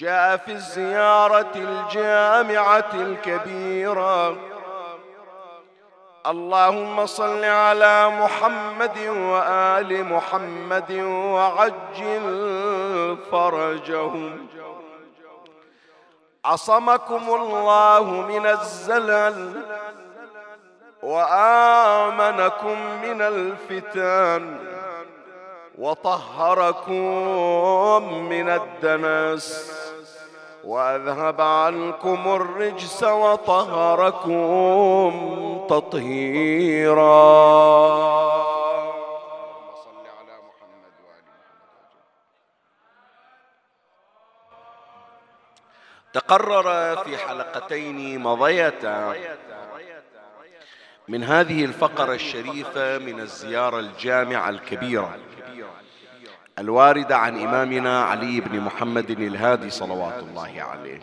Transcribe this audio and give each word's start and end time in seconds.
جاء 0.00 0.36
في 0.36 0.52
الزيارة 0.52 1.52
الجامعة 1.54 2.90
الكبيرة. 2.94 4.36
اللهم 6.26 7.06
صل 7.06 7.44
على 7.44 8.08
محمد 8.08 8.98
وآل 9.08 10.04
محمد 10.04 10.92
وعجل 11.34 12.26
فرجهم. 13.32 14.46
عصمكم 16.44 17.34
الله 17.34 18.04
من 18.04 18.46
الزلل 18.46 19.62
وآمنكم 21.02 22.78
من 23.02 23.22
الفتن 23.22 24.56
وطهركم 25.78 26.94
من 28.28 28.48
الدنس. 28.48 29.89
وأذهب 30.64 31.40
عنكم 31.40 32.28
الرجس 32.28 33.04
وطهركم 33.04 34.30
تطهيرا. 35.70 37.00
على 40.18 40.36
محمد. 40.48 40.92
تقرر 46.12 46.96
في 47.04 47.18
حلقتين 47.18 48.20
مضيتا 48.20 49.14
من 51.08 51.24
هذه 51.24 51.64
الفقرة 51.64 52.14
الشريفة 52.14 52.98
من 52.98 53.20
الزيارة 53.20 53.78
الجامعة 53.78 54.48
الكبيرة. 54.48 55.18
الواردة 56.60 57.16
عن 57.16 57.42
إمامنا 57.42 58.04
علي 58.04 58.40
بن 58.40 58.60
محمد 58.60 59.10
الهادي 59.10 59.70
صلوات 59.70 60.18
الله 60.18 60.62
عليه. 60.62 61.00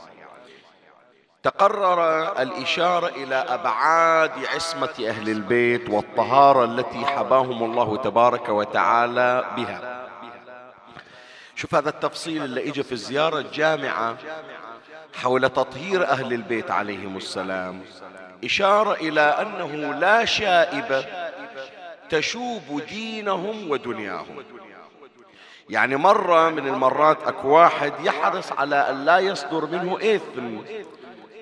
تقرر 1.44 2.42
الإشارة 2.42 3.08
إلى 3.08 3.36
أبعاد 3.36 4.32
عصمة 4.56 5.08
أهل 5.08 5.30
البيت 5.30 5.90
والطهارة 5.90 6.64
التي 6.64 7.06
حباهم 7.06 7.64
الله 7.64 7.98
تبارك 7.98 8.50
وتعالى 8.50 9.46
بها. 9.58 10.08
شوف 11.56 11.76
هذا 11.76 11.90
التفصيل 11.90 12.44
اللي 12.44 12.70
إجا 12.70 12.84
في 12.84 12.92
الزيارة 12.92 13.40
الجامعة 13.40 14.18
حول 15.16 15.50
تطهير 15.50 16.08
أهل 16.08 16.34
البيت 16.34 16.72
عليهم 16.72 17.18
السلام. 17.18 17.82
إشارة 18.44 18.94
إلى 18.94 19.22
أنه 19.22 19.94
لا 19.94 20.26
شائبة 20.26 21.06
تشوب 22.10 22.82
دينهم 22.90 23.72
ودنياهم. 23.72 24.44
يعني 25.70 25.96
مرة 25.96 26.50
من 26.50 26.68
المرات 26.68 27.24
أكو 27.24 27.48
واحد 27.48 27.94
يحرص 28.04 28.52
على 28.52 28.76
أن 28.76 29.06
لا 29.06 29.20
يصدر 29.20 29.66
منه 29.66 29.98
إثم 30.16 30.58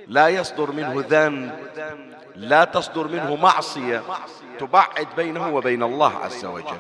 لا 0.08 0.28
يصدر 0.28 0.72
منه 0.72 1.06
ذنب 1.10 1.60
لا 2.36 2.64
تصدر 2.64 3.08
منه 3.08 3.36
معصية 3.36 4.04
تبعد 4.60 5.08
بينه 5.18 5.56
وبين 5.56 5.84
الله 5.84 6.18
عز 6.18 6.46
وجل. 6.46 6.80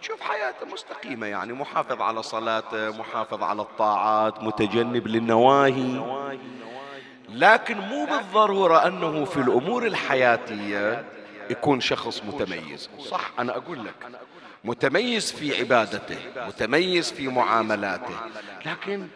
تشوف 0.00 0.20
حياته 0.20 0.66
مستقيمة 0.72 1.26
يعني 1.26 1.52
محافظ 1.52 2.02
على 2.02 2.22
صلاته 2.22 2.98
محافظ 2.98 3.42
على 3.42 3.62
الطاعات 3.62 4.42
متجنب 4.42 5.06
للنواهي. 5.06 6.02
لكن 7.28 7.78
مو 7.78 8.04
بالضرورة 8.06 8.86
أنه 8.86 9.24
في 9.24 9.36
الأمور 9.36 9.86
الحياتية 9.86 11.04
يكون 11.50 11.80
شخص 11.80 12.22
متميز. 12.24 12.90
صح 13.00 13.30
أنا 13.38 13.56
أقول 13.56 13.84
لك. 13.84 13.94
متميز 14.64 15.32
في 15.32 15.58
عبادته 15.58 16.18
متميز 16.36 17.12
في 17.12 17.28
معاملاته. 17.28 18.16
لكن 18.66 19.08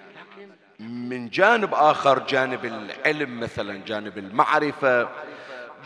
من 0.81 1.29
جانب 1.29 1.75
آخر 1.75 2.19
جانب 2.19 2.65
العلم 2.65 3.41
مثلا 3.41 3.85
جانب 3.87 4.19
المعرفة 4.19 5.09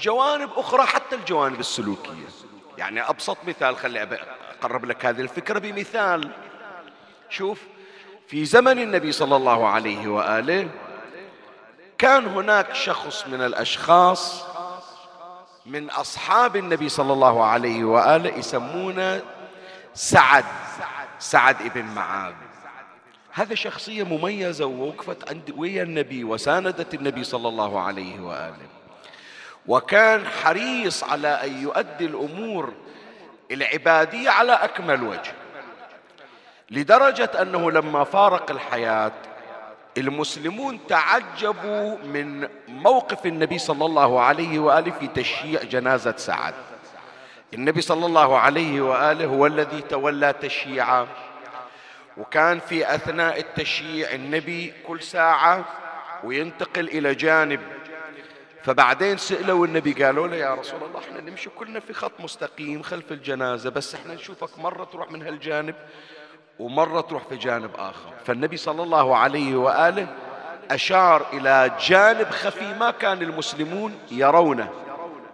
جوانب 0.01 0.51
أخرى 0.57 0.87
حتى 0.87 1.17
الجوانب 1.17 1.61
السلوكية. 1.61 2.29
يعني 2.79 3.01
أبسط 3.01 3.37
مثال 3.47 3.77
خلي 3.77 4.09
أقرب 4.61 4.85
لك 4.85 5.07
هذه 5.07 5.21
الفكرة 5.21 5.59
بمثال. 5.59 6.31
شوف 7.31 7.61
في 8.29 8.45
زمن 8.45 8.79
النبي 8.79 9.13
صلى 9.13 9.37
الله 9.37 9.69
عليه 9.69 10.09
وآله 10.09 10.69
كان 11.99 12.27
هناك 12.27 12.75
شخص 12.75 13.27
من 13.27 13.43
الأشخاص 13.43 14.45
من 15.67 15.91
أصحاب 15.91 16.57
النبي 16.57 16.89
صلى 16.89 17.13
الله 17.13 17.45
عليه 17.45 17.85
وآله 17.85 18.39
يسمونه 18.39 19.23
سعد 20.01 20.45
سعد 21.19 21.63
ابن 21.63 21.85
معاذ. 21.85 22.33
هذا 23.33 23.55
شخصية 23.55 24.03
مميزة 24.03 24.67
ووقفت 24.67 25.31
عند 25.31 25.55
ويا 25.57 25.83
النبي 25.83 26.25
وساندت 26.25 26.95
النبي 26.95 27.25
صلى 27.25 27.49
الله 27.49 27.81
عليه 27.81 28.21
وآله. 28.21 28.69
وكان 29.67 30.27
حريص 30.27 31.05
على 31.05 31.29
أن 31.29 31.63
يؤدي 31.63 32.07
الأمور 32.07 32.73
العبادية 33.51 34.31
على 34.31 34.53
أكمل 34.53 35.03
وجه 35.03 35.33
لدرجة 36.71 37.31
أنه 37.43 37.71
لما 37.71 38.05
فارق 38.05 38.51
الحياة 38.51 39.13
المسلمون 39.99 40.87
تعجبوا 40.89 41.97
من 41.99 42.49
موقف 42.69 43.27
النبي 43.27 43.59
صلى 43.59 43.85
الله 43.87 44.21
عليه 44.21 44.59
وآله 44.59 44.91
في 44.91 45.07
تشييع 45.07 45.63
جنازة 45.63 46.15
سعد. 46.17 46.55
النبي 47.55 47.81
صلى 47.81 48.07
الله 48.07 48.39
عليه 48.39 48.81
وآله 48.81 49.27
هو 49.27 49.47
الذي 49.47 49.81
تولى 49.81 50.33
تشييعه 50.33 51.07
وكان 52.17 52.59
في 52.61 52.95
أثناء 52.95 53.41
التشييع 53.41 54.13
النبي 54.13 54.75
كل 54.87 55.03
ساعة 55.03 55.65
وينتقل 56.25 56.89
إلى 56.89 57.15
جانب. 57.15 57.61
فبعدين 58.65 59.17
سألوا 59.17 59.67
النبي 59.67 59.93
قالوا 60.05 60.29
له 60.29 60.37
يا 60.37 60.55
رسول 60.55 60.83
الله 60.83 61.01
إحنا 61.01 61.21
نمشي 61.31 61.51
كلنا 61.51 61.81
في 61.81 61.93
خط 61.93 62.13
مستقيم 62.21 62.83
خلف 62.83 63.13
الجنازة 63.13 63.71
بس 63.71 63.95
إحنا 63.95 64.15
نشوفك 64.15 64.59
مرة 64.59 64.85
تروح 64.85 65.11
من 65.11 65.23
هالجانب 65.23 65.75
ومرة 66.59 67.01
تروح 67.01 67.23
في 67.29 67.37
جانب 67.37 67.71
آخر. 67.79 68.13
فالنبي 68.27 68.57
صلى 68.57 68.83
الله 68.83 69.17
عليه 69.17 69.57
وآله 69.57 70.07
أشار 70.71 71.27
إلى 71.33 71.71
جانب 71.81 72.31
خفي 72.31 72.75
ما 72.75 72.91
كان 72.91 73.23
المسلمون 73.23 73.99
يرونه. 74.11 74.71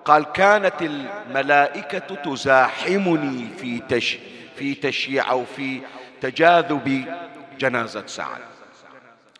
قال 0.06 0.32
كانت 0.32 0.82
الملائكة 0.82 2.14
تزاحمني 2.14 3.48
في 3.58 3.78
تش 3.78 4.18
في 4.56 4.74
تشييع 4.74 5.30
أو 5.30 5.44
في 5.44 5.80
تجاذب 6.20 7.14
جنازة 7.58 8.06
سعد. 8.06 8.40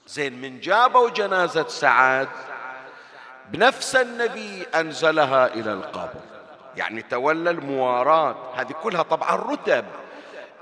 زين 0.07 0.41
من 0.41 0.61
جابوا 0.61 1.11
جنازة 1.11 1.69
سعد 1.69 2.29
بنفس 3.51 3.97
النبي 3.97 4.67
أنزلها 4.75 5.55
إلى 5.55 5.73
القبر. 5.73 6.21
يعني 6.77 7.03
تولى 7.03 7.51
المواراة 7.51 8.37
هذه 8.57 8.73
كلها 8.83 9.03
طبعا 9.03 9.37
رتب. 9.37 9.85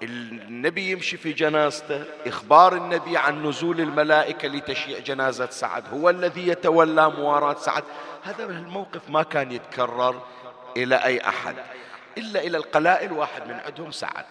النبي 0.02 0.90
يمشي 0.90 1.16
في 1.16 1.32
جنازته 1.32 2.04
إخبار 2.26 2.76
النبي 2.76 3.16
عن 3.16 3.46
نزول 3.46 3.80
الملائكة 3.80 4.48
لتشييع 4.48 4.98
جنازة 4.98 5.50
سعد 5.50 5.84
هو 5.92 6.10
الذي 6.10 6.48
يتولى 6.48 7.10
مواراة 7.10 7.54
سعد. 7.54 7.82
هذا 8.22 8.44
الموقف 8.44 9.00
ما 9.08 9.22
كان 9.22 9.52
يتكرر 9.52 10.22
إلى 10.76 10.96
أي 10.96 11.28
أحد 11.28 11.56
إلا 12.18 12.40
إلى 12.40 12.56
القلائل 12.56 13.12
واحد 13.12 13.48
من 13.48 13.60
عندهم 13.66 13.90
سعد. 13.90 14.24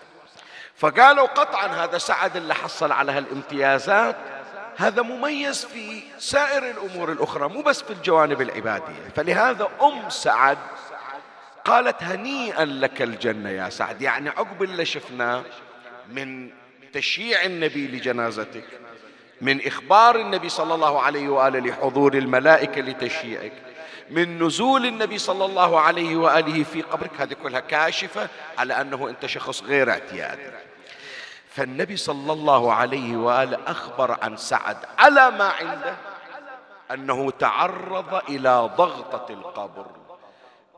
فقالوا 0.75 1.27
قطعا 1.27 1.67
هذا 1.67 1.97
سعد 1.97 2.35
اللي 2.35 2.55
حصل 2.55 2.91
على 2.91 3.11
هالامتيازات 3.11 4.15
هذا 4.77 5.01
مميز 5.01 5.65
في 5.65 6.01
سائر 6.17 6.71
الأمور 6.71 7.11
الأخرى 7.11 7.49
مو 7.49 7.61
بس 7.61 7.81
في 7.81 7.93
الجوانب 7.93 8.41
العبادية. 8.41 9.09
فلهذا 9.15 9.69
أم 9.81 10.09
سعد 10.09 10.57
قالت 11.65 12.03
هنيئا 12.03 12.65
لك 12.65 13.01
الجنة 13.01 13.49
يا 13.49 13.69
سعد. 13.69 14.01
يعني 14.01 14.29
عقب 14.29 14.63
اللي 14.63 14.85
شفناه 14.85 15.43
من 16.09 16.49
تشييع 16.93 17.43
النبي 17.45 17.87
لجنازتك 17.87 18.65
من 19.41 19.67
إخبار 19.67 20.15
النبي 20.15 20.49
صلى 20.49 20.75
الله 20.75 21.01
عليه 21.01 21.29
وآله 21.29 21.59
لحضور 21.59 22.13
الملائكة 22.13 22.81
لتشييعك 22.81 23.53
من 24.09 24.43
نزول 24.43 24.85
النبي 24.85 25.17
صلى 25.17 25.45
الله 25.45 25.79
عليه 25.79 26.15
وآله 26.15 26.63
في 26.63 26.81
قبرك 26.81 27.21
هذه 27.21 27.33
كلها 27.33 27.59
كاشفة 27.59 28.27
على 28.57 28.81
أنه 28.81 29.09
أنت 29.09 29.25
شخص 29.25 29.63
غير 29.63 29.89
اعتيادي 29.89 30.41
فالنبي 31.49 31.97
صلى 31.97 32.33
الله 32.33 32.73
عليه 32.73 33.15
وآله 33.15 33.57
أخبر 33.67 34.17
عن 34.21 34.37
سعد 34.37 34.77
على 34.97 35.31
ما 35.31 35.43
عنده 35.43 35.95
أنه 36.91 37.31
تعرض 37.31 38.21
إلى 38.29 38.69
ضغطة 38.77 39.33
القبر. 39.33 40.02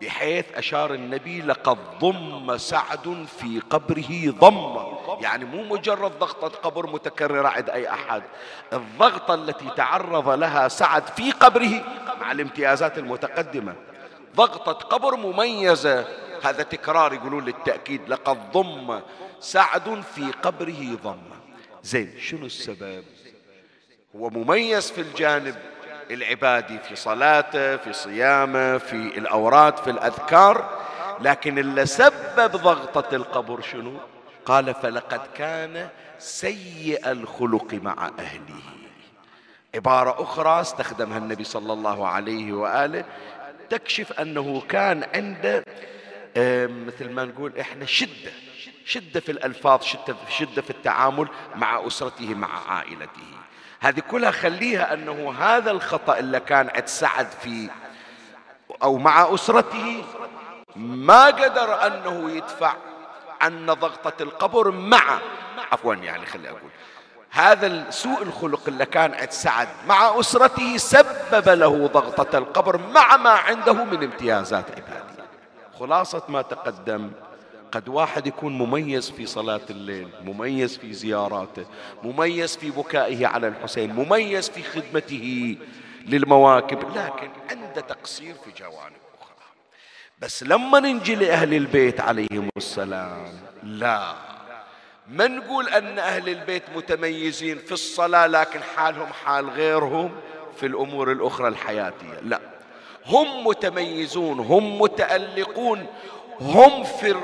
بحيث 0.01 0.45
أشار 0.55 0.93
النبي 0.93 1.41
لقد 1.41 1.77
ضم 1.99 2.57
سعد 2.57 3.25
في 3.39 3.61
قبره 3.69 4.31
ضمه 4.39 4.97
يعني 5.21 5.45
مو 5.45 5.63
مجرد 5.63 6.19
ضغطة 6.19 6.47
قبر 6.47 6.87
متكررة 6.87 7.47
عند 7.47 7.69
أي 7.69 7.89
أحد. 7.89 8.23
الضغطة 8.73 9.33
التي 9.33 9.69
تعرض 9.77 10.29
لها 10.29 10.67
سعد 10.67 11.07
في 11.07 11.31
قبره 11.31 11.83
مع 12.21 12.31
الامتيازات 12.31 12.97
المتقدمة. 12.97 13.75
ضغطة 14.35 14.71
قبر 14.71 15.15
مميزة. 15.15 16.07
هذا 16.43 16.63
تكرار 16.63 17.13
يقولون 17.13 17.45
للتأكيد. 17.45 18.01
لقد 18.09 18.51
ضم 18.51 18.99
سعد 19.39 20.03
في 20.15 20.31
قبره 20.31 20.97
ضمه 21.03 21.35
زين 21.83 22.19
شنو 22.19 22.45
السبب؟ 22.45 23.03
هو 24.15 24.29
مميز 24.29 24.91
في 24.91 25.01
الجانب 25.01 25.55
العبادي 26.11 26.79
في 26.79 26.95
صلاته 26.95 27.77
في 27.77 27.93
صيامه 27.93 28.77
في 28.77 28.93
الأوراد 28.93 29.77
في 29.77 29.89
الأذكار 29.89 30.79
لكن 31.21 31.59
اللي 31.59 31.85
سبب 31.85 32.51
ضغطة 32.51 33.15
القبر 33.15 33.61
شنو؟ 33.61 33.97
قال 34.45 34.73
فلقد 34.73 35.21
كان 35.35 35.89
سيء 36.19 37.11
الخلق 37.11 37.73
مع 37.73 38.11
أهله. 38.19 38.61
عبارة 39.75 40.23
أخرى 40.23 40.61
استخدمها 40.61 41.17
النبي 41.17 41.43
صلى 41.43 41.73
الله 41.73 42.07
عليه 42.07 42.53
وآله 42.53 43.05
تكشف 43.69 44.19
أنه 44.19 44.61
كان 44.69 45.03
عنده 45.15 45.63
مثل 46.85 47.09
ما 47.09 47.25
نقول 47.25 47.57
إحنا 47.59 47.85
شدة 47.85 48.31
شدة 48.85 49.19
في 49.19 49.31
الألفاظ 49.31 49.81
شدة, 49.83 50.15
شدة 50.29 50.61
في 50.61 50.69
التعامل 50.69 51.27
مع 51.55 51.87
أسرته 51.87 52.33
مع 52.35 52.71
عائلته. 52.71 53.21
هذه 53.79 53.99
كلها 53.99 54.31
خليها 54.31 54.93
أنه 54.93 55.33
هذا 55.39 55.71
الخطأ 55.71 56.19
اللي 56.19 56.39
كان 56.39 56.69
عند 56.75 56.87
سعد 56.87 57.27
في 57.41 57.69
أو 58.83 58.97
مع 58.97 59.33
أسرته 59.33 60.03
ما 60.75 61.25
قدر 61.25 61.87
أنه 61.87 62.31
يدفع 62.31 62.73
عن 63.41 63.65
ضغطة 63.65 64.23
القبر 64.23 64.71
مع 64.71 65.19
عفوا 65.71 65.95
يعني 65.95 66.25
خلي 66.25 66.49
أقول. 66.49 66.69
هذا 67.31 67.89
سوء 67.89 68.21
الخلق 68.21 68.61
اللي 68.67 68.85
كان 68.85 69.13
عند 69.13 69.31
سعد 69.31 69.67
مع 69.87 70.19
أسرته 70.19 70.77
سبب 70.77 71.49
له 71.49 71.87
ضغطة 71.87 72.37
القبر 72.37 72.77
مع 72.77 73.17
ما 73.17 73.29
عنده 73.29 73.73
من 73.73 74.03
امتيازات 74.03 74.65
عبادية. 74.71 75.25
خلاصة 75.79 76.21
ما 76.29 76.41
تقدم 76.41 77.11
قد 77.71 77.89
واحد 77.89 78.27
يكون 78.27 78.57
مميز 78.57 79.11
في 79.11 79.25
صلاة 79.25 79.61
الليل 79.69 80.07
مميز 80.23 80.77
في 80.77 80.93
زياراته 80.93 81.65
مميز 82.03 82.57
في 82.57 82.71
بكائه 82.71 83.27
على 83.27 83.47
الحسين 83.47 83.93
مميز 83.93 84.49
في 84.49 84.63
خدمته 84.63 85.57
للمواكب 86.05 86.79
لكن 86.97 87.29
عنده 87.51 87.81
تقصير 87.81 88.33
في 88.33 88.51
جوانب 88.63 88.95
أخرى. 89.21 89.35
بس 90.19 90.43
لما 90.43 90.79
ننجي 90.79 91.15
لأهل 91.15 91.53
البيت 91.53 92.01
عليهم 92.01 92.49
السلام 92.57 93.33
لا. 93.63 94.13
ما 95.07 95.27
نقول 95.27 95.67
أن 95.69 95.99
أهل 95.99 96.29
البيت 96.29 96.63
متميزين 96.75 97.57
في 97.57 97.71
الصلاة 97.71 98.27
لكن 98.27 98.59
حالهم 98.75 99.07
حال 99.25 99.49
غيرهم 99.49 100.11
في 100.59 100.65
الأمور 100.65 101.11
الأخرى 101.11 101.47
الحياتية؟ 101.47 102.19
لا. 102.23 102.39
هم 103.05 103.47
متميزون 103.47 104.39
هم 104.39 104.81
متألقون 104.81 105.85
هم 106.41 106.83
في 106.83 107.15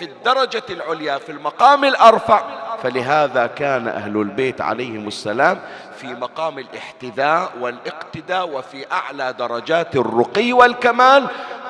في 0.00 0.06
الدرجة 0.06 0.62
العليا 0.70 1.18
في 1.18 1.32
المقام 1.32 1.84
الأرفع. 1.84 2.42
فلهذا 2.82 3.46
كان 3.46 3.88
أهل 3.88 4.16
البيت 4.16 4.60
عليهم 4.60 5.08
السلام 5.08 5.60
في 5.96 6.06
مقام 6.06 6.58
الاحتذاء 6.58 7.52
والاقتداء 7.60 8.48
وفي 8.48 8.92
أعلى 8.92 9.32
درجات 9.32 9.96
الرقي 9.96 10.52
والكمال. 10.52 11.26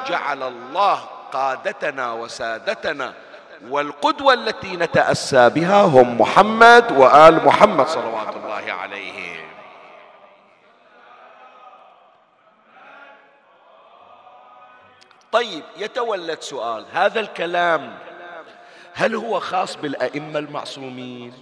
جعل 0.06 0.42
الله 0.42 1.00
قادتنا 1.32 2.12
وسادتنا 2.12 3.12
والقدوة 3.70 4.34
التي 4.34 4.76
نتأسى 4.76 5.48
بها 5.48 5.82
هم 5.82 6.20
محمد 6.20 6.92
وآل 6.92 7.44
محمد 7.44 7.86
صلوات 7.86 8.36
الله 8.36 8.72
عليهم. 8.72 9.40
طيب 15.32 15.62
يتولد 15.76 16.40
سؤال. 16.40 16.84
هذا 16.92 17.20
الكلام 17.20 17.98
هل 18.94 19.14
هو 19.14 19.40
خاص 19.40 19.76
بالأئمة 19.76 20.38
المعصومين؟ 20.38 21.32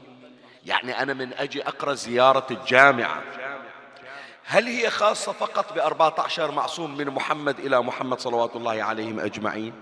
يعني 0.66 1.02
أنا 1.02 1.14
من 1.14 1.32
أجي 1.32 1.68
أقرأ 1.68 1.94
زيارة 1.94 2.46
الجامعة. 2.50 3.22
هل 4.44 4.66
هي 4.66 4.90
خاصة 4.90 5.32
فقط 5.32 5.72
بأربعة 5.72 6.14
عشر 6.18 6.50
معصوم 6.50 6.96
من 6.96 7.06
محمد 7.06 7.58
إلى 7.58 7.82
محمد 7.82 8.20
صلوات 8.20 8.56
الله 8.56 8.82
عليهم 8.82 9.20
أجمعين؟ 9.20 9.72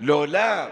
لو 0.00 0.24
لا 0.24 0.68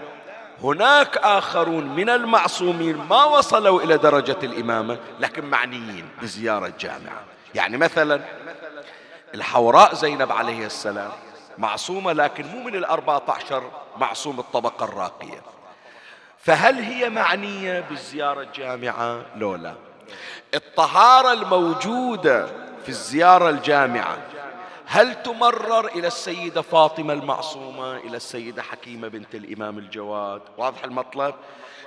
هناك 0.62 1.16
آخرون 1.16 1.86
من 1.86 2.10
المعصومين 2.10 2.96
ما 2.96 3.24
وصلوا 3.24 3.82
إلى 3.82 3.96
درجة 3.96 4.38
الإمامة 4.42 4.98
لكن 5.20 5.44
معنيين 5.44 6.08
بزيارة 6.22 6.66
الجامعة. 6.66 7.24
يعني 7.54 7.76
مثلا 7.76 8.20
الحوراء 9.34 9.94
زينب 9.94 10.32
عليه 10.32 10.66
السلام 10.66 11.12
معصومة 11.58 12.12
لكن 12.12 12.46
مو 12.46 12.62
من 12.62 12.74
الأربعة 12.74 13.22
عشر 13.28 13.70
معصوم 13.96 14.38
الطبقة 14.40 14.84
الراقية. 14.84 15.53
فهل 16.44 16.74
هي 16.74 17.10
معنية 17.10 17.80
بالزيارة 17.80 18.42
الجامعة؟ 18.42 19.22
لو 19.36 19.54
لا 19.54 19.74
الطهارة 20.54 21.32
الموجودة 21.32 22.46
في 22.82 22.88
الزيارة 22.88 23.50
الجامعة 23.50 24.18
هل 24.86 25.22
تمرر 25.22 25.86
إلى 25.86 26.06
السيدة 26.06 26.62
فاطمة 26.62 27.12
المعصومة 27.12 27.96
إلى 27.96 28.16
السيدة 28.16 28.62
حكيمة 28.62 29.08
بنت 29.08 29.34
الإمام 29.34 29.78
الجواد؟ 29.78 30.42
واضح 30.58 30.84
المطلب؟ 30.84 31.34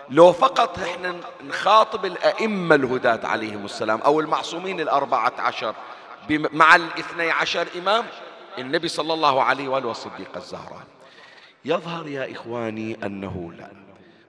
لو 0.09 0.33
فقط 0.33 0.79
إحنا 0.79 1.15
نخاطب 1.43 2.05
الأئمة 2.05 2.75
الهداة 2.75 3.27
عليهم 3.27 3.65
السلام 3.65 4.01
أو 4.01 4.19
المعصومين 4.19 4.79
الأربعة 4.79 5.33
عشر 5.39 5.75
مع 6.29 6.75
الاثني 6.75 7.31
عشر 7.31 7.67
إمام 7.77 8.05
النبي 8.57 8.87
صلى 8.87 9.13
الله 9.13 9.43
عليه 9.43 9.67
وآله 9.67 9.87
والصديقة 9.87 10.37
الزهراء 10.37 10.83
يظهر 11.65 12.07
يا 12.07 12.31
إخواني 12.31 12.97
أنه 13.05 13.51
لا. 13.57 13.86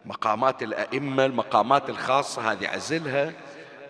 مقامات 0.08 0.62
الأئمة 0.62 1.24
المقامات 1.24 1.90
الخاصة 1.90 2.52
هذه 2.52 2.68
عزلها. 2.68 3.32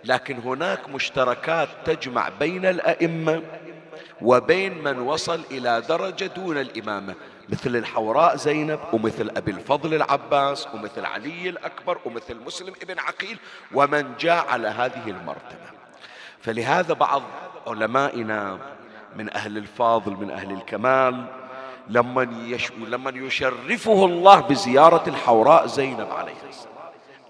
لكن 0.05 0.39
هناك 0.39 0.89
مشتركات 0.89 1.69
تجمع 1.85 2.29
بين 2.29 2.67
الأئمة 2.67 3.43
وبين 4.23 4.85
من 4.85 4.99
وصل 4.99 5.41
إلى 5.51 5.83
درجة 5.89 6.27
دون 6.27 6.59
الإمامة. 6.59 7.15
مثل 7.49 7.77
الحوراء 7.77 8.37
زينب 8.37 8.81
ومثل 8.93 9.31
أبي 9.37 9.51
الفضل 9.51 9.95
العباس 9.95 10.69
ومثل 10.75 11.05
علي 11.05 11.49
الأكبر 11.49 11.99
ومثل 12.05 12.37
مسلم 12.47 12.75
ابن 12.83 12.99
عقيل 12.99 13.39
ومن 13.75 14.13
جاء 14.21 14.47
على 14.49 14.69
هذه 14.69 15.11
المرتبة. 15.11 15.69
فلهذا 16.43 16.95
بعض 16.95 17.23
علمائنا 17.67 18.59
من 19.17 19.35
أهل 19.35 19.59
الفاضل 19.59 20.13
من 20.13 20.31
أهل 20.31 20.53
الكمال 20.53 21.27
لما 21.89 22.29
يش... 22.47 22.73
لما 22.73 23.11
يشرفه 23.15 24.05
الله 24.05 24.41
بزيارة 24.41 25.03
الحوراء 25.07 25.67
زينب 25.67 26.11
عليه 26.11 26.35
السلام. 26.49 26.75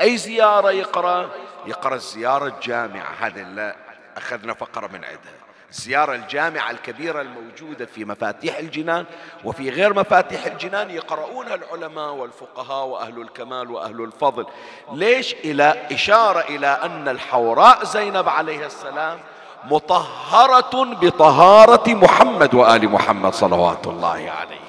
أي 0.00 0.16
زيارة 0.16 0.70
يقرأ؟ 0.70 1.28
يقرأ 1.66 1.94
الزيارة 1.94 2.46
الجامعة. 2.46 3.12
هذا 3.20 3.40
اللي 3.40 3.74
أخذنا 4.16 4.54
فقرة 4.54 4.86
من 4.86 5.04
عندها. 5.04 5.38
الزيارة 5.70 6.14
الجامعة 6.14 6.70
الكبيرة 6.70 7.20
الموجودة 7.20 7.86
في 7.86 8.04
مفاتيح 8.04 8.58
الجنان 8.58 9.04
وفي 9.44 9.70
غير 9.70 9.94
مفاتيح 9.94 10.46
الجنان 10.46 10.90
يقرؤونها 10.90 11.54
العلماء 11.54 12.12
والفقهاء 12.12 12.86
وأهل 12.86 13.20
الكمال 13.20 13.70
وأهل 13.70 14.00
الفضل. 14.00 14.46
ليش؟ 14.92 15.34
إلى 15.34 15.86
إشارة 15.92 16.40
إلى 16.40 16.66
أن 16.66 17.08
الحوراء 17.08 17.84
زينب 17.84 18.28
عليه 18.28 18.66
السلام 18.66 19.18
مطهرة 19.64 20.84
بطهارة 20.84 21.94
محمد 21.94 22.54
وآل 22.54 22.88
محمد 22.88 23.32
صلوات 23.34 23.86
الله 23.86 24.30
عليه. 24.30 24.68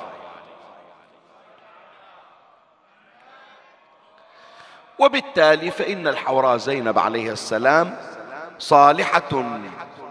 وبالتالي 4.99 5.71
فإن 5.71 6.07
الحوراء 6.07 6.57
زينب 6.57 6.99
عليه 6.99 7.31
السلام 7.31 7.97
صالحة 8.59 9.59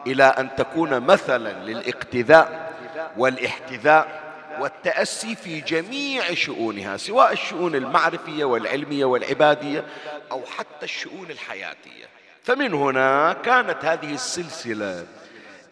إلى 0.06 0.24
أن 0.24 0.56
تكون 0.56 1.00
مثلا 1.00 1.52
للإقتداء 1.52 2.72
والإحتذاء 3.16 4.28
والتأسي 4.60 5.34
في 5.34 5.60
جميع 5.60 6.34
شؤونها 6.34 6.96
سواء 6.96 7.32
الشؤون 7.32 7.74
المعرفية 7.74 8.44
والعلمية 8.44 9.04
والعبادية 9.04 9.84
أو 10.30 10.42
حتى 10.58 10.84
الشؤون 10.84 11.30
الحياتية. 11.30 12.17
فمن 12.48 12.74
هنا 12.74 13.32
كانت 13.32 13.84
هذه 13.84 14.14
السلسلة 14.14 15.04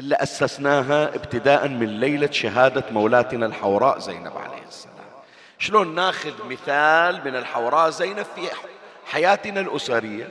اللي 0.01 0.15
أسسناها 0.15 1.15
ابتداء 1.15 1.69
من 1.69 2.01
ليلة 2.01 2.31
شهادة 2.31 2.85
مولاتنا 2.91 3.47
الحوراء 3.47 3.99
زينب 3.99 4.33
عليه 4.37 4.63
السلام. 4.69 4.95
شلون 5.59 5.95
ناخذ 5.95 6.33
مثال 6.51 7.21
من 7.25 7.37
الحوراء 7.37 7.91
زينب 7.91 8.27
في 8.35 8.49
حياتنا 9.07 9.61
الأسرية؟ 9.61 10.29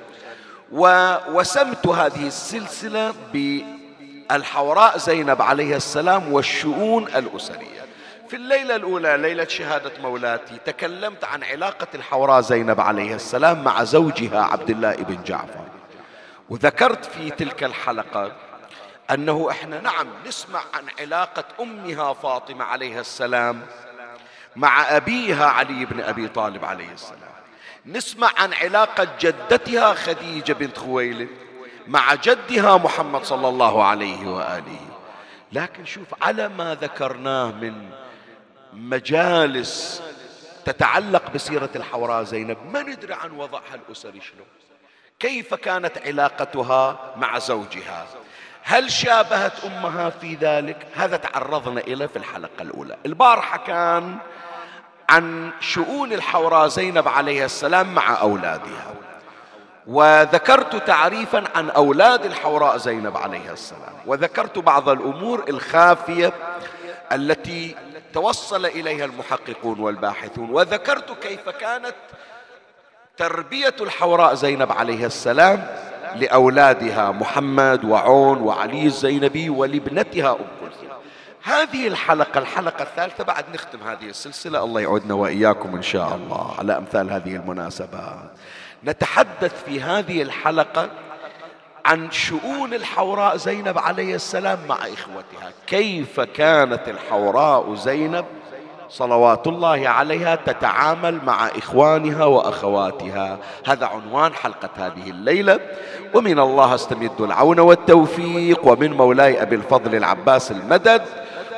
ووسمت 0.72 1.88
هذه 1.88 2.28
السلسلة 2.28 3.14
بالحوراء 3.34 4.98
زينب 4.98 5.42
عليه 5.42 5.76
السلام 5.76 6.34
والشؤون 6.34 7.04
الأسرية. 7.04 7.86
في 8.30 8.36
الليلة 8.36 8.76
الأولى 8.76 9.18
ليلة 9.18 9.48
شهادة 9.48 9.92
مولاتي 10.02 10.58
تكلمت 10.66 11.24
عن 11.24 11.44
علاقة 11.44 11.88
الحوراء 11.96 12.42
زينب 12.42 12.82
عليه 12.82 13.16
السلام 13.16 13.64
مع 13.64 13.84
زوجها 13.84 14.42
عبد 14.44 14.70
الله 14.70 14.96
بن 14.96 15.24
جعفر. 15.26 15.66
وذكرت 16.50 17.06
في 17.06 17.30
تلك 17.30 17.64
الحلقة 17.64 18.32
أنه 19.12 19.48
إحنا 19.52 19.82
نعم 19.82 20.08
نسمع 20.28 20.62
عن 20.74 20.86
علاقة 21.00 21.44
أمها 21.60 22.14
فاطمة 22.14 22.66
عليها 22.66 23.02
السلام 23.02 23.62
مع 24.56 24.96
أبيها 24.98 25.46
علي 25.46 25.86
بن 25.86 26.02
أبي 26.02 26.28
طالب 26.28 26.66
عليه 26.66 26.92
السلام. 26.92 27.36
نسمع 27.86 28.32
عن 28.38 28.54
علاقة 28.54 29.08
جدتها 29.20 29.94
خديجة 29.94 30.54
بنت 30.54 30.78
خويلد 30.78 31.30
مع 31.88 32.16
جدها 32.16 32.78
محمد 32.78 33.24
صلى 33.24 33.48
الله 33.48 33.84
عليه 33.84 34.28
وآله. 34.28 34.80
لكن 35.52 35.86
شوف 35.86 36.08
على 36.22 36.48
ما 36.48 36.76
ذكرناه 36.76 37.52
من 37.52 37.90
مجالس 38.74 40.02
تتعلق 40.66 41.32
بسيرة 41.32 41.70
الحوراء 41.76 42.24
زينب 42.24 42.58
ما 42.74 42.82
ندري 42.82 43.14
عن 43.14 43.32
وضعها 43.32 43.76
الأسري 43.76 44.22
شلون 44.22 44.48
كيف 45.20 45.54
كانت 45.54 45.98
علاقتها 46.06 47.14
مع 47.18 47.40
زوجها؟ 47.40 48.06
هل 48.64 48.92
شابهت 48.92 49.66
أمها 49.66 50.10
في 50.10 50.36
ذلك؟ 50.36 50.88
هذا 50.96 51.18
تعرضنا 51.18 51.82
إليه 51.82 52.06
في 52.06 52.16
الحلقة 52.16 52.62
الأولى. 52.62 52.98
البارحة 53.06 53.58
كان 53.58 54.18
عن 55.10 55.52
شؤون 55.60 56.14
الحوراء 56.14 56.68
زينب 56.68 57.08
عليه 57.08 57.46
السلام 57.46 57.96
مع 57.96 58.22
أولادها. 58.22 58.94
وذكرت 59.88 60.88
تعريفا 60.88 61.44
عن 61.56 61.70
أولاد 61.70 62.26
الحوراء 62.26 62.78
زينب 62.78 63.18
عليه 63.18 63.52
السلام. 63.52 63.94
وذكرت 64.06 64.60
بعض 64.60 64.90
الأمور 64.90 65.46
الخافية 65.50 66.34
التي 67.12 67.76
توصل 68.14 68.66
إليها 68.66 69.06
المحققون 69.06 69.80
والباحثون. 69.80 70.50
وذكرت 70.50 71.24
كيف 71.24 71.50
كانت 71.50 71.96
تربية 73.18 73.76
الحوراء 73.82 74.34
زينب 74.34 74.72
عليه 74.72 75.06
السلام 75.06 75.68
لأولادها 76.16 77.12
محمد 77.12 77.86
وعون 77.86 78.42
وعلي 78.42 78.86
الزينبي 78.86 79.50
ولابنتها 79.50 80.32
أم 80.32 80.46
كلثوم. 80.62 80.90
هذه 81.44 81.88
الحلقة 81.88 82.38
الحلقة 82.40 82.84
الثالثة 82.84 83.24
بعد 83.24 83.46
نختم 83.54 83.80
هذه 83.88 84.10
السلسلة 84.10 84.64
الله 84.64 84.82
يعودنا 84.82 85.14
وإياكم 85.14 85.76
إن 85.76 85.82
شاء 85.82 86.16
الله 86.16 86.56
على 86.60 86.78
أمثال 86.78 87.12
هذه 87.12 87.36
المناسبات. 87.36 88.32
نتحدث 88.84 89.64
في 89.66 89.82
هذه 89.82 90.22
الحلقة 90.22 90.90
عن 91.86 92.12
شؤون 92.12 92.74
الحوراء 92.74 93.38
زينب 93.38 93.78
عليه 93.78 94.16
السلام 94.16 94.60
مع 94.70 94.76
إخوتها. 94.76 95.52
كيف 95.68 96.20
كانت 96.20 96.88
الحوراء 96.88 97.76
زينب 97.76 98.26
صلوات 98.90 99.48
الله 99.48 99.90
عليها 99.90 100.36
تتعامل 100.36 101.26
مع 101.26 101.48
إخوانها 101.48 102.26
وأخواتها. 102.26 103.38
هذا 103.68 103.86
عنوان 103.86 104.34
حلقة 104.34 104.70
هذه 104.78 105.10
الليلة. 105.10 105.60
ومن 106.14 106.40
الله 106.40 106.76
استمد 106.76 107.22
العون 107.22 107.60
والتوفيق. 107.60 108.68
ومن 108.68 108.94
مولاي 108.94 109.42
أبي 109.42 109.56
الفضل 109.56 109.96
العباس 109.96 110.52
المدد. 110.52 111.02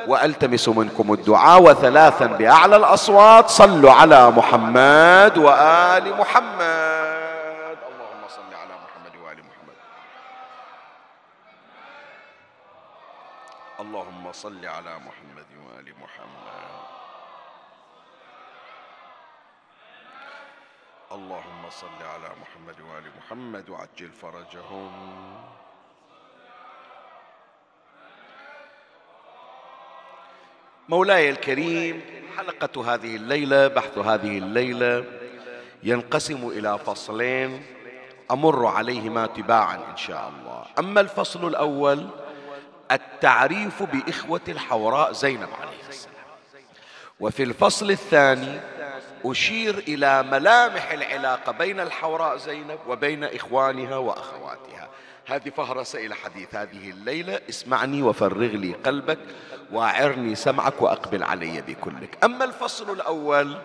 وألتمس 0.06 0.68
منكم 0.68 1.12
الدعاء 1.12 1.62
وثلاثا 1.62 2.26
بأعلى 2.26 2.76
الأصوات. 2.76 3.48
صلوا 3.48 3.92
على 3.92 4.30
محمد 4.30 5.38
وآل 5.38 6.16
محمد. 6.16 7.78
اللهم 7.88 8.22
صل 8.28 8.54
على 8.54 8.74
محمد 8.84 9.14
وآل 9.24 9.38
محمد. 9.38 9.76
اللهم 13.80 14.32
صل 14.32 14.66
على 14.66 14.94
محمد 14.96 15.46
وال 15.66 15.84
محمد 16.02 16.48
اللهم 21.12 21.70
صل 21.70 22.02
على 22.14 22.28
محمد 22.40 22.80
وآل 22.80 23.04
محمد 23.18 23.70
وعجل 23.70 24.10
فرجهم. 24.22 24.90
مولاي 30.88 31.30
الكريم 31.30 32.02
حلقة 32.36 32.94
هذه 32.94 33.16
الليلة 33.16 33.68
بحث 33.68 33.98
هذه 33.98 34.38
الليلة 34.38 35.04
ينقسم 35.82 36.48
إلى 36.48 36.78
فصلين 36.78 37.66
أمر 38.30 38.66
عليهما 38.66 39.26
تباعا 39.26 39.76
إن 39.90 39.96
شاء 39.96 40.28
الله. 40.28 40.64
أما 40.78 41.00
الفصل 41.00 41.48
الأول 41.48 42.08
التعريف 42.92 43.82
بإخوة 43.82 44.40
الحوراء 44.48 45.12
زينب 45.12 45.48
عليه 45.60 45.88
السلام. 45.88 46.14
وفي 47.20 47.42
الفصل 47.42 47.90
الثاني 47.90 48.60
أشير 49.24 49.78
إلى 49.78 50.22
ملامح 50.22 50.92
العلاقة 50.92 51.52
بين 51.52 51.80
الحوراء 51.80 52.36
زينب 52.36 52.78
وبين 52.88 53.24
إخوانها 53.24 53.96
وأخواتها. 53.96 54.88
هذه 55.26 55.50
فهرسة 55.50 56.06
إلى 56.06 56.14
حديث 56.14 56.54
هذه 56.54 56.90
الليلة. 56.90 57.40
اسمعني 57.48 58.02
وفرغ 58.02 58.46
لي 58.46 58.72
قلبك 58.72 59.18
واعرني 59.72 60.34
سمعك 60.34 60.82
وأقبل 60.82 61.22
علي 61.22 61.60
بكلك. 61.60 62.24
أما 62.24 62.44
الفصل 62.44 62.90
الأول 62.90 63.58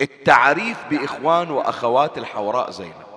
التعريف 0.00 0.78
بإخوان 0.90 1.50
وأخوات 1.50 2.18
الحوراء 2.18 2.70
زينب. 2.70 3.08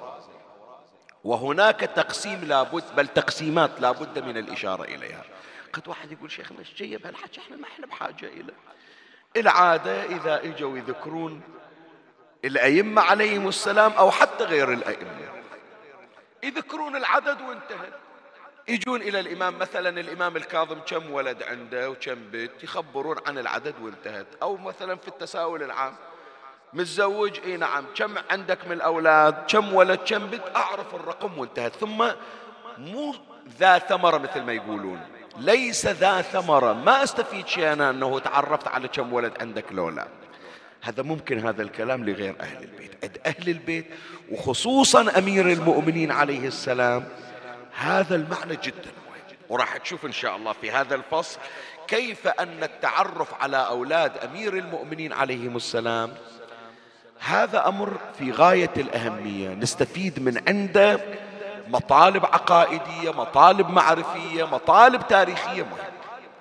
وهناك 1.23 1.79
تقسيم 1.79 2.43
لابد 2.43 2.83
بل 2.97 3.07
تقسيمات 3.07 3.71
لابد 3.79 4.19
من 4.19 4.37
الإشارة 4.37 4.83
إليها. 4.83 5.23
قد 5.73 5.87
واحد 5.87 6.11
يقول 6.11 6.31
شيخنا 6.31 6.59
إيش 6.59 6.73
جايب 6.73 7.05
هالحكي 7.05 7.39
إحنا 7.39 7.57
ما 7.57 7.67
إحنا 7.67 7.87
بحاجة 7.87 8.25
إليه 8.25 8.53
العادة 9.37 10.03
إذا 10.03 10.43
إجوا 10.43 10.77
يذكرون 10.77 11.41
الأئمة 12.45 13.01
عليهم 13.01 13.47
السلام 13.47 13.91
أو 13.91 14.11
حتى 14.11 14.43
غير 14.43 14.73
الأئمة. 14.73 15.31
يذكرون 16.43 16.95
العدد 16.95 17.41
وانتهت 17.41 17.93
يجون 18.67 19.01
إلى 19.01 19.19
الإمام 19.19 19.59
مثلا 19.59 19.99
الإمام 19.99 20.37
الكاظم 20.37 20.79
كم 20.79 21.11
ولد 21.11 21.43
عنده 21.43 21.89
وكم 21.89 22.15
بيت 22.31 22.63
يخبرون 22.63 23.17
عن 23.27 23.37
العدد 23.37 23.75
وانتهت. 23.81 24.27
أو 24.41 24.57
مثلا 24.57 24.95
في 24.95 25.07
التساؤل 25.07 25.63
العام 25.63 25.95
متزوج؟ 26.73 27.39
إي 27.45 27.57
نعم. 27.57 27.85
كم 27.95 28.15
عندك 28.29 28.65
من 28.65 28.71
الأولاد؟ 28.71 29.35
كم 29.47 29.73
ولد؟ 29.73 29.99
كم 29.99 30.27
بنت 30.27 30.55
أعرف 30.55 30.95
الرقم 30.95 31.37
وانتهت. 31.37 31.75
ثم 31.75 32.07
مو 32.77 33.15
ذا 33.59 33.79
ثمرة 33.79 34.17
مثل 34.17 34.41
ما 34.41 34.53
يقولون. 34.53 35.20
ليس 35.37 35.85
ذا 35.85 36.21
ثمرة. 36.21 36.73
ما 36.73 37.03
أستفيد 37.03 37.47
شيء 37.47 37.73
أنا 37.73 37.89
أنه 37.89 38.19
تعرفت 38.19 38.67
على 38.67 38.87
كم 38.87 39.13
ولد 39.13 39.33
عندك 39.41 39.65
لولا. 39.71 40.07
هذا 40.81 41.03
ممكن 41.03 41.47
هذا 41.47 41.61
الكلام 41.61 42.09
لغير 42.09 42.35
أهل 42.41 42.63
البيت. 42.63 42.91
عند 43.03 43.17
أهل 43.25 43.49
البيت 43.49 43.85
وخصوصا 44.31 45.17
أمير 45.17 45.51
المؤمنين 45.51 46.11
عليه 46.11 46.47
السلام 46.47 47.07
هذا 47.75 48.15
المعنى 48.15 48.55
جدا 48.55 48.91
مهم 49.07 49.37
وراح 49.49 49.77
تشوف 49.77 50.05
إن 50.05 50.11
شاء 50.11 50.35
الله 50.35 50.53
في 50.53 50.71
هذا 50.71 50.95
الفصل 50.95 51.39
كيف 51.87 52.27
أن 52.27 52.63
التعرف 52.63 53.33
على 53.41 53.57
أولاد 53.57 54.17
أمير 54.17 54.53
المؤمنين 54.53 55.13
عليهم 55.13 55.55
السلام. 55.55 56.13
هذا 57.19 57.67
أمر 57.67 57.97
في 58.19 58.31
غاية 58.31 58.73
الأهمية. 58.77 59.49
نستفيد 59.49 60.19
من 60.19 60.41
عنده 60.47 60.99
مطالب 61.67 62.25
عقائدية 62.25 63.11
مطالب 63.11 63.69
معرفية 63.69 64.43
مطالب 64.43 65.07
تاريخية 65.07 65.63
مهمة. 65.63 65.91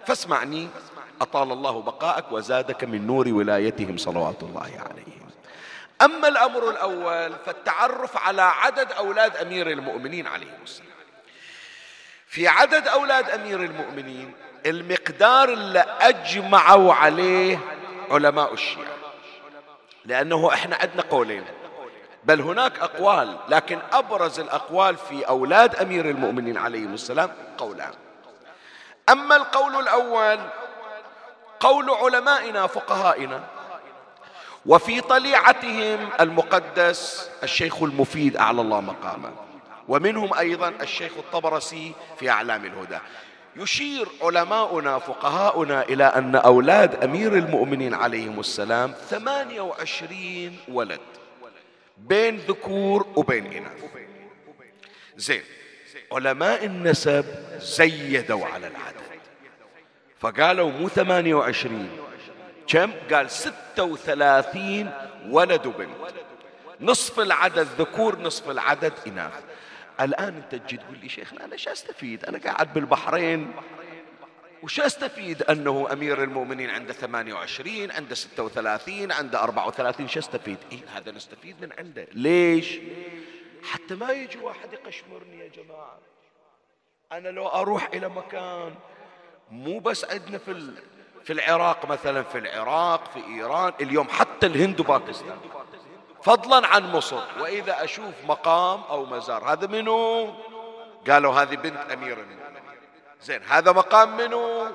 فاسمعني 0.07 0.69
أطال 1.21 1.53
الله 1.53 1.83
بقاءك 1.83 2.33
وزادك 2.33 2.85
من 2.85 3.07
نور 3.07 3.29
ولايتهم 3.29 3.97
صلوات 3.97 4.43
الله 4.43 4.61
عليهم. 4.61 5.31
أما 6.03 6.29
الأمر 6.29 6.71
الأول 6.71 7.37
فالتعرف 7.47 8.17
على 8.17 8.43
عدد 8.43 8.93
أولاد 8.93 9.37
أمير 9.37 9.71
المؤمنين 9.71 10.27
عليه 10.27 10.59
السلام. 10.62 10.91
في 12.27 12.49
عدد 12.49 12.89
أولاد 12.89 13.31
أمير 13.31 13.62
المؤمنين 13.62 14.33
المقدار 14.67 15.49
اللي 15.49 15.85
أجمعوا 16.00 16.95
عليه 16.95 17.59
علماء 18.11 18.55
الشيعة. 18.55 18.97
لأنه 20.05 20.55
إحنا 20.55 20.77
عندنا 20.77 21.03
قولين. 21.03 21.45
بل 22.25 22.41
هناك 22.41 22.79
أقوال 22.79 23.37
لكن 23.49 23.79
أبرز 23.93 24.41
الأقوال 24.41 24.97
في 24.97 25.23
أولاد 25.29 25.77
أمير 25.77 26.11
المؤمنين 26.11 26.59
عليهم 26.59 26.95
السلام 26.95 27.31
قولان 27.59 27.93
أما 29.09 29.37
القول 29.37 29.77
الأول 29.77 30.39
قول 31.61 31.91
علمائنا 31.91 32.67
فقهائنا 32.67 33.45
وفي 34.67 35.00
طليعتهم 35.00 36.09
المقدس 36.21 37.31
الشيخ 37.43 37.83
المفيد 37.83 38.37
أعلى 38.37 38.61
الله 38.61 38.81
مقامه 38.81 39.31
ومنهم 39.89 40.35
أيضا 40.35 40.69
الشيخ 40.69 41.12
الطبرسي 41.19 41.93
في 42.19 42.31
أعلام 42.31 42.65
الهدى. 42.65 42.99
يشير 43.57 44.09
علماؤنا 44.23 44.99
فقهاؤنا 44.99 45.83
إلى 45.83 46.05
أن 46.05 46.37
أولاد 46.37 47.05
أمير 47.05 47.35
المؤمنين 47.35 47.95
عليهم 47.95 48.41
السلام 48.41 48.95
ثمانية 49.09 49.61
وعشرين 49.61 50.59
ولد. 50.69 51.00
بين 52.09 52.37
ذكور 52.37 53.07
وبين 53.16 53.52
إناث. 53.52 53.85
زين. 55.16 55.42
علماء 56.12 56.64
النسب 56.64 57.25
زيدوا 57.61 58.47
على 58.47 58.66
العدد. 58.66 59.00
فقالوا 60.21 60.71
مو 60.71 60.88
ثمانية 60.88 61.35
وعشرين. 61.35 61.90
كم؟ 62.66 62.92
قال 63.12 63.30
ستة 63.30 63.85
وثلاثين 63.85 64.90
ولد 65.28 65.66
وبنت. 65.66 65.90
نصف 66.80 67.21
العدد 67.21 67.69
ذكور 67.78 68.19
نصف 68.19 68.50
العدد 68.50 68.92
إناث. 69.07 69.33
الآن 70.00 70.35
أنت 70.35 70.54
تجي 70.54 70.76
تقول 70.76 70.99
لي 70.99 71.09
شيخنا 71.09 71.45
أنا 71.45 71.57
شو 71.57 71.71
أستفيد؟ 71.73 72.25
أنا 72.25 72.38
قاعد 72.38 72.75
بالبحرين. 72.75 73.52
وش 74.62 74.81
أستفيد 74.81 75.43
أنه 75.43 75.88
أمير 75.93 76.23
المؤمنين 76.23 76.71
عنده 76.71 76.93
28 76.93 77.90
عنده 77.90 78.14
36 78.14 79.12
عنده 79.12 79.43
34 79.43 80.09
شو 80.09 80.19
أستفيد 80.19 80.59
إيه 80.73 80.79
هذا 80.95 81.12
نستفيد 81.12 81.62
من 81.62 81.73
عنده؟ 81.79 82.07
ليش؟ 82.12 82.79
حتى 83.62 83.95
ما 83.95 84.11
يجي 84.11 84.38
واحد 84.38 84.73
يقشمرني 84.73 85.38
يا 85.38 85.49
جماعة. 85.49 85.99
أنا 87.12 87.29
لو 87.29 87.47
أروح 87.47 87.88
إلى 87.95 88.09
مكان 88.09 88.75
مو 89.50 89.79
بس 89.79 90.05
عندنا 90.05 90.38
في 90.38 90.73
في 91.25 91.33
العراق 91.33 91.87
مثلا 91.87 92.23
في 92.23 92.38
العراق 92.38 93.11
في 93.11 93.25
إيران 93.26 93.73
اليوم 93.81 94.09
حتى 94.09 94.47
الهند 94.47 94.81
وباكستان. 94.81 95.38
فضلا 96.23 96.67
عن 96.67 96.93
مصر. 96.93 97.23
وإذا 97.40 97.85
أشوف 97.85 98.14
مقام 98.29 98.81
أو 98.81 99.07
مزار 99.07 99.52
هذا 99.52 99.67
منو؟ 99.67 100.35
قالوا 101.09 101.33
هذه 101.35 101.55
بنت 101.55 101.76
أمير 101.93 102.21
المؤمنين. 102.21 102.50
زين 103.23 103.43
هذا 103.43 103.73
مقام 103.73 104.17
منو؟ 104.17 104.69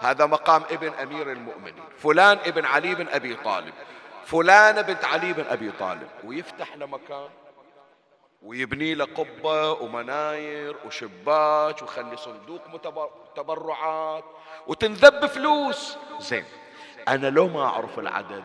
هذا 0.00 0.26
مقام 0.26 0.62
ابن 0.70 0.92
أمير 1.02 1.32
المؤمنين. 1.32 1.84
فلان 1.98 2.38
ابن 2.38 2.64
علي 2.64 2.94
بن 2.94 3.08
أبي 3.08 3.34
طالب. 3.34 3.74
فلانة 4.24 4.80
بنت 4.80 5.04
علي 5.04 5.32
بن 5.32 5.44
أبي 5.48 5.70
طالب. 5.70 6.08
ويفتح 6.24 6.76
له 6.76 6.86
مكان 6.86 7.28
ويبني 8.42 8.94
له 8.94 9.04
قبة 9.04 9.72
ومناير 9.72 10.76
وشباك 10.86 11.82
ويخلي 11.82 12.16
صندوق 12.16 12.60
تبرعات 13.36 14.24
وتنذب 14.66 15.26
فلوس. 15.26 15.96
زين 16.20 16.44
أنا 17.08 17.30
لو 17.30 17.48
ما 17.48 17.64
أعرف 17.64 17.98
العدد 17.98 18.44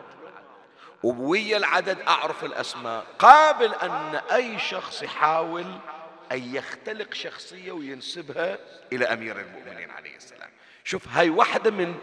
وبويا 1.04 1.58
العدد 1.58 2.02
أعرف 2.08 2.44
الأسماء 2.44 3.06
قابل 3.20 3.74
أن 3.74 4.22
أي 4.32 4.60
شخص 4.60 5.04
يحاول 5.04 5.66
أن 6.32 6.56
يختلق 6.56 7.14
شخصية 7.14 7.72
وينسبها 7.72 8.58
إلى 8.94 9.06
أمير 9.06 9.40
المؤمنين 9.40 9.92
عليه 9.92 10.16
السلام. 10.16 10.50
شوف 10.84 11.08
هاي 11.08 11.30
واحدة 11.30 11.72
من 11.72 11.96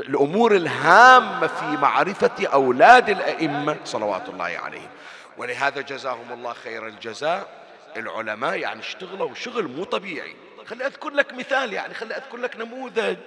الأمور 0.00 0.56
الهامة 0.56 1.46
في 1.46 1.64
معرفة 1.64 2.46
أولاد 2.46 3.10
الأئمة 3.10 3.76
صلوات 3.84 4.28
الله 4.28 4.44
عليهم. 4.44 4.90
ولهذا 5.36 5.80
جزاهم 5.80 6.32
الله 6.32 6.52
خير 6.52 6.86
الجزاء. 6.86 7.66
العلماء 7.96 8.58
يعني 8.58 8.80
اشتغلوا 8.80 9.34
شغل 9.34 9.68
مو 9.68 9.84
طبيعي. 9.84 10.36
خلي 10.66 10.86
أذكر 10.86 11.10
لك 11.10 11.34
مثال 11.34 11.72
يعني 11.72 11.94
خلي 11.94 12.14
أذكر 12.14 12.36
لك 12.36 12.56
نموذج. 12.56 13.18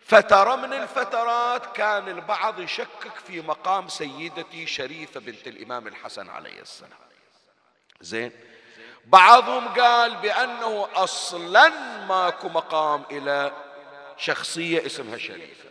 فترة 0.00 0.56
من 0.56 0.72
الفترات 0.72 1.76
كان 1.76 2.08
البعض 2.08 2.60
يشكك 2.60 3.14
في 3.26 3.40
مقام 3.40 3.88
سيدتي 3.88 4.66
شريفة 4.66 5.20
بنت 5.20 5.46
الإمام 5.46 5.86
الحسن 5.86 6.28
عليه 6.28 6.60
السلام. 6.60 6.98
زين؟ 8.00 8.30
بعضهم 9.06 9.68
قال 9.68 10.16
بأنه 10.16 10.88
أصلا 10.94 11.68
ماكو 12.08 12.48
مقام 12.48 13.02
إلى 13.10 13.52
شخصية 14.16 14.86
اسمها 14.86 15.18
شريفة. 15.18 15.64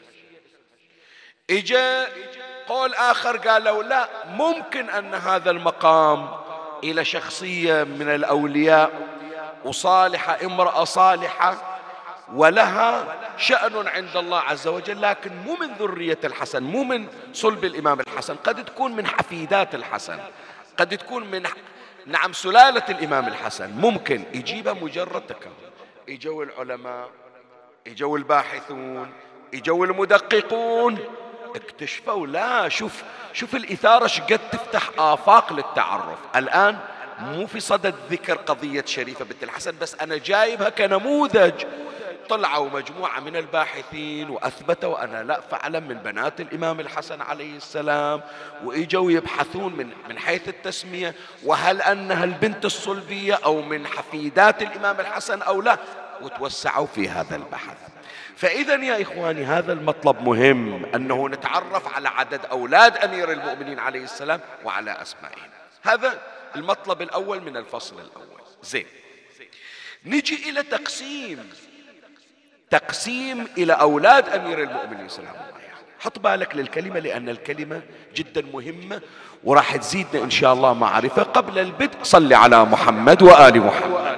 إجا 1.50 2.08
قول 2.68 2.94
آخر 2.94 3.38
قالوا 3.38 3.84
لا 3.84 4.10
ممكن 4.26 4.90
أن 4.90 5.14
هذا 5.14 5.52
المقام 5.52 6.30
إلى 6.84 7.06
شخصية 7.06 7.84
من 7.84 8.10
الأولياء 8.10 8.92
وصالحة 9.66 10.38
امرأة 10.46 10.84
صالحة 10.84 11.78
ولها 12.34 13.18
شأن 13.38 13.88
عند 13.88 14.18
الله 14.18 14.40
عز 14.40 14.68
وجل 14.68 15.02
لكن 15.02 15.38
مو 15.38 15.56
من 15.56 15.74
ذرية 15.74 16.20
الحسن 16.24 16.64
مو 16.64 16.84
من 16.84 17.08
صلب 17.34 17.66
الإمام 17.66 18.00
الحسن 18.00 18.36
قد 18.36 18.66
تكون 18.66 18.96
من 18.96 19.08
حفيدات 19.08 19.76
الحسن 19.76 20.20
قد 20.78 20.98
تكون 20.98 21.32
من 21.32 21.48
نعم 22.06 22.34
سلالة 22.34 22.84
الإمام 22.90 23.28
الحسن 23.28 23.72
ممكن 23.72 24.24
يجيبها 24.34 24.74
مجرد 24.74 25.22
تكرر. 25.22 25.52
إجوا 26.10 26.44
العلماء 26.44 27.10
إجوا 27.88 28.18
الباحثون 28.18 29.12
إجوا 29.54 29.86
المدققون. 29.86 31.00
اكتشفوا 31.56 32.28
لا 32.28 32.70
شوف 32.70 33.04
شوف 33.34 33.56
الإثارة 33.56 34.08
شقد 34.08 34.40
تفتح 34.52 34.90
آفاق 34.98 35.54
للتعرف. 35.54 36.20
الآن 36.36 36.78
مو 37.20 37.48
في 37.48 37.60
صدد 37.60 37.96
ذكر 38.12 38.36
قضية 38.36 38.84
شريفة 38.88 39.26
بنت 39.26 39.44
الحسن 39.44 39.76
بس 39.82 39.96
أنا 39.96 40.18
جايبها 40.18 40.70
كنموذج. 40.70 41.54
طلعوا 42.30 42.70
مجموعة 42.70 43.20
من 43.20 43.36
الباحثين 43.36 44.30
وأثبتوا 44.30 45.04
أنا 45.04 45.24
لا 45.24 45.42
فعلا 45.42 45.80
من 45.80 45.96
بنات 45.96 46.42
الإمام 46.42 46.80
الحسن 46.80 47.22
عليه 47.22 47.58
السلام 47.58 48.22
وإجوا 48.64 49.12
يبحثون 49.12 49.76
من, 49.76 49.90
من 50.10 50.20
حيث 50.20 50.48
التسمية 50.48 51.16
وهل 51.44 51.82
أنها 51.82 52.24
البنت 52.24 52.66
الصلبية 52.66 53.34
أو 53.34 53.62
من 53.62 53.88
حفيدات 53.88 54.62
الإمام 54.62 55.00
الحسن 55.00 55.42
أو 55.42 55.62
لا 55.62 55.78
وتوسعوا 56.22 56.88
في 56.88 57.10
هذا 57.10 57.36
البحث. 57.36 57.78
فإذا 58.36 58.76
يا 58.76 59.02
إخواني 59.02 59.46
هذا 59.46 59.74
المطلب 59.74 60.22
مهم 60.22 60.86
أنه 60.96 61.30
نتعرف 61.30 61.96
على 61.96 62.10
عدد 62.10 62.46
أولاد 62.46 62.98
أمير 62.98 63.32
المؤمنين 63.32 63.80
عليه 63.80 64.04
السلام 64.04 64.40
وعلى 64.64 65.02
أسمائهم. 65.02 65.50
هذا 65.82 66.22
المطلب 66.56 67.02
الأول 67.02 67.42
من 67.42 67.58
الفصل 67.58 67.96
الأول. 67.96 68.42
زين. 68.64 68.86
نجي 70.06 70.50
إلى 70.50 70.64
تقسيم 70.64 71.50
تقسيم 72.72 73.48
إلى 73.58 73.74
أولاد 73.74 74.30
أمير 74.30 74.64
المؤمنين 74.64 75.10
سلام 75.10 75.30
الله 75.30 75.44
عليه. 75.44 75.72
حط 76.00 76.20
بالك 76.20 76.56
للكلمة 76.56 77.00
لأن 77.00 77.30
الكلمة 77.30 77.82
جدا 78.16 78.42
مهمة 78.54 79.02
وراح 79.44 79.76
تزيدنا 79.76 80.24
إن 80.24 80.30
شاء 80.30 80.54
الله 80.54 80.74
معرفة. 80.74 81.24
قبل 81.24 81.60
البدء 81.60 82.04
صل 82.04 82.34
على 82.34 82.66
محمد 82.66 83.22
وآل 83.22 83.62
محمد. 83.62 84.18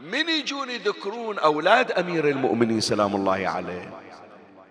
من 0.00 0.28
يجون 0.28 0.70
يذكرون 0.70 1.38
أولاد 1.38 1.92
أمير 1.92 2.28
المؤمنين؟ 2.28 2.80
سلام 2.80 3.16
الله 3.16 3.48
عليه. 3.48 3.90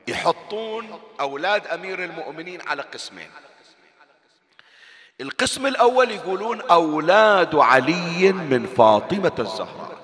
يحطون 0.07 0.99
أولاد 1.19 1.67
أمير 1.67 2.03
المؤمنين 2.03 2.61
على 2.61 2.81
قسمين. 2.81 3.29
القسم 5.21 5.67
الأول 5.67 6.11
يقولون 6.11 6.61
أولاد 6.61 7.55
علي 7.55 8.31
من 8.31 8.65
فاطمة 8.65 9.31
الزهراء. 9.39 9.95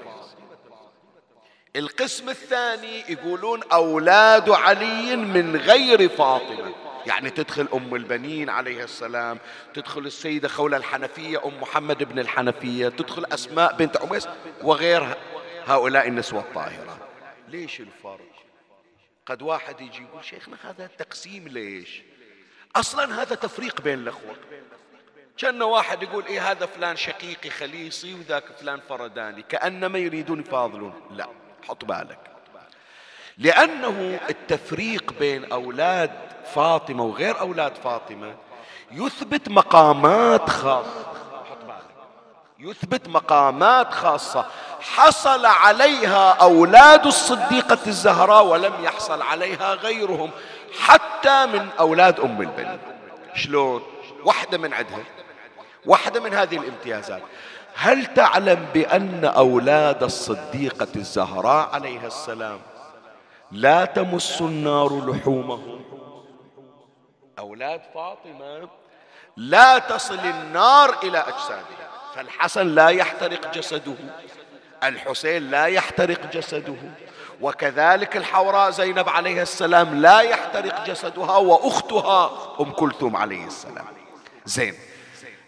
القسم 1.75 2.29
الثاني 2.29 3.03
يقولون 3.09 3.63
أولاد 3.63 4.49
علي 4.49 5.15
من 5.15 5.55
غير 5.55 6.09
فاطمة. 6.09 6.73
يعني 7.05 7.29
تدخل 7.29 7.67
أم 7.73 7.95
البنين 7.95 8.49
عليه 8.49 8.83
السلام 8.83 9.39
تدخل 9.73 10.01
السيدة 10.05 10.47
خولة 10.47 10.77
الحنفية 10.77 11.45
أم 11.45 11.61
محمد 11.61 12.03
بن 12.03 12.19
الحنفية 12.19 12.89
تدخل 12.89 13.25
أسماء 13.25 13.75
بنت 13.75 13.97
عميس 13.97 14.27
وغير 14.63 15.17
هؤلاء 15.65 16.07
النسوة 16.07 16.39
الطاهرة. 16.39 16.97
ليش 17.47 17.79
الفرق؟ 17.79 18.31
قد 19.25 19.41
واحد 19.41 19.81
يجي 19.81 20.03
يقول 20.03 20.25
شيخنا 20.25 20.57
هذا 20.63 20.85
التقسيم 20.85 21.47
ليش؟ 21.47 22.01
أصلا 22.75 23.21
هذا 23.21 23.35
تفريق 23.35 23.81
بين 23.81 23.99
الأخوة. 23.99 24.35
كان 25.41 25.61
واحد 25.61 26.03
يقول 26.03 26.25
إيه 26.25 26.51
هذا 26.51 26.65
فلان 26.65 26.95
شقيقي 26.95 27.49
خليصي 27.49 28.13
وذاك 28.13 28.43
فلان 28.59 28.79
فرداني 28.89 29.41
كأنما 29.41 29.99
يريدون 29.99 30.39
يفاضلون. 30.39 30.93
لا 31.11 31.27
حط 31.67 31.85
بالك. 31.85 32.19
لأنه 33.37 34.19
التفريق 34.29 35.13
بين 35.19 35.51
أولاد 35.51 36.11
فاطمة 36.55 37.03
وغير 37.03 37.39
أولاد 37.39 37.75
فاطمة 37.75 38.35
يثبت 38.91 39.49
مقامات 39.49 40.49
خاصة. 40.49 41.05
يثبت 42.59 43.07
مقامات 43.07 43.93
خاصة. 43.93 44.45
حصل 44.81 45.45
عليها 45.45 46.31
أولاد 46.31 47.05
الصديقة 47.05 47.79
الزهراء 47.87 48.45
ولم 48.45 48.73
يحصل 48.83 49.21
عليها 49.21 49.73
غيرهم 49.73 50.31
حتى 50.79 51.45
من 51.45 51.69
أولاد 51.79 52.19
أم 52.19 52.41
البنين 52.41 52.79
شلون؟ 53.35 53.83
واحدة 54.23 54.57
من 54.57 54.73
عندها. 54.73 55.03
واحدة 55.85 56.19
من 56.19 56.33
هذه 56.33 56.57
الامتيازات. 56.57 57.21
هل 57.75 58.13
تعلم 58.13 58.65
بأن 58.73 59.25
أولاد 59.25 60.03
الصديقة 60.03 60.87
الزهراء 60.95 61.69
عليها 61.73 62.07
السلام 62.07 62.59
لا 63.51 63.85
تمس 63.85 64.41
النار 64.41 65.09
لحومهم؟ 65.09 65.81
أولاد 67.39 67.81
فاطمة 67.93 68.69
لا 69.37 69.77
تصل 69.77 70.19
النار 70.19 70.95
إلى 71.03 71.17
أجسادها. 71.17 71.91
فالحسن 72.15 72.67
لا 72.67 72.87
يحترق 72.87 73.53
جسده 73.53 73.95
الحسين 74.83 75.51
لا 75.51 75.65
يحترق 75.65 76.31
جسده 76.33 76.75
وكذلك 77.41 78.17
الحوراء 78.17 78.69
زينب 78.69 79.09
عليه 79.09 79.41
السلام 79.41 80.01
لا 80.01 80.19
يحترق 80.19 80.85
جسدها 80.85 81.37
وأختها 81.37 82.31
أم 82.59 82.71
كلثوم 82.71 83.15
عليه 83.15 83.45
السلام. 83.45 83.85
زين. 84.45 84.73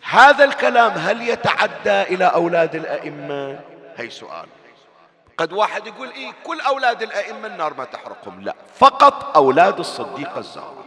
هذا 0.04 0.44
الكلام 0.44 0.92
هل 0.92 1.30
يتعدى 1.30 2.02
إلى 2.02 2.26
أولاد 2.26 2.76
الأئمة؟ 2.76 3.60
هي 3.98 4.10
سؤال. 4.10 4.46
قد 5.38 5.54
واحد 5.54 5.88
يقول 5.88 6.10
إيه 6.10 6.32
كل 6.44 6.62
أولاد 6.62 7.02
الأئمة 7.02 7.48
النار 7.48 7.74
ما 7.74 7.86
تحرقهم. 7.86 8.42
لا 8.42 8.56
فقط 8.76 9.36
أولاد 9.36 9.80
الصديقة 9.80 10.40
الزهراء 10.40 10.84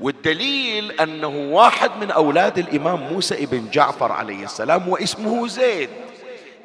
والدليل 0.00 1.00
أنه 1.00 1.54
واحد 1.54 1.90
من 2.00 2.10
أولاد 2.10 2.58
الإمام 2.58 3.00
موسى 3.00 3.44
ابن 3.44 3.70
جعفر 3.70 4.12
عليه 4.12 4.44
السلام 4.44 4.88
واسمه 4.88 5.48
زيد. 5.48 5.90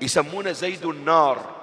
يسمونه 0.01 0.51
زيد 0.51 0.85
النار. 0.85 1.55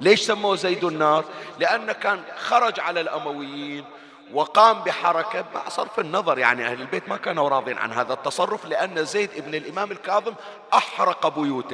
ليش 0.00 0.20
سموه 0.20 0.56
زيد 0.56 0.84
النار؟ 0.84 1.24
لأنه 1.58 1.92
كان 1.92 2.20
خرج 2.36 2.80
على 2.80 3.00
الأمويين 3.00 3.84
وقام 4.32 4.80
بحركة 4.80 5.44
مع 5.54 5.68
صرف 5.68 6.00
النظر. 6.00 6.38
يعني 6.38 6.66
أهل 6.66 6.80
البيت 6.80 7.08
ما 7.08 7.16
كانوا 7.16 7.48
راضين 7.48 7.78
عن 7.78 7.92
هذا 7.92 8.12
التصرف 8.12 8.64
لأن 8.64 9.04
زيد 9.04 9.30
ابن 9.36 9.54
الإمام 9.54 9.92
الكاظم 9.92 10.34
أحرق 10.74 11.38
بيوت 11.38 11.72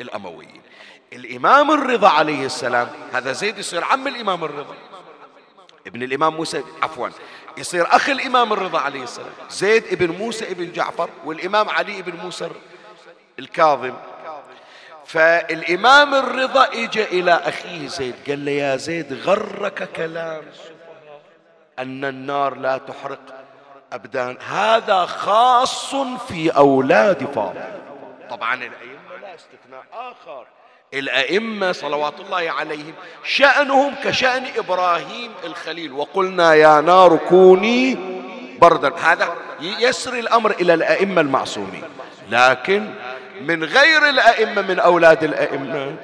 الأمويين. 0.00 0.62
الإمام 1.12 1.70
الرضا 1.70 2.08
عليه 2.08 2.46
السلام 2.46 2.88
هذا 3.12 3.32
زيد 3.32 3.58
يصير 3.58 3.84
عم 3.84 4.08
الإمام 4.08 4.44
الرضا. 4.44 4.74
ابن 5.86 6.02
الإمام 6.02 6.34
موسى 6.36 6.64
عفوا 6.82 7.08
يصير 7.56 7.86
أخ 7.86 8.08
الإمام 8.08 8.52
الرضا 8.52 8.78
عليه 8.78 9.02
السلام. 9.02 9.32
زيد 9.50 9.84
ابن 9.92 10.10
موسى 10.10 10.50
ابن 10.50 10.72
جعفر 10.72 11.10
والإمام 11.24 11.68
علي 11.70 11.98
ابن 11.98 12.16
موسى 12.16 12.50
الكاظم. 13.38 13.94
فالإمام 15.06 16.14
الرضا 16.14 16.64
إجا 16.64 17.04
إلى 17.04 17.32
أخيه 17.32 17.88
زيد 17.88 18.14
قال 18.28 18.44
له 18.44 18.52
يا 18.52 18.76
زيد 18.76 19.12
غرك 19.12 19.88
كلام. 19.96 20.42
أن 21.78 22.04
النار 22.04 22.54
لا 22.54 22.78
تحرق 22.78 23.18
أبدان 23.92 24.36
هذا 24.48 25.06
خاص 25.06 25.94
في 26.28 26.50
أولاد 26.50 27.24
فاطمة. 27.24 27.78
طبعا 28.30 28.54
الأئمة 28.54 29.16
لا 29.22 29.34
استثناء 29.34 29.84
آخر. 29.92 30.46
الأئمة 30.94 31.72
صلوات 31.72 32.20
الله 32.20 32.50
عليهم 32.50 32.92
شأنهم 33.24 33.94
كشأن 34.04 34.44
إبراهيم 34.56 35.30
الخليل. 35.44 35.92
وقلنا 35.92 36.54
يا 36.54 36.80
نار 36.80 37.16
كوني 37.16 37.98
بردا. 38.60 38.92
هذا 38.96 39.34
يسري 39.60 40.20
الأمر 40.20 40.50
إلى 40.50 40.74
الأئمة 40.74 41.20
المعصومين. 41.20 41.84
لكن 42.30 42.90
من 43.40 43.64
غير 43.64 44.08
الأئمة 44.08 44.62
من 44.62 44.78
أولاد 44.78 45.24
الأئمة 45.24 45.96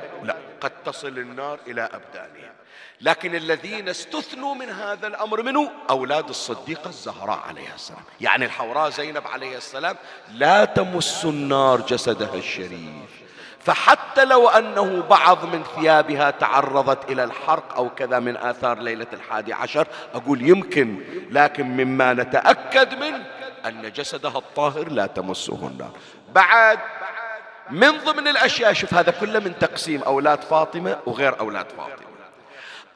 قد 0.64 0.72
تصل 0.84 1.18
النار 1.18 1.58
إلى 1.66 1.82
أبدانهم 1.82 2.52
لكن 3.00 3.34
الذين 3.34 3.88
استثنوا 3.88 4.54
من 4.54 4.70
هذا 4.70 5.06
الأمر 5.06 5.42
منه 5.42 5.70
أولاد 5.90 6.28
الصديقة 6.28 6.88
الزهراء 6.88 7.38
عليها 7.48 7.74
السلام. 7.74 8.02
يعني 8.20 8.44
الحوراء 8.44 8.90
زينب 8.90 9.26
عليه 9.26 9.56
السلام 9.56 9.96
لا 10.32 10.64
تمس 10.64 11.24
النار 11.24 11.80
جسدها 11.80 12.34
الشريف. 12.34 13.24
فحتى 13.60 14.24
لو 14.24 14.48
أنه 14.48 15.02
بعض 15.02 15.44
من 15.44 15.64
ثيابها 15.76 16.30
تعرضت 16.30 17.10
إلى 17.10 17.24
الحرق 17.24 17.76
أو 17.76 17.90
كذا 17.90 18.18
من 18.18 18.36
آثار 18.36 18.78
ليلة 18.78 19.06
الحادي 19.12 19.52
عشر 19.52 19.86
أقول 20.14 20.48
يمكن 20.48 21.00
لكن 21.30 21.66
مما 21.66 22.12
نتأكد 22.14 22.94
منه 22.94 23.26
أن 23.66 23.92
جسدها 23.92 24.38
الطاهر 24.38 24.88
لا 24.88 25.06
تمسه 25.06 25.66
النار. 25.66 25.90
بعد 26.32 26.78
من 27.70 27.90
ضمن 27.90 28.28
الأشياء 28.28 28.72
شوف 28.72 28.94
هذا 28.94 29.10
كله 29.10 29.38
من 29.40 29.58
تقسيم 29.58 30.02
أولاد 30.02 30.42
فاطمة 30.44 30.98
وغير 31.06 31.40
أولاد 31.40 31.66
فاطمة. 31.76 32.06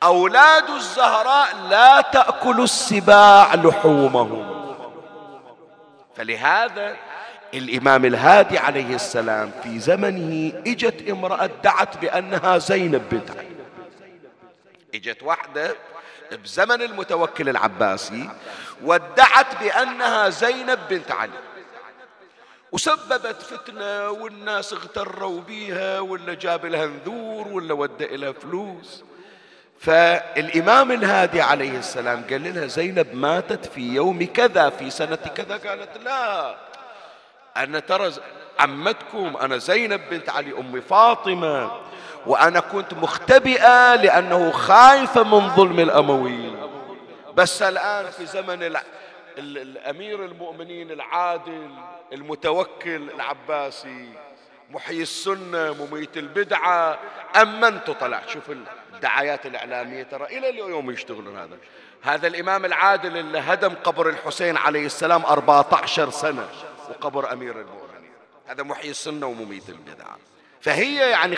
أولاد 0.03 0.71
الزهراء 0.71 1.57
لا 1.71 2.01
تأكل 2.01 2.61
السباع 2.61 3.55
لحومهم. 3.55 4.59
فلهذا 6.17 6.97
الإمام 7.55 8.05
الهادي 8.05 8.59
عليه 8.59 8.95
السلام 8.95 9.51
في 9.63 9.79
زمنه 9.79 10.53
إجت 10.67 11.11
امرأة 11.11 11.51
دعت 11.65 11.97
بأنها 11.97 12.59
زينب 12.59 13.09
بنت 13.11 13.31
علي. 13.31 13.49
إجت 14.95 15.23
واحدة 15.23 15.77
بزمن 16.33 16.83
المتوكل 16.83 17.49
العباسي 17.49 18.31
وادعت 18.85 19.61
بأنها 19.61 20.29
زينب 20.29 20.79
بنت 20.91 21.13
علي. 21.13 21.48
وسببت 22.73 23.43
فتنة 23.43 24.11
والناس 24.11 24.73
اغتروا 24.73 25.41
بيها 25.41 26.01
ولا 26.01 26.35
جاب 26.35 26.67
لها 26.67 26.87
نذور 26.87 27.49
ولا 27.49 27.75
ودى 27.75 28.17
لها 28.17 28.33
فلوس 28.33 29.05
فالإمام 29.81 30.93
الهادي 30.93 31.41
عليه 31.41 31.79
السلام 31.79 32.25
قال 32.31 32.55
لها 32.55 32.67
زينب 32.67 33.15
ماتت 33.15 33.67
في 33.67 33.81
يوم 33.81 34.27
كذا 34.27 34.71
في 34.71 34.91
سنة 34.91 35.17
كذا 35.17 35.57
قالت 35.57 35.99
لا 36.05 36.57
أنا 37.57 37.81
ترى 37.81 38.13
عمتكم 38.59 39.37
أنا 39.37 39.59
زينب 39.59 40.01
بنت 40.11 40.29
علي 40.29 40.53
أم 40.59 40.81
فاطمة 40.81 41.71
وأنا 42.27 42.61
كنت 42.61 42.95
مختبئة 42.95 43.95
لأنه 43.95 44.51
خايفة 44.51 45.23
من 45.23 45.49
ظلم 45.49 45.81
الأمويين 45.81 46.57
بس 47.35 47.63
الآن 47.63 48.11
في 48.11 48.27
زمن. 48.27 48.77
الأمير 49.39 50.25
المؤمنين 50.25 50.91
العادل 50.91 51.71
المتوكل 52.13 53.11
العباسي 53.11 54.09
محيي 54.71 55.03
السنة 55.03 55.73
مميت 55.73 56.17
البدعة 56.17 56.99
أمنت 57.43 57.91
طلعت 57.91 58.29
شوف 58.29 58.51
الدعايات 58.95 59.47
الإعلامية 59.47 60.03
ترى 60.03 60.25
إلى 60.25 60.49
اليوم 60.49 60.91
يشتغلون 60.91 61.37
هذا. 61.37 61.59
هذا 62.03 62.27
الإمام 62.27 62.65
العادل 62.65 63.17
اللي 63.17 63.39
هدم 63.39 63.75
قبر 63.75 64.09
الحسين 64.09 64.57
عليه 64.57 64.87
السلام 64.87 65.25
14 65.25 66.11
سنة 66.11 66.49
وقبر 66.91 67.33
أمير 67.33 67.61
المؤمنين. 67.61 68.13
هذا 68.47 68.63
محيي 68.63 68.91
السنة 68.91 69.27
ومميت 69.27 69.69
البدعة. 69.69 70.19
فهي 70.61 71.11
يعني 71.11 71.37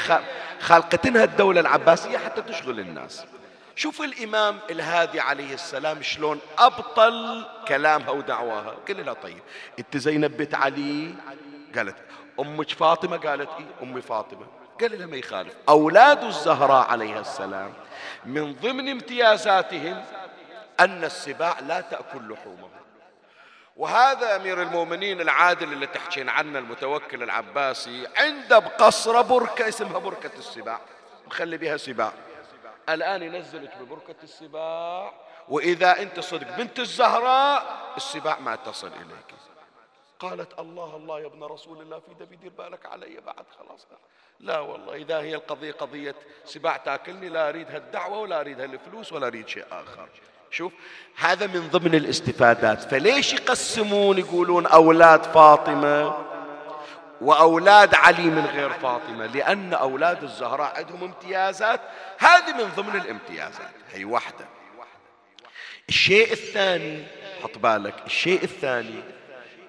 خالقتنها 0.61 1.25
الدولة 1.25 1.61
العباسية 1.61 2.19
حتى 2.19 2.43
تشغل 2.43 2.81
الناس. 2.81 3.25
شوف 3.81 4.03
الإمام 4.03 4.59
الهادي 4.71 5.21
عليه 5.21 5.55
السلام 5.55 6.03
شلون 6.03 6.40
أبطل 6.59 7.47
كلامها 7.69 8.11
ودعواها 8.11 8.77
قال 8.88 9.07
لها 9.07 9.14
طيب. 9.14 9.43
أنت 9.79 9.97
زينب 9.97 10.37
بنت 10.37 10.55
علي؟ 10.55 11.14
قالت 11.77 11.97
أمك 12.40 12.71
فاطمة؟ 12.71 13.16
قالت 13.16 13.49
إيه 13.59 13.66
أمي 13.83 14.03
فاطمة. 14.03 14.47
قال 14.81 14.99
لها 14.99 15.07
ما 15.07 15.16
يخالف. 15.16 15.55
أولاد 15.69 16.25
الزهراء 16.25 16.90
عليها 16.90 17.21
السلام 17.21 17.73
من 18.25 18.55
ضمن 18.55 18.88
امتيازاتهم 18.88 20.05
أن 20.81 21.05
السباع 21.05 21.61
لا 21.61 21.81
تأكل 21.81 22.33
لحومهم. 22.33 22.71
وهذا 23.77 24.37
أمير 24.37 24.62
المؤمنين 24.62 25.21
العادل 25.21 25.73
اللي 25.73 25.87
تحكين 25.87 26.29
عنه 26.29 26.59
المتوكل 26.59 27.23
العباسي 27.23 28.07
عنده 28.16 28.59
بقصرة 28.59 29.21
بركة 29.21 29.69
اسمها 29.69 29.99
بركة 29.99 30.31
السباع. 30.38 30.81
مخلي 31.27 31.57
بها 31.57 31.77
سباع. 31.77 32.12
الآن 32.88 33.23
ينزلك 33.23 33.79
ببركة 33.81 34.14
السباع. 34.23 35.12
وإذا 35.49 36.03
أنت 36.03 36.21
صدق 36.21 36.57
بنت 36.57 36.79
الزهراء 36.79 37.93
السباع 37.97 38.38
ما 38.38 38.57
تصل 38.57 38.87
إليك. 38.87 39.35
قالت 40.19 40.59
الله 40.59 40.97
الله 40.97 41.21
يا 41.21 41.27
ابن 41.27 41.45
رسول 41.45 41.81
الله 41.83 41.99
في 41.99 42.25
دبي 42.25 42.37
دير 42.37 42.53
بالك 42.59 42.87
علي 42.87 43.21
بعد 43.27 43.45
خلاص. 43.59 43.87
لا 44.40 44.59
والله 44.59 44.95
إذا 44.95 45.19
هي 45.19 45.35
القضية 45.35 45.73
قضية 45.73 46.14
سباع 46.45 46.77
تاكلني 46.77 47.29
لا 47.29 47.49
أريد 47.49 47.71
هالدعوة 47.71 48.19
ولا 48.19 48.40
أريد 48.40 48.61
هالفلوس 48.61 49.12
ولا 49.12 49.27
أريد 49.27 49.49
شيء 49.49 49.64
آخر. 49.73 50.09
شوف 50.51 50.73
هذا 51.16 51.47
من 51.47 51.69
ضمن 51.69 51.95
الاستفادات. 51.95 52.83
فليش 52.83 53.33
يقسمون 53.33 54.19
يقولون 54.19 54.66
أولاد 54.66 55.23
فاطمة؟ 55.23 56.30
وأولاد 57.20 57.94
علي 57.94 58.22
من 58.22 58.46
غير 58.46 58.70
فاطمة 58.70 59.26
لأن 59.26 59.74
أولاد 59.74 60.22
الزهراء 60.22 60.76
عندهم 60.76 61.04
امتيازات. 61.04 61.80
هذه 62.18 62.52
من 62.52 62.70
ضمن 62.76 63.00
الامتيازات. 63.00 63.70
هي 63.92 64.04
واحدة. 64.04 64.48
الشيء 65.88 66.33
الثاني 66.33 67.04
حط 67.42 67.59
بالك 67.59 67.94
الشيء 68.06 68.44
الثاني 68.44 69.02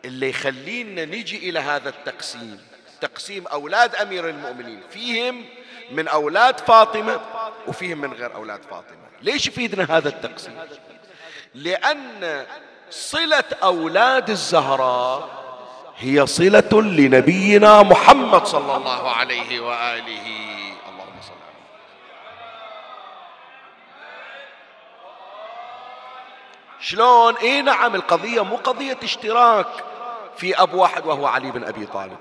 اللي 0.06 0.30
يخلينا 0.30 1.06
نجي 1.06 1.50
إلى 1.50 1.60
هذا 1.60 1.90
التقسيم 1.90 2.60
تقسيم 3.02 3.48
أولاد 3.48 3.96
أمير 3.96 4.30
المؤمنين. 4.30 4.82
فيهم 4.90 5.46
من 5.92 6.08
أولاد 6.08 6.60
فاطمة 6.60 7.22
وفيهم 7.68 8.02
من 8.02 8.14
غير 8.14 8.36
أولاد 8.36 8.62
فاطمة. 8.64 8.98
ليش 9.22 9.48
يفيدنا 9.48 9.98
هذا 9.98 10.10
التقسيم؟ 10.10 10.60
لأن 11.56 12.46
صلة 12.90 13.44
أولاد 13.64 14.30
الزهراء 14.30 15.41
هي 16.02 16.28
صلة 16.28 16.82
لنبينا 16.82 17.84
محمد 17.84 18.46
صلى 18.46 18.76
الله 18.76 19.12
عليه 19.12 19.60
وآله. 19.60 20.26
اللهم 20.90 21.22
صل 21.22 21.34
على 21.34 21.62
شلون؟ 26.80 27.38
اي 27.38 27.62
نعم 27.62 27.96
القضية 27.96 28.44
مو 28.44 28.56
قضية 28.56 28.98
اشتراك. 29.04 29.68
في 30.38 30.62
أب 30.62 30.74
واحد 30.74 31.06
وهو 31.06 31.28
علي 31.28 31.52
بن 31.52 31.64
أبي 31.64 31.86
طالب. 31.86 32.18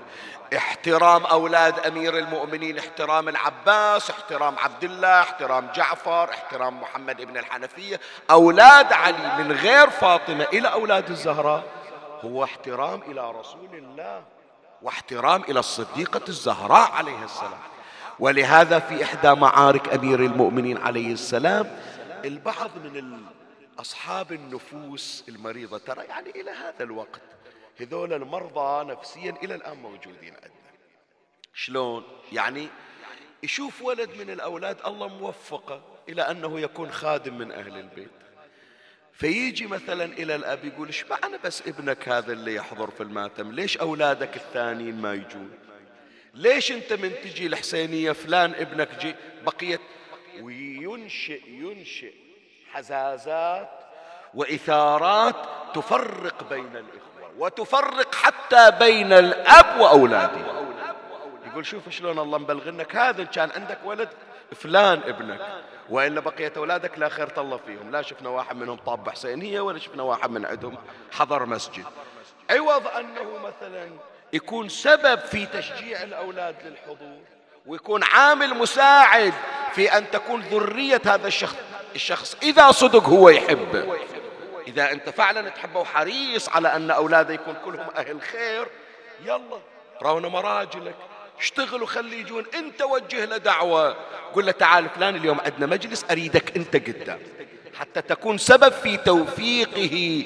احترام 0.57 1.25
أولاد 1.25 1.79
أمير 1.79 2.17
المؤمنين 2.17 2.79
احترام 2.79 3.29
العباس 3.29 4.09
احترام 4.09 4.55
عبد 4.59 4.83
الله 4.83 5.21
احترام 5.21 5.69
جعفر 5.75 6.29
احترام 6.29 6.81
محمد 6.81 7.21
ابن 7.21 7.37
الحنفية. 7.37 7.99
أولاد 8.31 8.93
علي 8.93 9.43
من 9.43 9.51
غير 9.51 9.89
فاطمة 9.89 10.47
إلى 10.53 10.67
أولاد 10.67 11.09
الزهراء. 11.09 11.63
هو 12.21 12.43
احترام 12.43 13.01
إلى 13.01 13.31
رسول 13.31 13.75
الله 13.75 14.23
واحترام 14.81 15.43
إلى 15.43 15.59
الصديقة 15.59 16.21
الزهراء 16.27 16.91
عليه 16.91 17.23
السلام. 17.23 17.59
ولهذا 18.19 18.79
في 18.79 19.03
إحدى 19.03 19.35
معارك 19.35 19.93
أمير 19.93 20.19
المؤمنين 20.19 20.77
عليه 20.77 21.13
السلام 21.13 21.77
البعض 22.25 22.69
من 22.93 23.25
اصحاب 23.79 24.31
النفوس 24.31 25.23
المريضة 25.29 25.77
ترى 25.77 26.03
يعني 26.03 26.29
إلى 26.29 26.51
هذا 26.51 26.83
الوقت 26.83 27.21
هذول 27.79 28.13
المرضى 28.13 28.91
نفسيا 28.91 29.35
إلى 29.43 29.55
الآن 29.55 29.77
موجودين 29.77 30.33
عندنا. 30.33 30.71
شلون؟ 31.53 32.03
يعني 32.31 32.67
يشوف 33.43 33.81
ولد 33.81 34.09
من 34.19 34.29
الأولاد 34.29 34.77
الله 34.85 35.07
موفقه 35.07 35.81
إلى 36.09 36.21
أنه 36.21 36.59
يكون 36.59 36.91
خادم 36.91 37.37
من 37.37 37.51
أهل 37.51 37.77
البيت. 37.77 38.11
فيجي 39.13 39.67
مثلا 39.67 40.05
إلى 40.05 40.35
الأب 40.35 40.65
يقول 40.65 40.87
إيش 40.87 41.05
معنى 41.05 41.37
بس 41.43 41.67
ابنك 41.67 42.09
هذا 42.09 42.33
اللي 42.33 42.55
يحضر 42.55 42.91
في 42.91 43.03
الماتم؟ 43.03 43.51
ليش 43.51 43.77
أولادك 43.77 44.35
الثانيين 44.35 45.01
ما 45.01 45.13
يجون؟ 45.13 45.51
ليش 46.33 46.71
أنت 46.71 46.93
من 46.93 47.11
تجي 47.23 47.47
الحسينية 47.47 48.11
فلان 48.11 48.53
ابنك 48.55 48.89
جي؟ 48.99 49.15
بقية 49.45 49.79
وينشئ 50.41 51.49
ينشئ 51.49 52.13
حزازات 52.71 53.69
وإثارات 54.33 55.35
تفرق 55.75 56.49
بين 56.49 56.75
الإخوة 56.75 57.31
وتفرق 57.37 58.15
حتى 58.15 58.71
بين 58.79 59.13
الأب 59.13 59.79
وأولاده. 59.79 60.61
يقول 61.47 61.65
شوف 61.65 61.89
شلون 61.89 62.19
الله 62.19 62.37
مبلغنك 62.37 62.95
هذا 62.95 63.23
كان 63.23 63.49
عندك 63.55 63.77
ولد 63.85 64.09
فلان 64.55 65.01
ابنك. 65.05 65.39
وإلا 65.89 66.19
بقية 66.19 66.53
أولادك 66.57 66.99
لا 66.99 67.09
خير 67.09 67.31
الله 67.37 67.59
فيهم. 67.65 67.91
لا 67.91 68.01
شفنا 68.01 68.29
واحد 68.29 68.55
منهم 68.55 68.77
طاب 68.77 69.09
حسينية 69.09 69.61
ولا 69.61 69.79
شفنا 69.79 70.03
واحد 70.03 70.29
من 70.29 70.45
عندهم 70.45 70.77
حضر 71.11 71.45
مسجد. 71.45 71.85
عوض 72.49 72.87
أنه 72.87 73.37
مثلا 73.37 73.89
يكون 74.33 74.69
سبب 74.69 75.19
في 75.19 75.45
تشجيع 75.45 76.03
الأولاد 76.03 76.55
للحضور 76.65 77.21
ويكون 77.65 78.03
عامل 78.03 78.57
مساعد 78.57 79.33
في 79.73 79.97
أن 79.97 80.11
تكون 80.11 80.41
ذرية 80.41 81.01
هذا 81.05 81.27
الشخص 81.27 81.55
الشخص. 81.95 82.37
إذا 82.43 82.71
صدق 82.71 83.03
هو 83.03 83.29
يحبه. 83.29 83.97
إذا 84.67 84.91
أنت 84.91 85.09
فعلا 85.09 85.49
تحبه 85.49 85.79
وحريص 85.79 86.49
على 86.49 86.75
أن 86.75 86.91
أولاده 86.91 87.33
يكون 87.33 87.55
كلهم 87.65 87.89
أهل 87.95 88.21
خير 88.21 88.67
يلا 89.25 89.59
رونا 90.01 90.27
مراجلك 90.27 90.95
اشتغل 91.41 91.83
وخلي 91.83 92.19
يجون. 92.19 92.45
انت 92.55 92.81
وجه 92.81 93.25
له 93.25 93.37
دعوة. 93.37 93.95
قل 94.33 94.45
له 94.45 94.51
تعال 94.51 94.89
فلان 94.89 95.15
اليوم 95.15 95.39
عندنا 95.39 95.65
مجلس 95.65 96.05
أريدك 96.11 96.57
انت 96.57 96.75
قدام. 96.75 97.19
حتى 97.79 98.01
تكون 98.01 98.37
سبب 98.37 98.71
في 98.71 98.97
توفيقه 98.97 100.25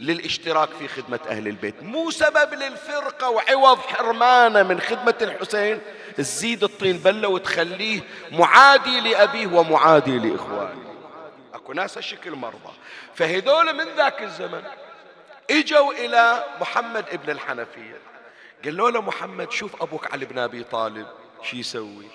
للاشتراك 0.00 0.68
في 0.68 0.88
خدمة 0.88 1.20
أهل 1.28 1.48
البيت. 1.48 1.82
مو 1.82 2.10
سبب 2.10 2.54
للفرقة 2.54 3.30
وعوض 3.30 3.78
حرمانة 3.78 4.62
من 4.62 4.80
خدمة 4.80 5.14
الحسين. 5.22 5.80
تزيد 6.16 6.64
الطين 6.64 6.98
بلة 6.98 7.28
وتخليه 7.28 8.00
معادي 8.32 9.00
لأبيه 9.00 9.46
ومعادي 9.46 10.18
لإخوانه. 10.18 10.94
أكو 11.54 11.72
ناس 11.72 11.98
هالشكل 11.98 12.30
مرضى. 12.30 12.72
فهذول 13.14 13.72
من 13.72 13.84
ذاك 13.96 14.22
الزمن 14.22 14.62
إجوا 15.50 15.92
إلى 15.92 16.44
محمد 16.60 17.04
ابن 17.12 17.30
الحنفية. 17.30 18.11
قالوا 18.64 18.90
له 18.90 19.00
محمد 19.00 19.52
شوف 19.52 19.82
أبوك 19.82 20.12
علي 20.12 20.24
بن 20.24 20.38
أبي 20.38 20.64
طالب 20.64 21.06
شو 21.42 21.56
يسوي؟ 21.56 22.06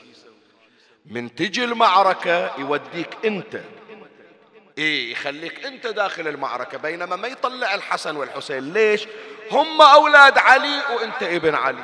من 1.05 1.35
تجي 1.35 1.63
المعركة 1.63 2.59
يوديك 2.59 3.17
أنت. 3.25 3.61
إيه 4.77 5.11
يخليك 5.11 5.65
أنت 5.65 5.87
داخل 5.87 6.27
المعركة 6.27 6.77
بينما 6.77 7.15
ما 7.15 7.27
يطلع 7.27 7.75
الحسن 7.75 8.15
والحسين. 8.15 8.73
ليش؟ 8.73 9.07
هم 9.51 9.81
أولاد 9.81 10.37
علي 10.37 10.81
وأنت 10.95 11.23
ابن 11.23 11.55
علي. 11.55 11.83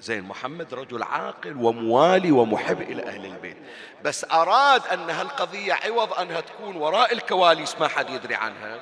زين 0.00 0.24
محمد 0.24 0.74
رجل 0.74 1.02
عاقل 1.02 1.56
وموالي 1.56 2.30
ومحب 2.30 2.82
إلى 2.82 3.02
أهل 3.02 3.26
البيت. 3.26 3.56
بس 4.04 4.24
أراد 4.32 4.86
أن 4.86 5.10
هالقضية 5.10 5.72
عوض 5.72 6.12
أنها 6.12 6.40
تكون 6.40 6.76
وراء 6.76 7.12
الكواليس 7.12 7.80
ما 7.80 7.88
حد 7.88 8.10
يدري 8.10 8.34
عنها. 8.34 8.80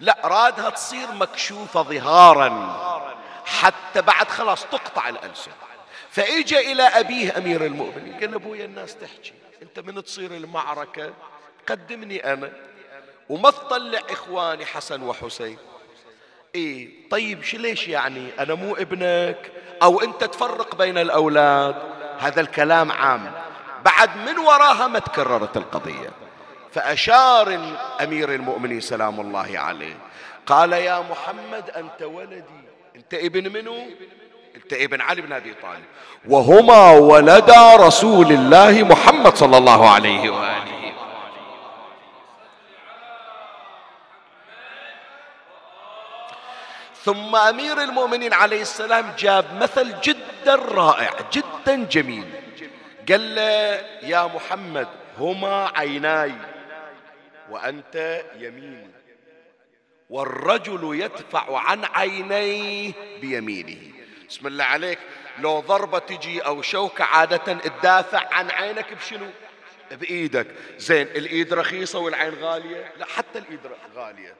لا 0.00 0.26
أرادها 0.26 0.70
تصير 0.70 1.12
مكشوفة 1.12 1.82
ظهارا. 1.82 3.17
حتى 3.48 4.02
بعد 4.02 4.28
خلاص 4.28 4.66
تقطع 4.66 5.08
الألسن. 5.08 5.50
فإجا 6.10 6.58
إلى 6.58 6.82
أبيه 6.82 7.38
أمير 7.38 7.64
المؤمنين 7.66 8.14
قال 8.14 8.34
أبويا 8.34 8.64
الناس 8.64 8.96
تحكي. 8.96 9.32
أنت 9.62 9.80
من 9.80 10.04
تصير 10.04 10.30
المعركة؟ 10.30 11.12
قدمني 11.68 12.32
أنا. 12.32 12.52
وما 13.28 13.50
تطلع 13.50 14.00
إخواني 14.10 14.66
حسن 14.66 15.02
وحسين. 15.02 15.58
إيه 16.54 17.08
طيب 17.10 17.42
شو 17.42 17.56
ليش 17.56 17.88
يعني؟ 17.88 18.30
أنا 18.38 18.54
مو 18.54 18.74
ابنك؟ 18.74 19.52
أو 19.82 20.00
أنت 20.00 20.24
تفرق 20.24 20.74
بين 20.74 20.98
الأولاد؟ 20.98 21.76
هذا 22.18 22.40
الكلام 22.40 22.92
عام. 22.92 23.32
بعد 23.84 24.16
من 24.16 24.38
وراها 24.38 24.86
ما 24.86 24.98
تكررت 24.98 25.56
القضية. 25.56 26.10
فأشار 26.72 27.76
أمير 28.00 28.34
المؤمنين 28.34 28.80
سلام 28.80 29.20
الله 29.20 29.58
عليه. 29.58 29.96
قال 30.46 30.72
يا 30.72 31.00
محمد 31.00 31.70
أنت 31.70 32.02
ولدي. 32.02 32.67
أنت 32.98 33.14
ابن 33.14 33.52
منو؟ 33.52 33.76
أنت 34.56 34.72
ابن 34.72 35.00
علي 35.00 35.22
بن 35.22 35.32
أبي 35.32 35.54
طالب. 35.62 35.84
وهما 36.28 36.90
ولدا 36.92 37.76
رسول 37.76 38.32
الله 38.32 38.82
محمد 38.82 39.36
صلى 39.36 39.58
الله 39.58 39.90
عليه 39.90 40.30
وآله. 40.30 40.92
ثم 47.04 47.36
أمير 47.36 47.82
المؤمنين 47.82 48.32
عليه 48.32 48.62
السلام 48.62 49.12
جاب 49.18 49.44
مثل 49.60 50.00
جدا 50.00 50.54
رائع 50.54 51.10
جدا 51.32 51.84
جميل. 51.84 52.26
قال 53.08 53.34
له 53.34 53.80
يا 54.02 54.26
محمد 54.26 54.88
هما 55.18 55.72
عيناي 55.76 56.32
وأنت 57.50 58.22
يميني. 58.38 58.97
والرجل 60.10 61.00
يدفع 61.00 61.58
عن 61.58 61.84
عينيه 61.84 62.92
بيمينه. 63.20 63.78
بسم 64.28 64.46
الله 64.46 64.64
عليك. 64.64 64.98
لو 65.38 65.60
ضربة 65.60 65.98
تجي 65.98 66.40
أو 66.40 66.62
شوكة 66.62 67.04
عادة 67.04 67.36
تدافع 67.54 68.34
عن 68.34 68.50
عينك 68.50 68.94
بشنو؟ 68.94 69.26
بإيدك. 69.90 70.46
زين 70.78 71.06
الإيد 71.06 71.54
رخيصة 71.54 71.98
والعين 71.98 72.34
غالية؟ 72.34 72.92
لا 72.98 73.06
حتى 73.06 73.38
الإيد 73.38 73.60
غالية. 73.96 74.34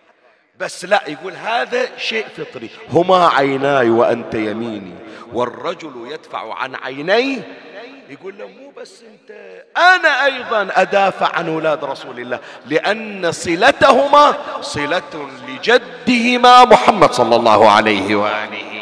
بس 0.59 0.85
لا 0.85 1.05
يقول 1.09 1.33
هذا 1.33 1.99
شيء 1.99 2.27
فطري. 2.29 2.71
هما 2.91 3.29
عيناي 3.29 3.91
وأنت 3.91 4.35
يميني. 4.35 4.95
والرجل 5.33 6.09
يدفع 6.13 6.55
عن 6.55 6.75
عينيه 6.75 7.59
يقول 8.09 8.39
له 8.39 8.47
مو 8.47 8.73
بس 8.77 9.03
انت 9.03 9.31
أنا 9.77 10.25
أيضا 10.25 10.69
ادافع 10.73 11.37
عن 11.37 11.49
أولاد 11.49 11.85
رسول 11.85 12.21
الله 12.21 12.39
لأن 12.67 13.33
صلتهما 13.33 14.35
صلة 14.61 15.31
لجدهما 15.49 16.65
محمد 16.65 17.13
صلى 17.13 17.37
الله 17.37 17.71
عليه 17.71 18.17
وآله. 18.17 18.78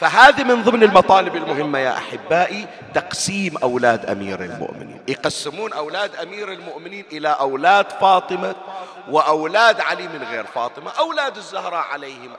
فهذه 0.00 0.44
من 0.44 0.62
ضمن 0.62 0.82
المطالب 0.82 1.36
المهمة 1.36 1.78
يا 1.78 1.96
أحبائي 1.96 2.66
تقسيم 2.94 3.56
أولاد 3.56 4.10
أمير 4.10 4.44
المؤمنين. 4.44 5.00
يقسمون 5.08 5.72
أولاد 5.72 6.16
أمير 6.16 6.52
المؤمنين 6.52 7.04
إلى 7.12 7.28
أولاد 7.28 7.90
فاطمة 7.90 8.54
وأولاد 9.08 9.80
علي 9.80 10.08
من 10.08 10.22
غير 10.22 10.44
فاطمة. 10.44 10.90
أولاد 10.90 11.36
الزهراء 11.36 11.86
عليهم 11.86 12.32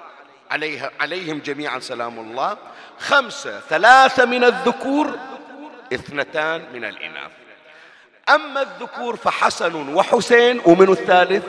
عليها 0.52 0.92
عليهم 1.00 1.40
جميعا 1.40 1.80
سلام 1.80 2.20
الله. 2.20 2.58
خمسة 3.00 3.60
ثلاثة 3.60 4.26
من 4.26 4.44
الذكور 4.44 5.20
اثنتان 5.94 6.66
من 6.74 6.86
الإناث. 6.86 7.32
أما 8.30 8.62
الذكور 8.62 9.16
فحسن 9.16 9.94
وحسين 9.96 10.62
ومن 10.66 10.90
الثالث 10.90 11.44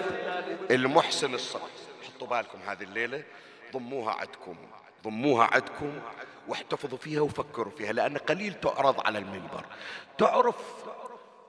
المحسن 0.70 1.34
الصقر 1.34 1.68
حطوا 2.06 2.26
بالكم 2.26 2.58
هذه 2.66 2.82
الليلة 2.82 3.22
ضموها 3.72 4.12
عندكم. 4.12 4.56
ضموها 5.04 5.48
عندكم 5.52 5.92
واحتفظوا 6.48 6.98
فيها 6.98 7.20
وفكروا 7.20 7.72
فيها 7.78 7.92
لأن 7.92 8.18
قليل 8.18 8.54
تعرض 8.54 9.06
على 9.06 9.18
المنبر. 9.18 9.64
تعرف 10.18 10.56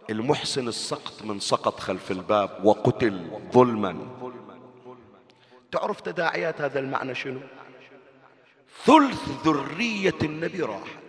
المحسن 0.10 0.68
السقط 0.68 1.22
من 1.22 1.40
سقط 1.40 1.80
خلف 1.80 2.12
الباب 2.12 2.66
وقتل 2.66 3.42
ظلما. 3.52 4.08
تعرف 5.72 6.02
تداعيات 6.02 6.62
هذا 6.62 6.80
المعنى 6.80 7.16
شنو؟ 7.16 7.40
ثلث 8.86 9.30
ذرية 9.46 10.18
النبي 10.24 10.62
راحت. 10.62 11.04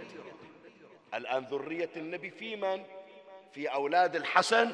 الآن 1.14 1.44
ذرية 1.50 1.90
النبي 1.96 2.30
في 2.30 2.56
من؟ 2.56 2.82
في 3.52 3.66
أولاد 3.66 4.16
الحسن 4.16 4.72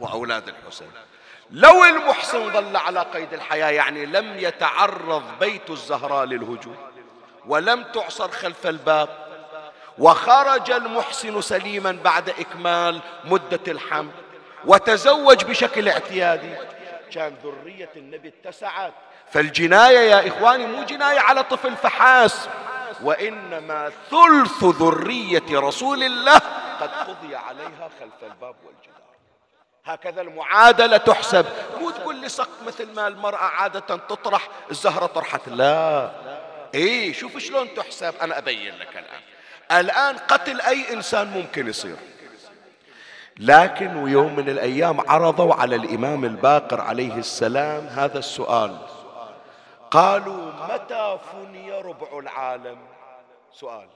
وأولاد 0.00 0.48
الحسين. 0.48 0.90
لو 1.50 1.84
المحسن 1.84 2.52
ظل 2.52 2.76
على 2.76 3.00
قيد 3.00 3.32
الحياة 3.32 3.70
يعني 3.70 4.06
لم 4.06 4.38
يتعرض 4.38 5.38
بيت 5.40 5.70
الزهراء 5.70 6.24
للهجوم. 6.24 6.76
ولم 7.46 7.82
تعصر 7.82 8.30
خلف 8.30 8.66
الباب. 8.66 9.08
وخرج 9.98 10.70
المحسن 10.70 11.40
سليما 11.40 11.98
بعد 12.04 12.28
إكمال 12.28 13.00
مدة 13.24 13.60
الحمل 13.68 14.10
وتزوج 14.64 15.44
بشكل 15.44 15.88
اعتيادي. 15.88 16.54
كان 17.12 17.34
ذرية 17.44 17.90
النبي 17.96 18.28
اتسعت. 18.28 18.92
فالجناية 19.30 19.98
يا 19.98 20.28
إخواني 20.28 20.66
مو 20.66 20.82
جناية 20.82 21.20
على 21.20 21.42
طفل 21.42 21.76
فحاس. 21.76 22.48
وإنما 23.02 23.92
ثلث 24.10 24.64
ذرية 24.64 25.60
رسول 25.60 26.02
الله 26.02 26.40
قد 26.80 26.90
قضي 26.90 27.36
عليها 27.36 27.90
خلف 28.00 28.30
الباب 28.32 28.54
والجدار. 28.66 29.00
هكذا 29.84 30.20
المعادلة 30.20 30.96
تحسب. 30.96 31.46
مو 31.80 31.90
تقول 31.90 32.16
لي 32.16 32.28
سقط 32.28 32.62
مثل 32.66 32.94
ما 32.94 33.08
المرأة 33.08 33.44
عادة 33.44 33.96
تطرح 33.96 34.48
الزهرة 34.70 35.06
طرحت 35.06 35.48
لا. 35.48 36.10
إيه 36.74 37.12
شوف 37.12 37.38
شلون 37.38 37.74
تحسب. 37.74 38.14
أنا 38.22 38.38
أبين 38.38 38.78
لك 38.78 38.96
الآن. 38.96 39.20
الآن 39.80 40.16
قتل 40.16 40.60
أي 40.60 40.92
إنسان 40.92 41.26
ممكن 41.26 41.68
يصير. 41.68 41.96
لكن 43.38 43.96
ويوم 43.96 44.36
من 44.36 44.48
الأيام 44.48 45.10
عرضوا 45.10 45.54
على 45.54 45.76
الإمام 45.76 46.24
الباقر 46.24 46.80
عليه 46.80 47.14
السلام 47.14 47.86
هذا 47.86 48.18
السؤال. 48.18 48.78
قالوا 49.90 50.52
متى 50.68 51.18
فني 51.32 51.72
ربع 51.72 52.18
العالم؟ 52.18 52.78
سؤال. 53.52 53.88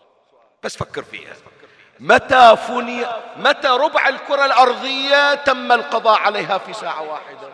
بس 0.62 0.76
فكر 0.76 1.02
فيها. 1.02 1.34
متى 2.00 2.56
فني 2.56 3.06
متى 3.36 3.68
ربع 3.68 4.08
الكرة 4.08 4.44
الأرضية 4.44 5.34
تم 5.34 5.72
القضاء 5.72 6.20
عليها 6.20 6.58
في 6.58 6.72
ساعة 6.72 7.02
واحدة؟ 7.02 7.48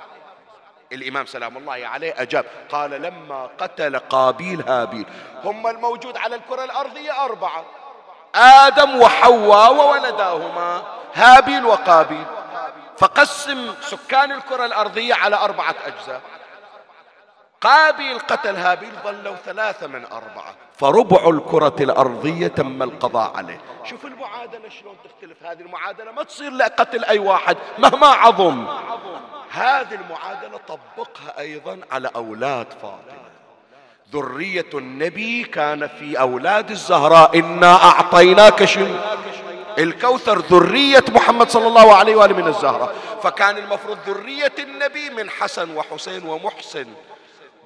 الإمام 0.92 1.26
سلام 1.26 1.56
الله 1.56 1.86
عليه 1.86 2.14
أجاب 2.18 2.44
قال 2.70 2.90
لما 2.90 3.48
قتل 3.58 3.98
قابيل 3.98 4.62
هابيل. 4.68 5.06
هم 5.44 5.66
الموجود 5.66 6.16
على 6.16 6.36
الكرة 6.36 6.64
الأرضية 6.64 7.24
أربعة 7.24 7.64
آدم 8.34 9.00
وحواء 9.00 9.74
وولداهما 9.74 10.82
هابيل 11.14 11.66
وقابيل. 11.66 12.24
فقسم 12.98 13.74
سكان 13.80 14.32
الكرة 14.32 14.64
الأرضية 14.64 15.14
على 15.14 15.36
أربعة 15.36 15.74
أجزاء. 15.86 16.20
قابيل 17.60 18.18
قتل 18.18 18.56
هابيل 18.56 18.92
ظلوا 19.04 19.36
ثلاثة 19.36 19.86
من 19.86 20.04
أربعة. 20.04 20.54
فربع 20.78 21.28
الكرة 21.30 21.76
الأرضية 21.80 22.46
تم 22.46 22.82
القضاء 22.82 23.36
عليه. 23.36 23.60
شوف 23.84 24.04
المعادلة 24.04 24.68
شلون 24.68 24.96
تختلف. 25.04 25.42
هذه 25.42 25.60
المعادلة 25.60 26.12
ما 26.12 26.22
تصير 26.22 26.50
لقتل 26.50 27.04
أي 27.04 27.18
واحد 27.18 27.56
مهما 27.78 28.06
عظم. 28.06 28.66
هذه 29.50 29.94
المعادلة 29.94 30.60
طبقها 30.68 31.38
أيضا 31.38 31.80
على 31.90 32.10
أولاد 32.16 32.66
فاطمة. 32.82 33.30
ذرية 34.12 34.66
النبي 34.74 35.44
كان 35.44 35.88
في 35.88 36.20
أولاد 36.20 36.70
الزهراء. 36.70 37.38
إنا 37.38 37.84
أعطيناك 37.84 38.64
شنو؟ 38.64 38.96
الكوثر 39.78 40.38
ذرية 40.38 41.04
محمد 41.08 41.50
صلى 41.50 41.66
الله 41.66 41.94
عليه 41.94 42.16
وآله 42.16 42.36
من 42.36 42.48
الزهراء. 42.48 42.94
فكان 43.22 43.58
المفروض 43.58 43.98
ذرية 44.06 44.52
النبي 44.58 45.10
من 45.10 45.30
حسن 45.30 45.76
وحسين 45.76 46.26
ومحسن. 46.26 46.86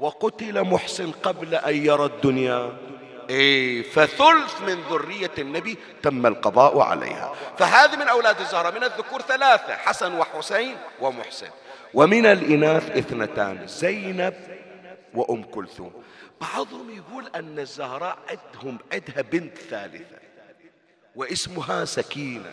وقتل 0.00 0.62
محسن 0.62 1.12
قبل 1.22 1.54
أن 1.54 1.86
يرى 1.86 2.04
الدنيا. 2.04 2.72
إيه 3.30 3.82
فثلث 3.82 4.60
من 4.60 4.82
ذرية 4.90 5.30
النبي 5.38 5.78
تم 6.02 6.26
القضاء 6.26 6.80
عليها. 6.80 7.32
فهذه 7.58 7.96
من 7.96 8.08
أولاد 8.08 8.40
الزهرة 8.40 8.70
من 8.70 8.84
الذكور 8.84 9.22
ثلاثة 9.22 9.76
حسن 9.76 10.18
وحسين 10.18 10.76
ومحسن. 11.00 11.48
ومن 11.94 12.26
الإناث 12.26 12.90
اثنتان 12.90 13.66
زينب 13.66 14.34
وأم 15.14 15.42
كلثوم. 15.42 15.92
بعضهم 16.40 16.90
يقول 16.90 17.24
أن 17.34 17.58
الزهراء 17.58 18.18
عندهم 18.30 18.78
عندها 18.92 19.22
بنت 19.22 19.58
ثالثة 19.58 20.16
واسمها 21.16 21.84
سكينة. 21.84 22.52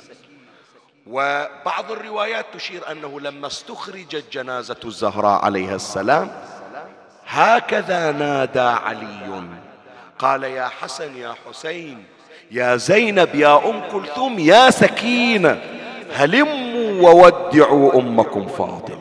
وبعض 1.08 1.91
الروايات 1.91 2.45
تشير 2.54 2.91
أنه 2.91 3.19
لما 3.19 3.47
استخرجت 3.47 4.23
جنازة 4.32 4.80
الزهراء 4.86 5.45
عليها 5.45 5.75
السلام 5.75 6.32
هكذا 7.27 8.12
نادى 8.12 8.60
علي. 8.60 9.43
قال 10.19 10.43
يا 10.43 10.67
حسن 10.67 11.17
يا 11.17 11.36
حسين 11.45 12.06
يا 12.51 12.75
زينب 12.75 13.36
يا 13.36 13.69
أم 13.69 13.82
كلثوم 13.91 14.39
يا 14.39 14.69
سكينة 14.69 15.62
هلموا 16.13 17.10
وودعوا 17.10 17.99
أمكم 17.99 18.47
فاطمة. 18.47 19.01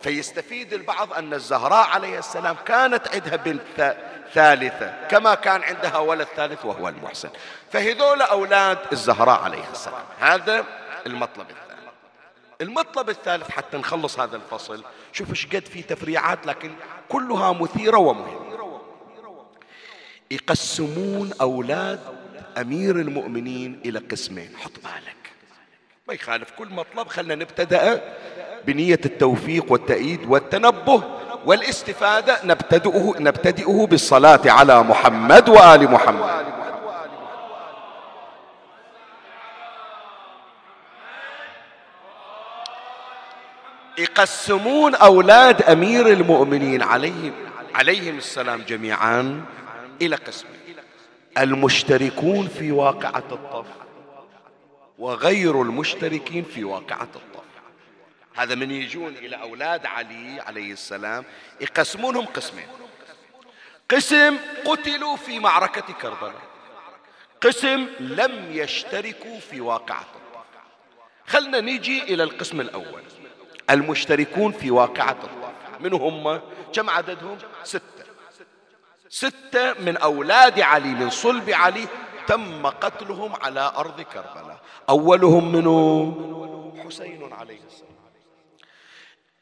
فيستفيد 0.00 0.72
البعض 0.72 1.12
أن 1.12 1.34
الزهراء 1.34 1.88
عليه 1.88 2.18
السلام 2.18 2.56
كانت 2.66 3.08
عندها 3.08 3.36
بنت 3.36 3.96
ثالثة 4.34 5.06
كما 5.08 5.34
كان 5.34 5.62
عندها 5.62 5.98
ولد 5.98 6.26
ثالث 6.36 6.64
وهو 6.64 6.88
المحسن. 6.88 7.30
فهذول 7.72 8.22
أولاد 8.22 8.78
الزهراء 8.92 9.40
عليه 9.40 9.70
السلام. 9.72 10.04
هذا 10.20 10.64
المطلب 11.06 11.46
الثاني 11.50 11.68
المطلب 12.60 13.08
الثالث 13.08 13.50
حتى 13.50 13.76
نخلص 13.76 14.20
هذا 14.20 14.36
الفصل. 14.36 14.84
شوف 15.12 15.30
إيش 15.30 15.46
قد 15.46 15.66
في 15.66 15.82
تفريعات 15.82 16.46
لكن 16.46 16.74
كلها 17.08 17.52
مثيرة 17.52 17.98
ومهمة. 17.98 18.80
يقسمون 20.30 21.32
أولاد 21.40 22.00
أمير 22.58 22.96
المؤمنين 22.96 23.80
إلى 23.84 23.98
قسمين. 23.98 24.56
حط 24.56 24.72
بالك. 24.72 25.17
ما 26.08 26.14
يخالف 26.14 26.50
كل 26.58 26.68
مطلب. 26.68 27.08
خلنا 27.08 27.34
نبتدأ 27.34 28.02
بنية 28.64 29.00
التوفيق 29.04 29.72
والتأييد 29.72 30.20
والتنبه 30.28 31.02
والاستفادة. 31.44 32.38
نبتدئه, 32.44 33.14
نبتدئه 33.18 33.86
بالصلاة 33.90 34.40
على 34.46 34.82
محمد 34.82 35.48
وآل 35.48 35.90
محمد. 35.90 36.46
يقسمون 43.98 44.94
أولاد 44.94 45.62
أمير 45.62 46.06
المؤمنين 46.06 46.82
عليهم 46.82 47.32
عليهم 47.74 48.18
السلام 48.18 48.62
جميعا 48.68 49.44
إلى 50.02 50.16
قسمين. 50.16 50.76
المشتركون 51.38 52.48
في 52.48 52.72
واقعة 52.72 53.24
الطف 53.32 53.66
وغير 54.98 55.62
المشتركين 55.62 56.44
في 56.44 56.64
واقعة 56.64 57.02
الطف 57.02 57.48
هذا 58.34 58.54
من 58.54 58.70
يجون 58.70 59.16
إلى 59.16 59.36
أولاد 59.36 59.86
علي 59.86 60.40
عليه 60.40 60.72
السلام 60.72 61.24
يقسمونهم 61.60 62.24
قسمين. 62.26 62.66
قسم 63.90 64.36
قتلوا 64.64 65.16
في 65.16 65.38
معركة 65.38 65.92
كربلاء. 65.92 66.42
قسم 67.40 67.86
لم 68.00 68.46
يشتركوا 68.50 69.40
في 69.40 69.60
واقعة 69.60 70.00
الطف 70.00 70.40
خلنا 71.26 71.60
نيجي 71.60 72.02
إلى 72.02 72.22
القسم 72.22 72.60
الأول. 72.60 73.02
المشتركون 73.70 74.52
في 74.52 74.70
واقعة 74.70 75.10
الطف 75.10 75.80
من 75.80 75.92
هم؟ 75.92 76.40
كم 76.72 76.90
عددهم؟ 76.90 77.38
ستة. 77.64 78.04
ستة 79.08 79.72
من 79.72 79.96
أولاد 79.96 80.60
علي 80.60 80.88
من 80.88 81.10
صلب 81.10 81.50
علي 81.50 81.86
تم 82.26 82.66
قتلهم 82.66 83.36
على 83.36 83.72
أرض 83.76 84.00
كربلاء. 84.00 84.57
أولهم 84.90 85.52
منو 85.52 86.14
حسين 86.86 87.32
عليه 87.32 87.60
السلام. 87.66 87.88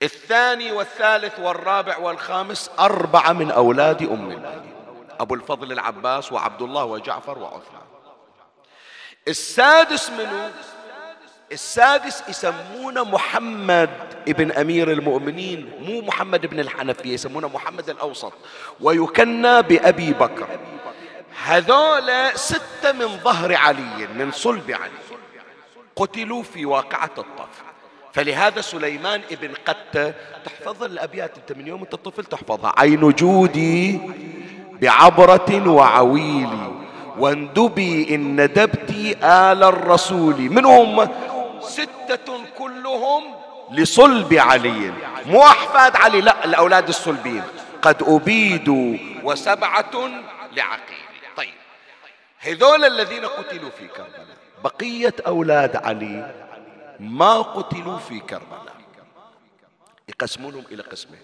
الثاني 0.03 0.73
والثالث 0.73 1.39
والرابع 1.39 1.99
والخامس 1.99 2.71
أربعة 2.79 3.33
من 3.33 3.51
أولاد 3.51 4.03
أم 4.03 4.31
المؤمنين 4.31 4.75
أبو 5.21 5.35
الفضل 5.35 5.73
العباس 5.73 6.33
وعبد 6.33 6.63
الله 6.63 6.85
وجعفر 6.85 7.39
وعثمان. 7.39 7.83
السادس 9.29 10.11
منه 10.11 10.53
السادس 11.53 12.23
يسمونه 12.29 13.05
محمد 13.05 13.91
ابن 14.29 14.53
أمير 14.53 14.93
المؤمنين 14.93 15.73
مو 15.81 16.01
محمد 16.01 16.47
بن 16.47 16.61
الحنفية 16.61 17.15
يسمونه 17.15 17.49
محمد 17.49 17.91
الأوسط 17.91 18.33
ويكنى 18.81 19.63
بأبي 19.63 20.13
بكر. 20.13 20.49
هذول 21.45 22.13
ستة 22.35 22.93
من 22.93 23.07
ظهر 23.07 23.55
علي 23.55 24.07
من 24.07 24.31
صلب 24.31 24.71
علي. 24.71 25.06
قتلوا 25.97 26.43
في 26.43 26.67
واقعة 26.67 27.11
الطف. 27.19 27.63
فلهذا 28.13 28.61
سليمان 28.61 29.21
ابن 29.31 29.55
قتة 29.67 30.15
تحفظ 30.45 30.83
الأبيات 30.83 31.39
أنت 31.39 31.59
من 31.59 31.67
يوم 31.67 31.83
أنت 31.83 31.95
طفل 31.95 32.25
تحفظها. 32.25 32.73
عين 32.77 33.11
جودي 33.11 34.01
بعبرة 34.73 35.69
وعويلي 35.69 36.73
واندبي 37.19 38.15
إن 38.15 38.41
ندبتي 38.41 39.17
آل 39.23 39.63
الرسول. 39.63 40.41
من 40.41 40.65
هم 40.65 41.09
ستة 41.61 42.45
كلهم 42.59 43.23
لصلب 43.71 44.35
علي. 44.35 44.93
مو 45.27 45.43
أحفاد 45.43 45.97
علي 45.97 46.21
لا 46.21 46.45
الأولاد 46.45 46.89
الصلبين. 46.89 47.43
قد 47.83 48.03
أبيدوا 48.03 48.97
وسبعة 49.23 50.11
لعقيل. 50.53 51.07
طيب 51.37 51.55
هذول 52.39 52.85
الذين 52.85 53.25
قتلوا 53.25 53.71
في 53.71 53.87
كربلاء 53.89 54.36
بقية 54.65 55.15
أولاد 55.27 55.77
علي 55.77 56.35
ما 57.01 57.43
قتلوا 57.43 57.99
في 57.99 58.21
كربلاء. 58.21 58.77
يقسمونهم 60.09 60.65
إلى 60.71 60.83
قسمين. 60.83 61.21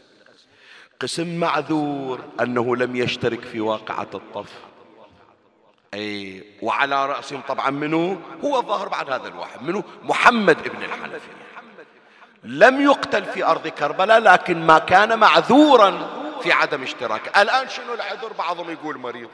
قسم 1.01 1.41
معذور 1.41 2.21
أنه 2.41 2.77
لم 2.77 2.97
يشترك 2.97 3.41
في 3.41 3.61
واقعة 3.61 4.09
الطف 4.15 4.53
أي 5.95 6.45
وعلى 6.63 7.07
رأسهم 7.07 7.41
طبعا 7.49 7.71
منه 7.71 8.21
هو 8.45 8.59
الظاهر 8.59 8.89
بعد 8.89 9.11
هذا 9.11 9.29
الواحد 9.29 9.63
منه 9.63 9.85
محمد 10.03 10.59
ابن 10.59 10.83
الحنفي 10.83 11.29
لم 12.45 12.81
يقتل 12.81 13.25
في 13.25 13.45
أرض 13.45 13.69
كربلاء 13.69 14.19
لكن 14.19 14.67
ما 14.67 14.79
كان 14.79 15.19
معذورا 15.19 16.11
في 16.43 16.53
عدم 16.53 16.83
اشتراكه. 16.83 17.43
الآن 17.43 17.69
شنو 17.69 17.95
العذر؟ 17.95 18.33
بعضهم 18.33 18.71
يقول 18.71 18.99
مريض. 18.99 19.29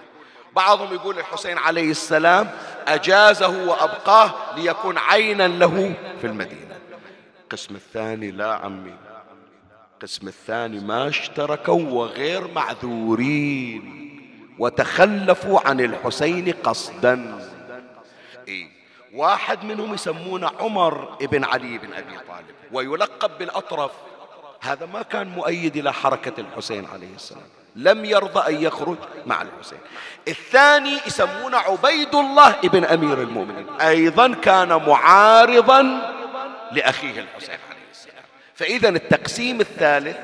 بعضهم 0.56 0.94
يقول 0.94 1.18
الحسين 1.18 1.58
عليه 1.58 1.90
السلام 1.90 2.50
أجازه 2.88 3.68
وأبقاه 3.68 4.34
ليكون 4.56 4.98
عينا 4.98 5.48
له 5.48 5.94
في 6.20 6.26
المدينة. 6.26 6.78
القسم 7.42 7.74
الثاني 7.74 8.30
لا 8.30 8.54
عمي. 8.54 8.94
القسم 9.94 10.28
الثاني 10.28 10.80
ما 10.80 11.08
اشتركوا 11.08 11.82
وغير 11.90 12.48
معذورين 12.54 14.08
وتخلفوا 14.58 15.60
عن 15.68 15.80
الحسين 15.80 16.52
قصدا. 16.52 17.48
إيه؟ 18.48 18.68
واحد 19.14 19.64
منهم 19.64 19.94
يسمونه 19.94 20.50
عمر 20.60 21.16
ابن 21.22 21.44
علي 21.44 21.78
بن 21.78 21.92
أبي 21.92 22.18
طالب 22.28 22.46
ويلقب 22.72 23.38
بالأطرف. 23.38 23.90
هذا 24.60 24.86
ما 24.86 25.02
كان 25.02 25.28
مؤيد 25.28 25.76
إلى 25.76 25.92
حركة 25.92 26.40
الحسين 26.40 26.86
عليه 26.86 27.14
السلام. 27.14 27.57
لم 27.76 28.04
يرضى 28.04 28.56
أن 28.56 28.62
يخرج 28.62 28.96
مع 29.26 29.42
الحسين. 29.42 29.78
الثاني 30.28 30.98
يسمونه 31.06 31.58
عبيد 31.58 32.14
الله 32.14 32.50
ابن 32.64 32.84
أمير 32.84 33.22
المؤمنين. 33.22 33.80
أيضا 33.80 34.34
كان 34.34 34.68
معارضا 34.68 35.82
لأخيه 36.72 37.20
الحسين 37.20 37.58
عليه 37.70 37.90
السلام. 37.90 38.24
فإذا 38.54 38.88
التقسيم 38.88 39.60
الثالث 39.60 40.16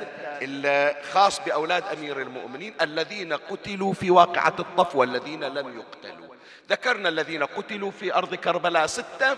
الخاص 0.43 1.41
بأولاد 1.41 1.85
أمير 1.99 2.21
المؤمنين 2.21 2.75
الذين 2.81 3.33
قتلوا 3.33 3.93
في 3.93 4.11
واقعة 4.11 4.55
الطف 4.59 4.97
والذين 4.97 5.45
لم 5.45 5.79
يقتلوا. 5.79 6.35
ذكرنا 6.71 7.09
الذين 7.09 7.43
قتلوا 7.43 7.91
في 7.91 8.15
أرض 8.15 8.35
كربلاء 8.35 8.87
ستة. 8.87 9.37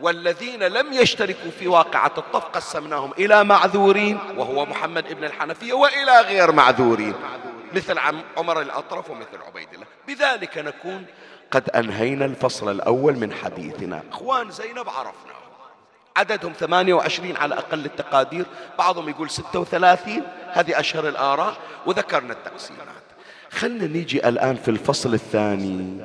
والذين 0.00 0.62
لم 0.62 0.92
يشتركوا 0.92 1.50
في 1.58 1.68
واقعة 1.68 2.12
الطف 2.18 2.44
قسمناهم 2.44 3.12
إلى 3.18 3.44
معذورين 3.44 4.18
وهو 4.36 4.66
محمد 4.66 5.06
ابن 5.06 5.24
الحنفية 5.24 5.72
وإلى 5.72 6.20
غير 6.20 6.52
معذورين. 6.52 7.14
مثل 7.74 7.98
عمر 8.36 8.60
الأطرف 8.60 9.10
ومثل 9.10 9.38
عبيد 9.46 9.68
الله. 9.74 9.86
بذلك 10.08 10.58
نكون 10.58 11.04
قد 11.50 11.70
أنهينا 11.70 12.24
الفصل 12.24 12.70
الأول 12.70 13.16
من 13.16 13.32
حديثنا. 13.32 14.02
أخوان 14.12 14.50
زينب 14.50 14.88
عرفنا. 14.88 15.32
عددهم 16.16 16.52
28 16.52 17.36
على 17.36 17.54
أقل 17.54 17.84
التقادير 17.84 18.46
بعضهم 18.78 19.08
يقول 19.08 19.30
36 19.30 20.22
هذه 20.52 20.80
أشهر 20.80 21.08
الآراء 21.08 21.56
وذكرنا 21.86 22.32
التقسيمات. 22.32 22.80
خلنا 23.50 23.86
نيجي 23.86 24.28
الآن 24.28 24.56
في 24.56 24.70
الفصل 24.70 25.14
الثاني. 25.14 26.00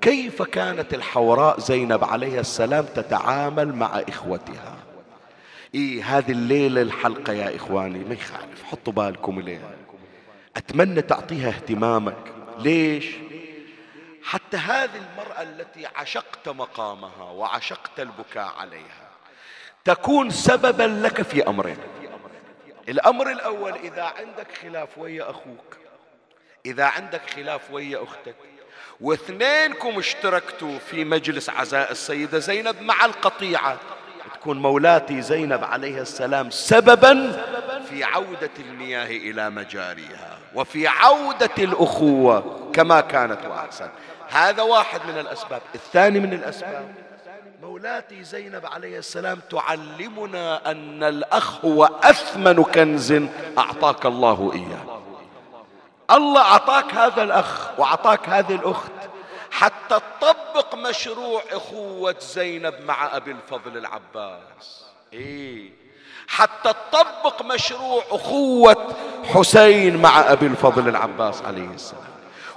كيف 0.00 0.42
كانت 0.42 0.94
الحوراء 0.94 1.60
زينب 1.60 2.04
عليه 2.04 2.40
السلام 2.40 2.84
تتعامل 2.84 3.74
مع 3.74 4.02
إخوتها؟ 4.08 4.76
إيه 5.74 6.18
هذه 6.18 6.32
الليلة 6.32 6.82
الحلقة 6.82 7.32
يا 7.32 7.56
إخواني 7.56 7.98
ما 7.98 8.14
يخالف 8.14 8.64
حطوا 8.64 8.92
بالكم 8.92 9.40
ليه؟ 9.40 9.60
أتمنى 10.56 11.02
تعطيها 11.02 11.48
اهتمامك. 11.48 12.32
ليش؟ 12.58 13.06
حتى 14.22 14.56
هذه 14.56 14.90
المرأة 14.96 15.42
التي 15.42 15.86
عشقت 15.96 16.48
مقامها 16.48 17.30
وعشقت 17.30 18.00
البكاء 18.00 18.54
عليها 18.58 19.10
تكون 19.84 20.30
سببا 20.30 20.82
لك 20.82 21.22
في 21.22 21.48
أمرين. 21.48 21.78
الأمر 22.88 23.30
الأول 23.30 23.72
إذا 23.72 24.02
عندك 24.02 24.46
خلاف 24.62 24.98
ويا 24.98 25.30
أخوك 25.30 25.76
إذا 26.66 26.84
عندك 26.84 27.30
خلاف 27.30 27.70
ويا 27.70 28.02
أختك 28.02 28.34
واثنينكم 29.00 29.98
اشتركتوا 29.98 30.78
في 30.78 31.04
مجلس 31.04 31.50
عزاء 31.50 31.90
السيدة 31.90 32.38
زينب 32.38 32.82
مع 32.82 33.04
القطيعة. 33.04 33.76
تكون 34.34 34.58
مولاتي 34.58 35.22
زينب 35.22 35.64
عليه 35.64 36.00
السلام 36.00 36.50
سببا 36.50 37.42
في 37.88 38.04
عودة 38.04 38.50
المياه 38.58 39.06
إلى 39.06 39.50
مجاريها 39.50 40.38
وفي 40.54 40.86
عودة 40.88 41.50
الأخوة 41.58 42.70
كما 42.72 43.00
كانت 43.00 43.46
وأحسن. 43.46 43.88
هذا 44.28 44.62
واحد 44.62 45.00
من 45.08 45.18
الأسباب. 45.18 45.62
الثاني 45.74 46.20
من 46.20 46.32
الأسباب 46.32 46.94
مولاتي 47.62 48.24
زينب 48.24 48.66
عليه 48.66 48.98
السلام 48.98 49.38
تعلمنا 49.50 50.70
أن 50.70 51.02
الأخ 51.02 51.64
هو 51.64 51.90
أثمن 52.02 52.62
كنز 52.62 53.14
أعطاك 53.58 54.06
الله 54.06 54.52
إياه. 54.54 54.99
الله 56.12 56.40
أعطاك 56.40 56.94
هذا 56.94 57.22
الأخ 57.22 57.68
وأعطاك 57.78 58.28
هذه 58.28 58.54
الأخت. 58.54 58.90
حتى 59.50 60.00
تطبق 60.20 60.74
مشروع 60.74 61.42
أخوة 61.52 62.14
زينب 62.20 62.74
مع 62.86 63.16
أبي 63.16 63.30
الفضل 63.30 63.76
العباس. 63.76 64.84
إيه. 65.12 65.70
حتى 66.28 66.72
تطبق 66.92 67.42
مشروع 67.42 68.02
أخوة 68.10 68.94
حسين 69.34 69.96
مع 70.02 70.32
أبي 70.32 70.46
الفضل 70.46 70.88
العباس 70.88 71.42
عليه 71.42 71.68
السلام. 71.74 72.04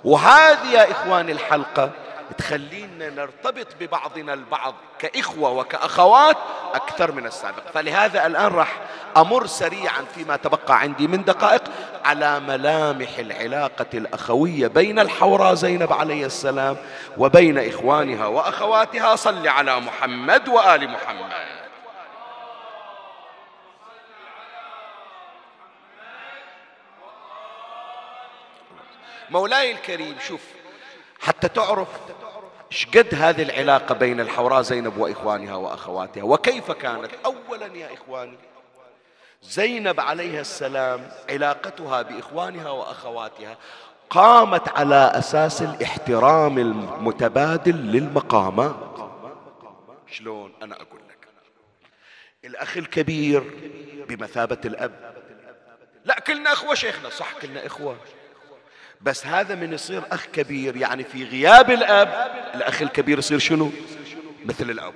وهذه 0.04 0.72
يا 0.72 0.92
إخواني 0.92 1.32
الحلقة 1.32 1.90
تخلينا 2.38 3.10
نرتبط 3.10 3.68
ببعضنا 3.80 4.34
البعض 4.34 4.76
كإخوة 5.00 5.50
وكأخوات 5.50 6.38
أكثر 6.74 7.12
من 7.12 7.26
السابق. 7.26 7.72
فلهذا 7.74 8.28
الآن 8.28 8.48
راح 8.48 8.80
أمر 9.18 9.46
سريعا 9.46 10.06
فيما 10.16 10.36
تبقى 10.36 10.80
عندي 10.80 11.08
من 11.08 11.24
دقائق 11.24 11.64
على 12.06 12.40
ملامح 12.40 13.18
العلاقة 13.20 13.86
الأخوية 13.94 14.68
بين 14.68 15.00
الحوراء 15.00 15.54
زينب 15.54 15.94
عليه 15.94 16.26
السلام 16.26 16.78
وبين 17.18 17.70
إخوانها 17.70 18.26
وأخواتها. 18.26 19.16
صل 19.16 19.48
على 19.48 19.80
محمد 19.80 20.50
وآل 20.50 20.90
محمد. 20.90 21.32
مولاي 29.30 29.72
الكريم 29.72 30.16
شوف 30.28 30.42
حتى 31.24 31.48
تعرف 31.48 31.88
شقد 32.70 33.16
هذه 33.16 33.44
العلاقة 33.44 33.96
بين 33.96 34.20
الحوراء 34.20 34.62
زينب 34.62 34.98
وإخوانها 34.98 35.56
وأخواتها. 35.56 36.24
وكيف 36.24 36.72
كانت؟ 36.72 37.12
أولا 37.26 37.66
يا 37.66 37.94
إخواني 37.94 38.38
زينب 39.44 40.00
عليها 40.00 40.42
السلام 40.42 41.12
علاقتها 41.30 42.02
بإخوانها 42.02 42.70
وأخواتها 42.70 43.58
قامت 44.10 44.70
على 44.70 45.12
أساس 45.16 45.62
الاحترام 45.62 46.58
المتبادل 46.58 47.76
للمقامات. 47.76 48.76
شلون؟ 50.12 50.54
أنا 50.64 50.76
أقول 50.76 51.02
لك. 51.10 51.28
الأخ 52.46 52.78
الكبير 52.78 53.44
بمثابة 54.10 54.60
الأب. 54.66 55.14
لا 56.06 56.20
كلنا 56.20 56.54
إخوة 56.54 56.76
شيخنا. 56.76 57.10
صح 57.10 57.34
كلنا 57.42 57.66
إخوة. 57.66 57.98
بس 59.04 59.26
هذا 59.26 59.56
من 59.56 59.74
يصير 59.74 60.04
أخ 60.12 60.26
كبير 60.34 60.78
يعني 60.78 61.04
في 61.04 61.24
غياب 61.24 61.72
الأب 61.72 62.32
الأخ 62.56 62.82
الكبير 62.82 63.20
يصير 63.20 63.40
شنو؟ 63.40 63.72
مثل 64.46 64.70
الأب 64.70 64.94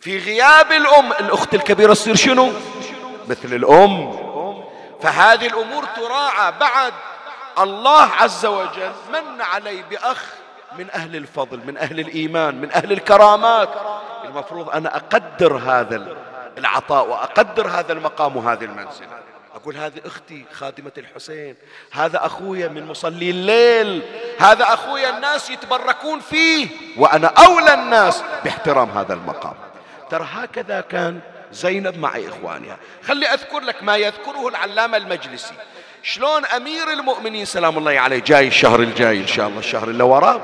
في 0.00 0.18
غياب 0.18 0.72
الأم 0.72 1.12
الأخت 1.12 1.54
الكبيرة 1.54 1.94
تصير 1.94 2.14
شنو؟ 2.14 2.52
مثل 3.28 3.54
الأم. 3.54 4.12
فهذه 5.02 5.46
الأمور 5.46 5.84
تراعى 5.84 6.52
بعد 6.60 6.92
الله 7.58 8.02
عز 8.02 8.46
وجل 8.46 8.92
من 9.12 9.42
علي 9.42 9.82
بأخ 9.90 10.24
من 10.78 10.90
أهل 10.90 11.16
الفضل 11.16 11.60
من 11.66 11.78
أهل 11.78 12.00
الإيمان 12.00 12.60
من 12.60 12.72
أهل 12.72 12.92
الكرامات. 12.92 13.68
المفروض 14.24 14.70
أنا 14.70 14.96
أقدر 14.96 15.56
هذا 15.56 16.16
العطاء 16.58 17.08
وأقدر 17.08 17.68
هذا 17.68 17.92
المقام 17.92 18.36
وهذه 18.36 18.64
المنزلة. 18.64 19.08
أقول 19.56 19.76
هذه 19.76 20.00
أختي 20.04 20.44
خادمة 20.52 20.92
الحسين 20.98 21.56
هذا 21.90 22.26
أخويا 22.26 22.68
من 22.68 22.86
مصلي 22.86 23.30
الليل 23.30 24.02
هذا 24.38 24.64
أخويا 24.64 25.16
الناس 25.16 25.50
يتبركون 25.50 26.20
فيه 26.20 26.68
وأنا 26.96 27.26
أولى 27.26 27.74
الناس 27.74 28.22
باحترام 28.44 28.90
هذا 28.90 29.14
المقام. 29.14 29.54
ترى 30.10 30.26
هكذا 30.32 30.80
كان 30.80 31.20
زينب 31.52 31.98
مع 31.98 32.10
إخوانها. 32.16 32.76
خلي 33.08 33.26
أذكر 33.26 33.60
لك 33.60 33.82
ما 33.82 33.96
يذكره 33.96 34.48
العلامة 34.48 34.96
المجلسي. 34.96 35.54
شلون 36.02 36.44
أمير 36.44 36.92
المؤمنين 36.92 37.44
سلام 37.44 37.78
الله 37.78 38.00
عليه 38.00 38.18
جاي 38.18 38.48
الشهر 38.48 38.80
الجاي 38.80 39.20
إن 39.20 39.26
شاء 39.26 39.48
الله 39.48 39.58
الشهر 39.58 39.88
اللي 39.88 40.04
وراه 40.04 40.40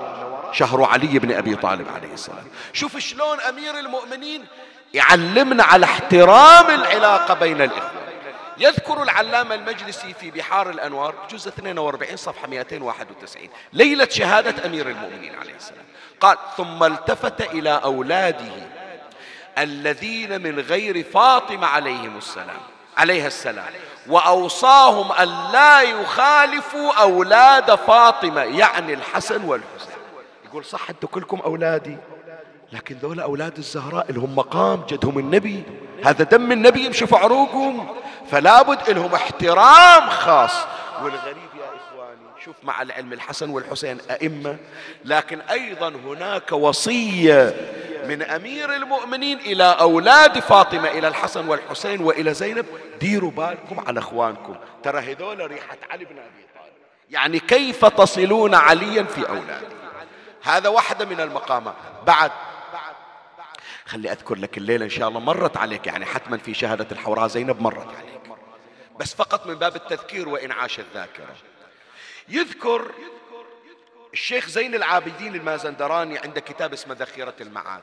شهر 0.52 0.84
علي 0.84 1.18
بن 1.18 1.32
أبي 1.32 1.56
طالب 1.56 1.86
عليه 1.96 2.14
السلام. 2.14 2.44
شوف 2.72 2.98
شلون 2.98 3.40
أمير 3.40 3.78
المؤمنين 3.78 4.44
يعلمنا 4.94 5.64
على 5.64 5.84
احترام 5.86 6.70
العلاقة 6.70 7.34
بين 7.34 7.62
الإخوة 7.62 8.01
يذكر 8.59 9.03
العلامة 9.03 9.55
المجلسي 9.55 10.14
في 10.14 10.30
بحار 10.30 10.70
الأنوار 10.70 11.14
جزء 11.30 11.48
42 11.48 12.16
صفحة 12.16 12.48
291 12.48 13.48
ليلة 13.72 14.09
شهادة 14.11 14.66
أمير 14.66 14.88
المؤمنين 14.88 15.34
عليه 15.34 15.55
السلام. 15.55 15.84
قال 16.20 16.36
ثم 16.57 16.84
التفت 16.84 17.40
إلى 17.40 17.80
أولاده 17.84 18.53
الذين 19.59 20.42
من 20.42 20.61
غير 20.61 21.05
فاطمة 21.05 21.66
عليهم 21.66 22.18
السلام 22.18 22.61
عليها 22.96 23.26
السلام 23.26 23.72
وأوصاهم 24.07 25.12
أن 25.12 25.53
لا 25.53 25.82
يخالفوا 25.82 26.92
أولاد 26.92 27.74
فاطمة 27.74 28.40
يعني 28.40 28.94
الحسن 28.94 29.44
والحسين. 29.44 29.92
يقول 30.44 30.64
صح 30.64 30.90
أنتم 30.90 31.07
كلكم 31.07 31.40
أولادي 31.44 31.96
لكن 32.72 32.96
ذول 33.03 33.20
أولاد 33.20 33.59
الزهراء 33.59 34.12
لهم 34.12 34.36
مقام 34.36 34.84
جدهم 34.88 35.18
النبي 35.18 35.62
هذا 36.05 36.24
دم 36.24 36.53
النبي 36.53 36.84
يمشي 36.84 37.07
في 37.07 37.16
عروقهم 37.16 37.96
فلا 38.33 38.62
بد 38.62 38.91
لهم 38.91 39.14
احترام 39.14 40.11
خاص. 40.11 40.55
والغريب 41.03 41.37
يا 41.59 41.64
إخواني 41.64 42.20
شوف 42.45 42.57
مع 42.62 42.83
العلم 42.83 43.12
الحسن 43.12 43.51
والحسين 43.51 43.99
أئمة 44.11 44.57
لكن 45.05 45.41
أيضا 45.41 45.89
هناك 45.89 46.53
وصية 46.53 47.57
من 48.05 48.22
أمير 48.22 48.76
المؤمنين 48.76 49.39
إلى 49.39 49.76
أولاد 49.80 50.39
فاطمة 50.39 50.89
إلى 50.89 51.09
الحسن 51.09 51.49
والحسين 51.49 52.01
وإلى 52.01 52.35
زينب. 52.35 52.66
ديروا 53.01 53.30
بالكم 53.30 53.85
على 53.87 54.01
أخوانكم. 54.01 54.57
ترى 54.83 54.99
هذول 54.99 55.47
ريحة 55.51 55.76
علي 55.91 56.05
بن 56.05 56.18
أبي 56.18 56.47
طالب. 56.55 56.72
يعني 57.11 57.39
كيف 57.39 57.85
تصلون 57.85 58.55
عليا 58.55 59.03
في 59.03 59.28
أولاده 59.28 59.68
هذا 60.43 60.68
واحدة 60.68 61.05
من 61.05 61.20
المقامات. 61.20 61.74
بعد 62.07 62.30
خلي 63.87 64.12
أذكر 64.12 64.35
لك 64.35 64.59
الليلة 64.59 64.85
إن 64.85 64.91
شاء 64.91 65.09
الله 65.09 65.20
مرت 65.20 65.57
عليك 65.57 65.87
يعني 65.87 66.07
حتما 66.07 66.39
في 66.39 66.55
شهادة 66.55 66.87
الحوراء 66.93 67.28
زينب 67.28 67.61
مرت 67.61 67.89
عليك. 67.99 68.21
بس 69.03 69.14
فقط 69.14 69.46
من 69.46 69.55
باب 69.55 69.76
التذكير 69.76 70.28
وإنعاش 70.28 70.80
الذاكرة. 70.80 71.34
يذكر 72.28 72.90
الشيخ 74.12 74.48
زين 74.48 74.74
العابدين 74.74 75.34
المازندراني 75.34 76.18
عنده 76.18 76.40
كتاب 76.40 76.72
اسمه 76.72 76.94
ذخيرة 76.94 77.34
المعاد. 77.40 77.82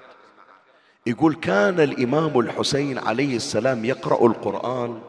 يقول 1.05 1.36
كان 1.36 1.80
الإمام 1.80 2.39
الحسين 2.39 2.97
عليه 2.97 3.36
السلام 3.36 3.86
يقرأ 3.86 4.28
القرآن 4.28 5.01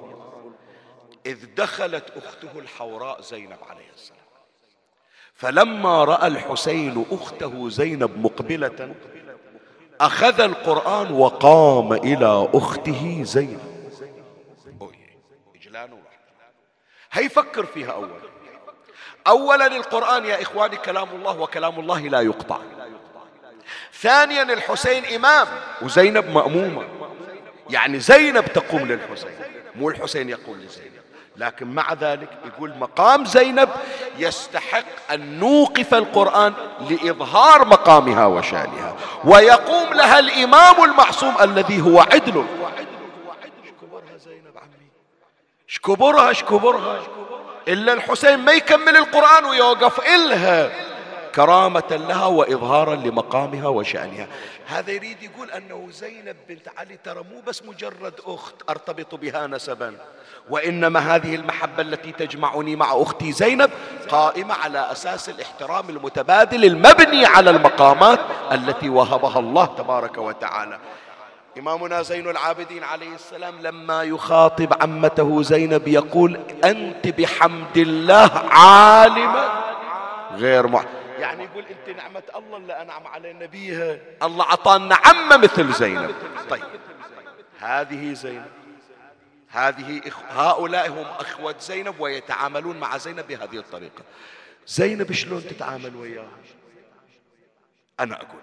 إذ 1.27 1.55
دخلت 1.57 2.05
أخته 2.17 2.59
الحوراء 2.59 3.21
زينب 3.21 3.59
عليه 3.69 3.91
السلام. 3.95 4.21
فلما 5.35 6.05
رأى 6.05 6.27
الحسين 6.27 7.07
أخته 7.11 7.69
زينب 7.69 8.19
مقبلة 8.19 8.95
أخذ 10.01 10.41
القرآن 10.41 11.13
وقام 11.13 11.93
إلى 11.93 12.49
أخته 12.55 13.23
زينب. 13.23 13.70
إجلال 15.85 15.99
هي 17.13 17.29
فكر 17.29 17.67
فيها 17.67 17.93
أولا. 17.93 18.15
أولا 19.27 19.67
القرآن 19.67 20.25
يا 20.25 20.43
إخواني 20.43 20.77
كلام 20.77 21.09
الله 21.09 21.41
وكلام 21.41 21.81
الله 21.81 22.01
لا 22.01 22.21
يقطع. 22.21 22.59
ثانيا 23.93 24.43
الحسين 24.43 25.05
إمام 25.05 25.49
وزينب 25.83 26.31
مأمومة. 26.31 26.89
يعني 27.71 28.01
زينب 28.01 28.45
تقوم 28.45 28.81
للحسين 28.81 29.39
مو 29.75 29.91
الحسين 29.91 30.29
يقول 30.29 30.59
لزينب. 30.59 31.01
لكن 31.37 31.67
مع 31.67 31.93
ذلك 31.93 32.29
يقول 32.45 32.75
مقام 32.79 33.25
زينب 33.25 33.69
يستحق 34.19 35.13
أن 35.13 35.39
نوقف 35.39 35.95
القرآن 35.95 36.55
لإظهار 36.91 37.65
مقامها 37.65 38.27
وشأنها. 38.27 38.97
ويقوم 39.25 39.95
لها 39.95 40.19
الإمام 40.19 40.85
المعصوم 40.85 41.35
الذي 41.41 41.81
هو 41.81 42.01
عدل 42.01 42.45
اشكبرها 43.65 44.17
زينب 44.17 44.59
عمي 44.59 44.91
اشكبرها 45.71 46.31
اشكبرها. 46.31 47.01
إلا 47.69 47.93
الحسين 47.93 48.39
ما 48.39 48.53
يكمل 48.53 48.97
القرآن 48.97 49.45
ويوقف 49.45 50.01
إلها. 50.15 50.71
كرامة 51.35 51.83
لها 51.91 52.27
وإظهارا 52.27 52.95
لمقامها 52.95 53.69
وشأنها. 53.69 54.27
هذا 54.67 54.91
يريد 54.91 55.23
يقول 55.23 55.51
أنه 55.51 55.89
زينب 55.91 56.37
بنت 56.49 56.69
علي 56.77 56.99
ترى 57.05 57.25
مو 57.33 57.41
بس 57.47 57.63
مجرد 57.63 58.15
أخت 58.27 58.55
أرتبط 58.71 59.15
بها 59.15 59.47
نسبا. 59.47 59.95
وإنما 60.51 61.01
هذه 61.01 61.35
المحبة 61.35 61.83
التي 61.83 62.13
تجمعني 62.13 62.77
مع 62.77 63.03
أختي 63.03 63.33
زينب 63.33 63.71
قائمة 64.09 64.55
على 64.55 64.93
أساس 64.93 65.29
الاحترام 65.29 65.91
المتبادل 65.91 66.65
المبني 66.65 67.27
على 67.27 67.51
المقامات 67.51 68.21
التي 68.53 68.89
وهبها 68.89 69.39
الله 69.39 69.67
تبارك 69.67 70.19
وتعالى. 70.19 70.79
إمامنا 71.61 72.03
زين 72.03 72.29
العابدين 72.29 72.85
عليه 72.85 73.15
السلام 73.15 73.61
لما 73.61 74.03
يخاطب 74.03 74.83
عمته 74.83 75.43
زينب 75.43 75.89
يقول 75.89 76.41
أنت 76.65 77.09
بحمد 77.09 77.77
الله 77.77 78.31
عالمة 78.51 79.51
غير 80.33 80.67
مع... 80.67 80.85
يعني 81.19 81.45
يقول 81.45 81.65
أنت 81.65 81.97
نعمة 81.97 82.23
الله 82.37 82.57
اللي 82.57 82.83
أنعم 82.83 83.07
على 83.07 83.33
نبيها؟ 83.33 83.99
الله 84.23 84.45
أعطانا 84.45 84.99
عمة 85.05 85.37
مثل 85.37 85.73
زينب. 85.73 86.15
طيب. 86.51 86.63
هذه 87.61 88.13
زينب. 88.13 88.51
هذه 89.49 90.01
إخ... 90.07 90.19
هؤلاء 90.31 90.89
هم 90.89 91.07
أخوة 91.19 91.55
زينب 91.61 92.01
ويتعاملون 92.01 92.77
مع 92.81 92.97
زينب 92.97 93.27
بهذه 93.27 93.57
الطريقة. 93.57 94.03
زينب 94.67 95.13
شلون 95.13 95.43
تتعامل 95.43 95.97
وياها؟ 95.97 96.29
أنا 98.01 98.15
أقول 98.15 98.41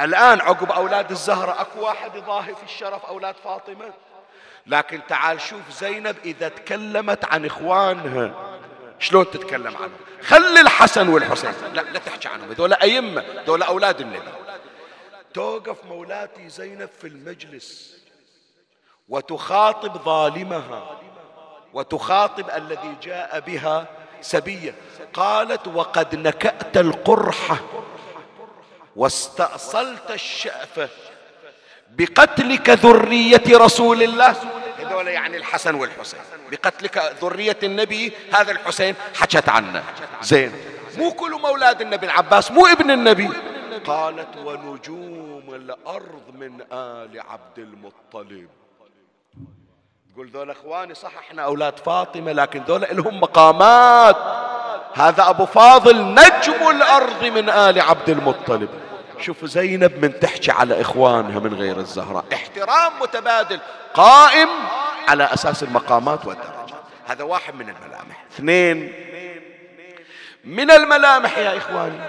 الآن 0.00 0.40
عقب 0.40 0.72
أولاد 0.72 1.10
الزهرة 1.10 1.60
أكو 1.60 1.80
واحد 1.80 2.14
يضاهي 2.14 2.54
في 2.54 2.62
الشرف 2.62 3.04
أولاد 3.04 3.34
فاطمة. 3.44 3.92
لكن 4.66 5.00
تعال 5.08 5.40
شوف 5.40 5.70
زينب 5.70 6.16
إذا 6.24 6.48
تكلمت 6.48 7.24
عن 7.24 7.46
إخوانها. 7.46 8.34
شلون 8.98 9.30
تتكلم 9.30 9.76
عنهم؟ 9.76 9.96
خلي 10.22 10.60
الحسن 10.60 11.08
والحسين. 11.08 11.52
لا 11.72 11.80
لا 11.80 11.98
تحكي 11.98 12.28
عنهم 12.28 12.50
هذول 12.50 12.72
أئمة 12.72 13.20
هذول 13.20 13.62
أولاد 13.62 14.00
النبي. 14.00 14.32
توقف 15.34 15.84
مولاتي 15.84 16.48
زينب 16.48 16.88
في 17.00 17.06
المجلس 17.06 17.98
وتخاطب 19.08 20.02
ظالمها 20.04 21.00
وتخاطب 21.72 22.50
الذي 22.50 22.96
جاء 23.02 23.40
بها 23.40 23.86
سبية. 24.20 24.74
قالت 25.14 25.68
وقد 25.68 26.14
نكأت 26.14 26.76
القرحة 26.76 27.58
واستأصلت 28.96 30.10
الشأفة 30.10 30.88
بقتلك 31.90 32.70
ذرية 32.70 33.42
رسول 33.48 34.02
الله. 34.02 34.36
هذول 34.78 35.08
يعني 35.08 35.36
الحسن 35.36 35.74
والحسين. 35.74 36.20
بقتلك 36.50 37.16
ذرية 37.22 37.58
النبي 37.62 38.12
هذا 38.32 38.52
الحسين 38.52 38.94
حكت 39.14 39.48
عنه. 39.48 39.84
زين. 40.22 40.52
مو 40.96 41.10
كل 41.10 41.32
أولاد 41.32 41.80
النبي 41.80 42.06
العباس 42.06 42.50
مو 42.50 42.66
ابن 42.66 42.90
النبي. 42.90 43.30
قالت 43.86 44.36
ونجوم 44.36 45.54
الأرض 45.54 46.22
من 46.34 46.60
آل 46.72 47.20
عبد 47.20 47.58
المطلب. 47.58 48.48
تقول 50.12 50.28
ذول 50.28 50.50
إخواني 50.50 50.94
صح 50.94 51.18
إحنا 51.18 51.42
أولاد 51.42 51.78
فاطمة 51.78 52.32
لكن 52.32 52.62
ذول 52.62 52.86
لهم 52.90 53.20
مقامات. 53.20 54.16
هذا 54.94 55.28
أبو 55.30 55.46
فاضل 55.46 56.14
نجم 56.14 56.70
الأرض 56.70 57.24
من 57.24 57.48
آل 57.48 57.80
عبد 57.80 58.10
المطلب. 58.10 58.68
شوف 59.20 59.44
زينب 59.44 60.04
من 60.04 60.20
تحكي 60.20 60.50
على 60.50 60.80
إخوانها 60.80 61.38
من 61.40 61.54
غير 61.54 61.76
الزهراء. 61.76 62.24
احترام 62.32 62.92
متبادل 63.00 63.58
قائم 63.94 64.48
على 65.08 65.24
أساس 65.24 65.62
المقامات 65.62 66.26
والدرجات. 66.26 66.70
هذا 67.06 67.24
واحد 67.24 67.54
من 67.54 67.68
الملامح. 67.68 68.24
اثنين 68.34 68.92
من 70.44 70.70
الملامح 70.70 71.38
يا 71.38 71.56
إخواني 71.56 72.00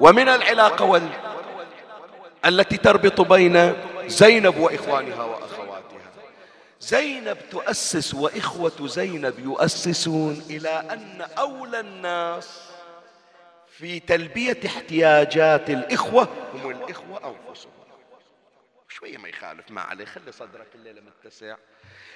ومن 0.00 0.28
العلاقة 0.28 0.84
وال... 0.84 1.08
التي 2.44 2.76
تربط 2.76 3.20
بين 3.20 3.74
زينب 4.06 4.58
وإخوانها 4.58 5.24
واخوانها 5.24 5.51
زينب 6.82 7.38
تؤسس 7.50 8.14
وإخوة 8.14 8.88
زينب 8.88 9.38
يؤسسون 9.38 10.42
إلى 10.50 10.68
أن 10.68 11.20
أولى 11.38 11.80
الناس 11.80 12.60
في 13.78 14.00
تلبية 14.00 14.60
احتياجات 14.66 15.70
الإخوة 15.70 16.28
هم 16.54 16.70
الإخوة 16.70 17.36
أنفسهم. 17.48 17.72
شوية 18.88 19.18
ما 19.18 19.28
يخالف 19.28 19.70
ما 19.70 19.80
عليه 19.80 20.04
خلي 20.04 20.32
صدرك 20.32 20.66
الليلة 20.74 21.00
متسع. 21.00 21.56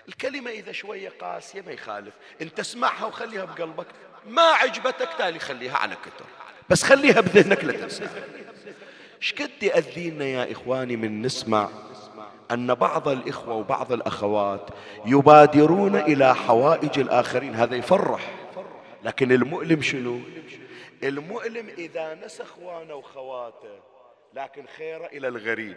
الكلمة 0.08 0.50
إذا 0.50 0.72
شوية 0.72 1.12
قاسية 1.20 1.60
ما 1.60 1.72
يخالف. 1.72 2.14
انت 2.42 2.60
اسمعها 2.60 3.06
وخليها 3.06 3.44
بقلبك. 3.44 3.86
ما 4.26 4.42
عجبتك 4.42 5.08
تالي 5.18 5.38
خليها 5.38 5.76
على 5.76 5.96
كتر. 5.96 6.26
بس 6.70 6.82
خليها 6.82 7.20
بذهنك 7.20 7.64
لا 7.64 7.72
تنساها 7.72 8.24
شقد 9.20 9.62
يأذينا 9.62 10.24
يا 10.24 10.52
إخواني 10.52 10.96
من 10.96 11.22
نسمع 11.22 11.68
أن 12.50 12.74
بعض 12.74 13.08
الإخوة 13.08 13.54
وبعض 13.54 13.92
الأخوات 13.92 14.70
يبادرون 15.06 15.96
إلى 15.96 16.34
حوائج 16.34 16.98
الآخرين. 16.98 17.54
هذا 17.54 17.76
يفرح. 17.76 18.30
لكن 19.04 19.32
المؤلم 19.32 19.82
شنو؟ 19.82 20.20
المؤلم 21.02 21.68
إذا 21.68 22.14
نسى 22.14 22.42
أخوانه 22.42 22.94
وخواته 22.94 23.80
لكن 24.34 24.66
خيره 24.76 25.06
إلى 25.06 25.28
الغريب. 25.28 25.76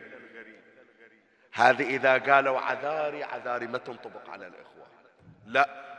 هذه 1.53 1.95
إذا 1.95 2.17
قالوا 2.17 2.59
عذاري 2.59 3.24
عذاري 3.24 3.67
ما 3.67 3.78
تنطبق 3.78 4.30
على 4.30 4.47
الإخوة. 4.47 4.86
لا. 5.45 5.89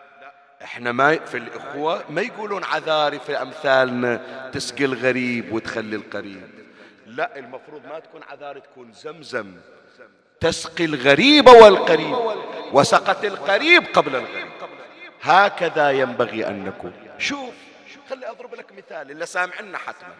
إحنا 0.63 0.93
ما 0.93 1.17
في 1.17 1.37
الإخوة 1.37 2.05
ما 2.11 2.21
يقولون 2.21 2.65
عذاري 2.65 3.19
في 3.19 3.43
أمثالنا 3.43 4.51
تسقي 4.51 4.85
الغريب 4.85 5.53
وتخلي 5.53 5.97
القريب. 5.97 6.51
لا 7.07 7.39
المفروض 7.39 7.87
ما 7.87 7.99
تكون 7.99 8.23
عذاري 8.23 8.61
تكون 8.61 8.93
زمزم. 8.93 9.57
تسقي 10.41 10.85
الغريب 10.85 11.49
والقريب. 11.49 12.17
وسقت 12.73 13.25
القريب 13.25 13.85
قبل 13.95 14.17
الغريب. 14.17 14.49
هكذا 15.23 15.91
ينبغي 15.91 16.47
أن 16.47 16.65
نكون. 16.65 16.93
شوف 17.19 17.55
خلي 18.11 18.31
أضرب 18.31 18.55
لك 18.55 18.73
مثال 18.73 19.11
اللي 19.11 19.27
سامعنا 19.27 19.79
حتما. 19.79 20.15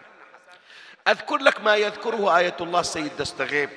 أذكر 1.07 1.37
لك 1.37 1.61
ما 1.61 1.75
يذكره 1.75 2.37
آية 2.37 2.55
الله 2.61 2.79
السيد 2.79 3.11
دستغيب 3.19 3.69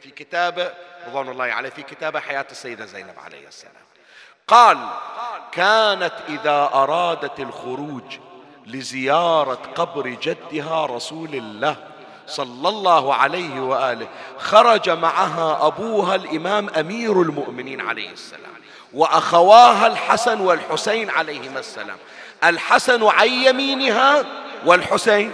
في 0.00 0.10
كتابه 0.10 0.72
رضوان 1.06 1.28
الله 1.28 1.44
عليه 1.44 1.70
في 1.70 1.82
كتابه 1.82 2.20
حياة 2.20 2.46
السيدة 2.50 2.86
زينب 2.86 3.18
عليه 3.24 3.48
السلام. 3.48 3.74
قال 4.48 4.88
كانت 5.52 6.14
إذا 6.28 6.70
أرادت 6.74 7.40
الخروج 7.40 8.18
لزيارة 8.66 9.54
قبر 9.74 10.08
جدها 10.08 10.86
رسول 10.86 11.34
الله 11.34 11.91
صلى 12.36 12.68
الله 12.68 13.14
عليه 13.14 13.60
وآله. 13.60 14.06
خرج 14.38 14.90
معها 14.90 15.66
أبوها 15.66 16.14
الإمام 16.14 16.68
أمير 16.68 17.22
المؤمنين 17.22 17.80
عليه 17.80 18.10
السلام 18.10 18.52
وأخواها 18.94 19.86
الحسن 19.86 20.40
والحسين 20.40 21.10
عليهما 21.10 21.58
السلام. 21.60 21.96
الحسن 22.44 23.04
عن 23.04 23.28
يمينها 23.28 24.24
والحسين 24.66 25.32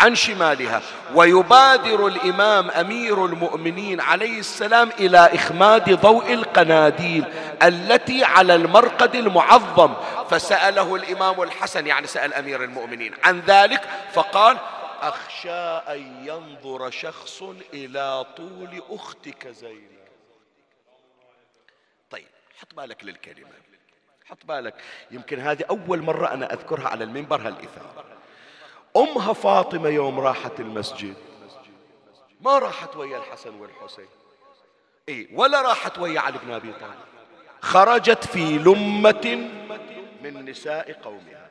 عن 0.00 0.14
شمالها. 0.14 0.82
ويبادر 1.14 2.06
الإمام 2.06 2.70
أمير 2.70 3.26
المؤمنين 3.26 4.00
عليه 4.00 4.38
السلام 4.38 4.90
إلى 4.98 5.30
إخماد 5.34 6.00
ضوء 6.00 6.32
القناديل 6.32 7.24
التي 7.62 8.24
على 8.24 8.54
المرقد 8.54 9.14
المعظم. 9.14 9.92
فسأله 10.30 10.94
الإمام 10.94 11.42
الحسن 11.42 11.86
يعني 11.86 12.06
سأل 12.06 12.34
أمير 12.34 12.64
المؤمنين 12.64 13.12
عن 13.24 13.42
ذلك 13.46 13.80
فقال 14.12 14.56
أخشى 15.08 15.50
أن 15.94 16.26
ينظر 16.26 16.90
شخص 16.90 17.42
إلى 17.72 18.26
طول 18.36 18.82
أختك 18.90 19.48
زينب. 19.48 20.08
طيب 22.10 22.26
حط 22.60 22.74
بالك 22.74 23.04
للكلمة. 23.04 23.50
حط 24.24 24.46
بالك. 24.46 24.74
يمكن 25.10 25.40
هذه 25.40 25.64
أول 25.70 26.02
مرة 26.02 26.32
أنا 26.32 26.52
أذكرها 26.52 26.88
على 26.88 27.04
المنبر 27.04 27.40
هالإثارة. 27.40 28.04
أمها 28.96 29.32
فاطمة 29.32 29.88
يوم 29.88 30.20
راحت 30.20 30.60
المسجد. 30.60 31.16
ما 32.40 32.58
راحت 32.58 32.96
ويا 32.96 33.18
الحسن 33.18 33.54
والحسين. 33.54 34.08
إيه 35.08 35.36
ولا 35.36 35.62
راحت 35.62 35.98
ويا 35.98 36.20
علي 36.20 36.38
بن 36.38 36.52
أبي 36.52 36.72
طالب. 36.72 36.94
خرجت 37.60 38.24
في 38.24 38.58
لمة 38.58 39.50
من 40.22 40.44
نساء 40.44 40.92
قومها. 40.92 41.43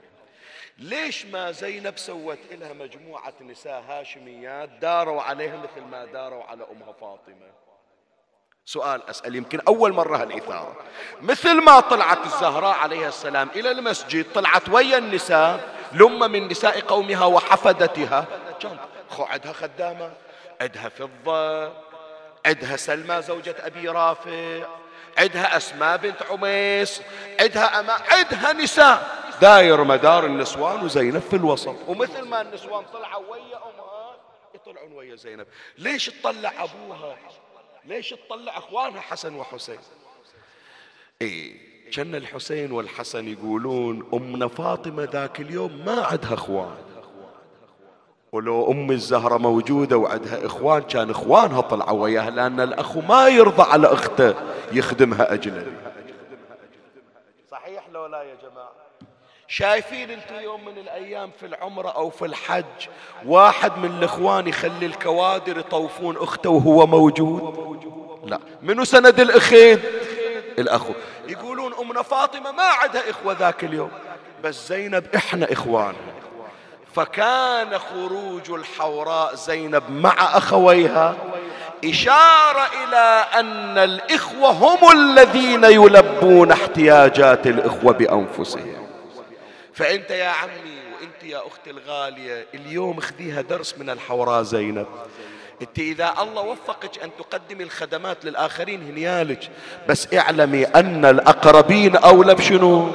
ليش 0.78 1.26
ما 1.26 1.52
زينب 1.52 1.98
سوت 1.98 2.40
لها 2.52 2.74
مجموعة 2.74 3.34
نساء 3.42 3.84
هاشميات 3.90 4.70
داروا 4.70 5.22
عليها 5.22 5.58
مثل 5.58 5.82
ما 5.82 6.06
داروا 6.06 6.44
على 6.44 6.66
أمها 6.72 6.92
فاطمة؟ 6.92 7.54
سؤال 8.66 9.10
أسأل. 9.10 9.36
يمكن 9.36 9.60
أول 9.68 9.94
مرة 9.94 10.18
هالإثارة. 10.18 10.76
مثل 11.22 11.62
ما 11.62 11.80
طلعت 11.80 12.26
الزهراء 12.26 12.78
عليها 12.78 13.08
السلام 13.08 13.50
إلى 13.56 13.72
المسجد 13.72 14.26
طلعت 14.34 14.70
ويا 14.70 14.98
النساء 14.98 15.60
لم 15.92 16.20
من 16.20 16.48
نساء 16.48 16.80
قومها 16.80 17.26
وحفدتها. 17.26 18.26
عندها 19.20 19.54
خدامة 19.54 20.14
عندها 20.62 20.90
فضة 20.90 21.74
عندها 22.46 22.76
سلمى 22.78 23.22
زوجة 23.22 23.56
أبي 23.60 23.88
رافع 23.90 24.66
عندها 25.18 25.58
أسماء 25.58 25.98
بنت 25.98 26.24
عميس 26.32 27.02
عندها 27.40 27.80
أما 27.80 27.94
عندها 27.94 28.54
نساء. 28.54 29.23
داير 29.44 29.84
مدار 29.84 30.26
النسوان 30.26 30.86
وزينب 30.86 31.22
في 31.22 31.36
الوسط. 31.36 31.76
ومثل 31.88 32.28
ما 32.28 32.42
النسوان 32.42 32.84
طلعوا 32.94 33.24
ويا 33.32 33.58
أمها 33.58 34.16
يطلعون 34.56 34.94
ويا 34.94 35.16
زينب. 35.16 35.48
ليش 35.78 36.06
تطلع 36.06 36.64
أبوها؟ 36.64 37.16
ليش 37.86 38.10
تطلع 38.10 38.58
أخوانها 38.58 39.02
حسن 39.02 39.36
وحسين؟ 39.36 39.80
إيه 41.22 41.58
كان 41.92 42.16
الحسين 42.16 42.72
والحسن 42.72 43.28
يقولون 43.28 44.10
أمنا 44.14 44.48
فاطمة 44.48 45.04
ذاك 45.04 45.40
اليوم 45.40 45.86
ما 45.86 46.06
عندها 46.06 46.34
إخوان. 46.34 46.76
ولو 48.32 48.72
أم 48.72 48.92
الزهرة 48.92 49.38
موجودة 49.38 49.98
وعندها 49.98 50.46
إخوان 50.46 50.82
كان 50.82 51.10
إخوانها 51.10 51.62
طلعوا 51.62 52.04
وياها 52.04 52.30
لأن 52.30 52.60
الأخو 52.60 53.02
ما 53.02 53.28
يرضى 53.28 53.64
على 53.64 53.88
أخته 53.88 54.36
يخدمها 54.72 55.34
أجنبي. 55.34 55.74
صحيح 57.52 57.90
لو 57.90 58.06
لا 58.06 58.24
يا 58.24 58.36
جماعة؟ 58.36 58.72
شايفين 59.48 60.12
أنتم 60.12 60.36
يوم 60.44 60.66
من 60.66 60.78
الأيام 60.78 61.32
في 61.40 61.46
العمرة 61.46 61.90
أو 61.90 62.10
في 62.10 62.26
الحج 62.26 62.88
واحد 63.26 63.78
من 63.78 63.98
الاخوان 63.98 64.48
يخلي 64.48 64.86
الكوادر 64.86 65.58
يطوفون 65.58 66.18
اخته 66.18 66.50
وهو 66.50 66.88
موجود؟ 66.88 68.24
لا. 68.26 68.40
منو 68.62 68.84
سند 68.84 69.20
الاخين؟ 69.20 69.80
الاخو. 70.60 70.94
يقولون 71.28 71.74
أمنا 71.74 72.02
فاطمة 72.02 72.52
ما 72.52 72.64
عندها 72.64 73.10
إخوة 73.10 73.34
ذاك 73.40 73.64
اليوم. 73.64 73.92
بس 74.44 74.68
زينب 74.68 75.06
إحنا 75.16 75.52
إخوانها. 75.52 76.14
فكان 76.96 77.80
خروج 77.80 78.52
الحوراء 78.52 79.36
زينب 79.36 79.84
مع 79.90 80.38
أخويها 80.38 81.16
إشارة 81.86 82.68
إلى 82.84 83.26
أن 83.40 83.78
الإخوة 83.78 84.50
هم 84.50 84.92
الذين 84.92 85.64
يلبون 85.64 86.52
احتياجات 86.52 87.48
الإخوة 87.48 87.94
بأنفسهم. 87.94 88.84
فأنت 89.74 90.12
يا 90.12 90.28
عمي 90.28 90.78
وأنت 90.94 91.24
يا 91.24 91.48
أختي 91.48 91.70
الغالية 91.70 92.48
اليوم 92.54 92.98
اخذيها 92.98 93.42
درس 93.42 93.78
من 93.78 93.90
الحوراء 93.90 94.44
زينب. 94.44 94.88
أنت 95.62 95.80
إذا 95.80 96.16
الله 96.20 96.42
وفقك 96.42 97.04
أن 97.04 97.10
تقدمي 97.20 97.64
الخدمات 97.64 98.26
للآخرين 98.26 98.84
هنيالك 98.84 99.52
بس 99.90 100.14
اعلمي 100.14 100.66
أن 100.66 101.06
الأقربين 101.06 101.96
أولى 101.96 102.36
بشنو؟ 102.36 102.92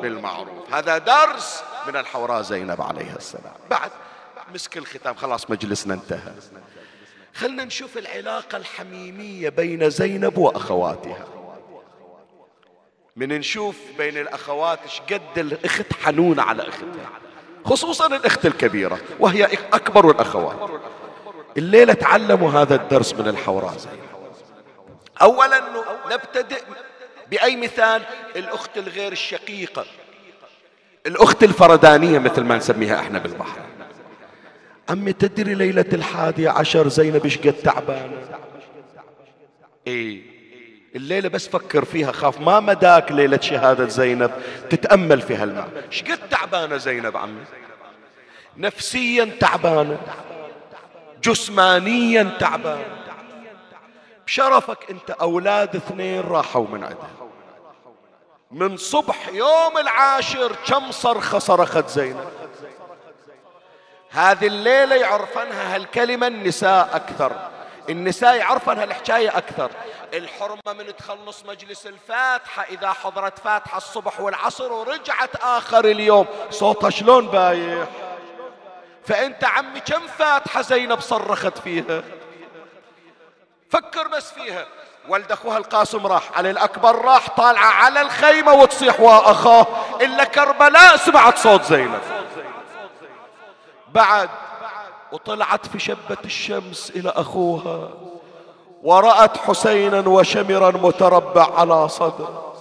بالمعروف. 0.00 0.74
هذا 0.74 0.98
درس 0.98 1.62
من 1.88 1.96
الحوراء 1.96 2.42
زينب 2.42 2.82
عليها 2.82 3.16
السلام. 3.16 3.54
بعد 3.70 3.90
مسك 4.54 4.76
الختام 4.76 5.14
خلاص 5.14 5.50
مجلسنا 5.50 5.94
انتهى. 5.94 6.32
خلنا 7.34 7.64
نشوف 7.64 7.98
العلاقة 7.98 8.56
الحميمية 8.56 9.48
بين 9.48 9.90
زينب 9.90 10.38
وأخواتها. 10.38 11.39
من 13.16 13.28
نشوف 13.28 13.76
بين 13.98 14.18
الأخوات 14.18 14.78
قد 15.12 15.38
الأخت 15.38 15.92
حنونة 15.92 16.42
على 16.42 16.68
أختها. 16.68 17.10
خصوصا 17.64 18.06
الأخت 18.06 18.46
الكبيرة 18.46 18.98
وهي 19.18 19.44
أكبر 19.72 20.10
الأخوات. 20.10 20.70
الليلة 21.56 21.92
تعلموا 21.92 22.50
هذا 22.50 22.74
الدرس 22.74 23.14
من 23.14 23.28
الحوراء 23.28 23.74
أولا 25.22 25.60
نبتدئ 26.12 26.62
بأي 27.30 27.56
مثال؟ 27.56 28.02
الأخت 28.36 28.78
الغير 28.78 29.12
الشقيقة. 29.12 29.84
الأخت 31.06 31.44
الفردانية 31.44 32.18
مثل 32.18 32.40
ما 32.40 32.56
نسميها 32.56 33.00
إحنا 33.00 33.18
بالبحر. 33.18 33.60
عمي 34.88 35.12
تدري 35.12 35.54
ليلة 35.54 35.84
الحادي 35.92 36.48
عشر 36.48 36.88
زينب 36.88 37.24
إيش 37.24 37.38
قد 37.38 37.52
تعبانة؟ 37.52 38.28
إيه. 39.86 40.29
الليلة 40.96 41.28
بس 41.28 41.48
فكر 41.48 41.84
فيها 41.84 42.12
خاف 42.12 42.40
ما 42.40 42.60
مداك 42.60 43.12
ليلة 43.12 43.40
شهادة 43.40 43.88
زينب 43.88 44.30
تتأمل 44.70 45.20
في 45.20 45.36
هالمعنى 45.36 45.70
إيش 45.86 46.02
قد 46.02 46.28
تعبانة 46.28 46.76
زينب 46.76 47.16
عمي؟ 47.16 47.44
نفسيا 48.56 49.30
تعبانة 49.40 49.98
جسمانيا 51.22 52.36
تعبان 52.40 52.82
بشرفك 54.26 54.90
انت 54.90 55.10
أولاد 55.10 55.76
اثنين 55.76 56.20
راحوا 56.20 56.66
من 56.66 56.84
عندها 56.84 57.10
من 58.50 58.76
صبح 58.76 59.28
يوم 59.28 59.78
العاشر 59.78 60.56
كم 60.66 60.90
صرخة 60.90 61.38
صرخت 61.38 61.88
زينب. 61.88 62.28
هذه 64.10 64.46
الليلة 64.46 64.96
يعرفنها 64.96 65.74
هالكلمة 65.74 66.26
النساء 66.26 66.96
أكثر. 66.96 67.32
النساء 67.90 68.36
يعرفن 68.36 68.78
هالحكاية 68.78 69.38
أكثر. 69.38 69.70
الحرمة 70.14 70.72
من 70.78 70.96
تخلص 70.96 71.44
مجلس 71.44 71.86
الفاتحة 71.86 72.62
إذا 72.62 72.92
حضرت 72.92 73.38
فاتحة 73.38 73.76
الصبح 73.76 74.20
والعصر 74.20 74.72
ورجعت 74.72 75.36
آخر 75.36 75.84
اليوم. 75.84 76.26
صوتها 76.50 76.90
شلون 76.90 77.26
بايح 77.26 77.88
فأنت 79.04 79.44
عمي 79.44 79.80
كم 79.80 80.06
فاتحة 80.06 80.62
زينب 80.62 81.00
صرخت 81.00 81.58
فيها؟ 81.58 82.02
فكر 83.70 84.08
بس 84.08 84.32
فيها. 84.32 84.66
ولد 85.08 85.32
أخوها 85.32 85.58
القاسم 85.58 86.06
راح 86.06 86.38
علي 86.38 86.50
الأكبر 86.50 87.04
راح 87.04 87.30
طالعة 87.30 87.70
على 87.72 88.00
الخيمة 88.00 88.52
وتصيح 88.52 89.00
وأخاه. 89.00 89.66
إلا 90.00 90.24
كربلاء 90.24 90.96
سمعت 90.96 91.38
صوت 91.38 91.62
زينب. 91.62 92.00
بعد 93.88 94.30
وطلعت 95.12 95.66
في 95.66 95.78
شبة 95.78 96.18
الشمس 96.24 96.90
إلى 96.90 97.10
أخوها. 97.10 97.90
ورأت 98.82 99.36
حسينا 99.36 100.08
وشمرا 100.08 100.70
متربع 100.70 101.58
على 101.58 101.88
صدره 101.88 102.54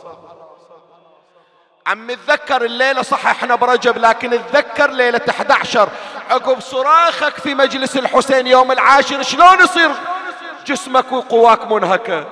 عم 1.88 2.11
تذكر 2.13 2.65
الليلة 2.65 3.01
صح 3.01 3.28
إحنا 3.28 3.55
برجب 3.55 3.97
لكن 3.97 4.30
تذكر 4.30 4.91
ليلة 4.91 5.22
11 5.30 5.89
عقب 6.30 6.59
صراخك 6.59 7.34
في 7.34 7.55
مجلس 7.55 7.97
الحسين 7.97 8.47
يوم 8.47 8.72
العاشر 8.72 9.22
شلون 9.22 9.59
يصير؟ 9.63 9.89
جسمك 10.65 11.11
وقواك 11.11 11.72
منهكة. 11.72 12.26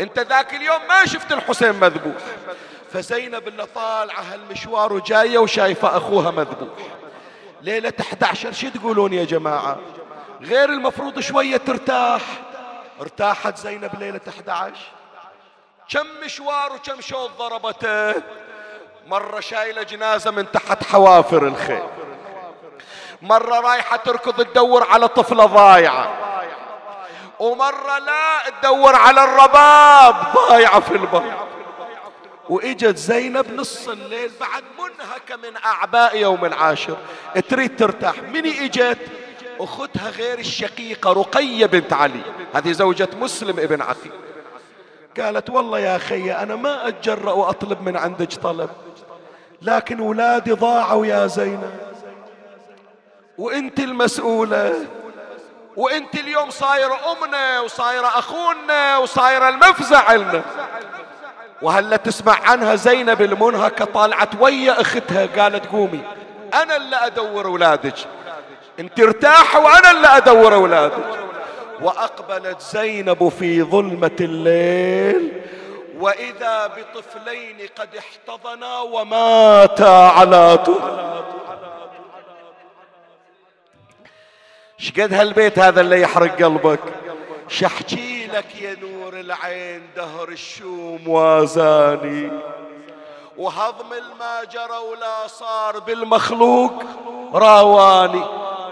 أنت 0.00 0.18
ذاك 0.18 0.54
اليوم 0.54 0.78
ما 0.88 1.04
شفت 1.06 1.32
الحسين 1.32 1.72
مذبوح. 1.72 2.22
فزينب 2.92 3.48
اللي 3.48 3.66
طالعة 3.74 4.22
هالمشوار 4.32 4.92
وجاية 4.92 5.38
وشايفة 5.38 5.96
أخوها 5.96 6.30
مذبوح. 6.30 6.68
ليلة 7.62 7.92
11 8.00 8.52
شو 8.52 8.68
تقولون 8.68 9.12
يا 9.12 9.24
جماعة؟ 9.24 9.78
غير 10.42 10.68
المفروض 10.70 11.20
شوية 11.20 11.56
ترتاح. 11.56 12.22
ارتاحت 13.00 13.56
زينب 13.56 13.90
ليلة 13.98 14.20
11 14.28 14.74
كم 15.88 16.06
مشوار 16.24 16.72
وكم 16.72 17.00
شوط 17.00 17.30
ضربته. 17.38 18.22
مرة 19.06 19.40
شايلة 19.40 19.82
جنازة 19.82 20.30
من 20.30 20.52
تحت 20.52 20.84
حوافر 20.84 21.46
الخيل. 21.46 21.82
مرة 23.22 23.60
رايحة 23.60 23.96
تركض 23.96 24.44
تدور 24.44 24.84
على 24.90 25.08
طفلة 25.08 25.46
ضايعة. 25.46 26.12
ومرة 27.38 27.98
لا 27.98 28.50
تدور 28.60 28.96
على 28.96 29.24
الرباب 29.24 30.34
ضايعة 30.48 30.80
في 30.80 30.90
البر. 30.90 31.46
وإجت 32.48 32.96
زينب 32.96 33.54
نص 33.54 33.88
الليل 33.88 34.30
بعد 34.40 34.64
منهكة 34.78 35.36
من 35.36 35.56
أعباء 35.64 36.16
يوم 36.16 36.44
العاشر. 36.44 36.96
تريد 37.48 37.76
ترتاح. 37.76 38.18
من 38.18 38.46
إجت؟ 38.46 38.98
اختها 39.60 40.10
غير 40.10 40.38
الشقيقة 40.38 41.12
رقية 41.12 41.66
بنت 41.66 41.92
علي. 41.92 42.20
هذه 42.54 42.72
زوجة 42.72 43.08
مسلم 43.20 43.60
ابن 43.60 43.82
عقيل 43.82 44.12
قالت 45.20 45.50
والله 45.50 45.78
يا 45.78 45.98
خي 45.98 46.32
أنا 46.32 46.56
ما 46.56 46.88
أتجرأ 46.88 47.32
وأطلب 47.32 47.82
من 47.82 47.96
عندك 47.96 48.32
طلب. 48.34 48.70
لكن 49.62 50.00
ولادي 50.00 50.52
ضاعوا 50.52 51.06
يا 51.06 51.26
زينب. 51.26 51.74
وإنت 53.38 53.80
المسؤولة. 53.80 54.74
وإنت 55.76 56.14
اليوم 56.14 56.50
صايرة 56.50 56.98
أمنا 57.12 57.60
وصايرة 57.60 58.06
أخونا 58.06 58.98
وصايرة 58.98 59.48
المفزع 59.48 60.12
لنا 60.12 60.42
وهلا 61.62 61.96
تسمع 61.96 62.38
عنها 62.42 62.74
زينب 62.74 63.22
المنهكة 63.22 63.84
طالعت 63.84 64.28
ويا 64.40 64.80
أختها؟ 64.80 65.42
قالت 65.42 65.66
قومي 65.66 66.00
أنا 66.54 66.76
اللي 66.76 66.96
أدور 66.96 67.46
اولادك 67.46 67.94
انت 68.80 69.00
ارتاح 69.00 69.56
وأنا 69.56 69.90
اللي 69.90 70.16
ادور 70.16 70.54
اولادك 70.54 71.18
وأقبلت 71.80 72.60
زينب 72.60 73.28
في 73.28 73.62
ظلمة 73.62 74.16
الليل 74.20 75.42
وإذا 75.98 76.66
بطفلين 76.66 77.68
قد 77.78 77.88
احتضنا 77.96 78.80
وماتا 78.80 80.10
على 80.16 80.58
شقد 84.78 85.14
هالبيت 85.14 85.58
هذا 85.58 85.80
اللي 85.80 86.00
يحرق 86.00 86.42
قلبك. 86.42 86.80
شحكي 87.48 88.26
لك 88.26 88.62
يا 88.62 88.76
نور 88.80 89.20
العين 89.20 89.82
دهر 89.96 90.28
الشوم 90.28 91.08
وازاني. 91.08 92.30
وهضم 93.36 93.92
الما 93.92 94.44
جرى 94.52 94.78
ولا 94.90 95.26
صار 95.26 95.78
بالمخلوق 95.78 96.82
راواني. 97.34 98.24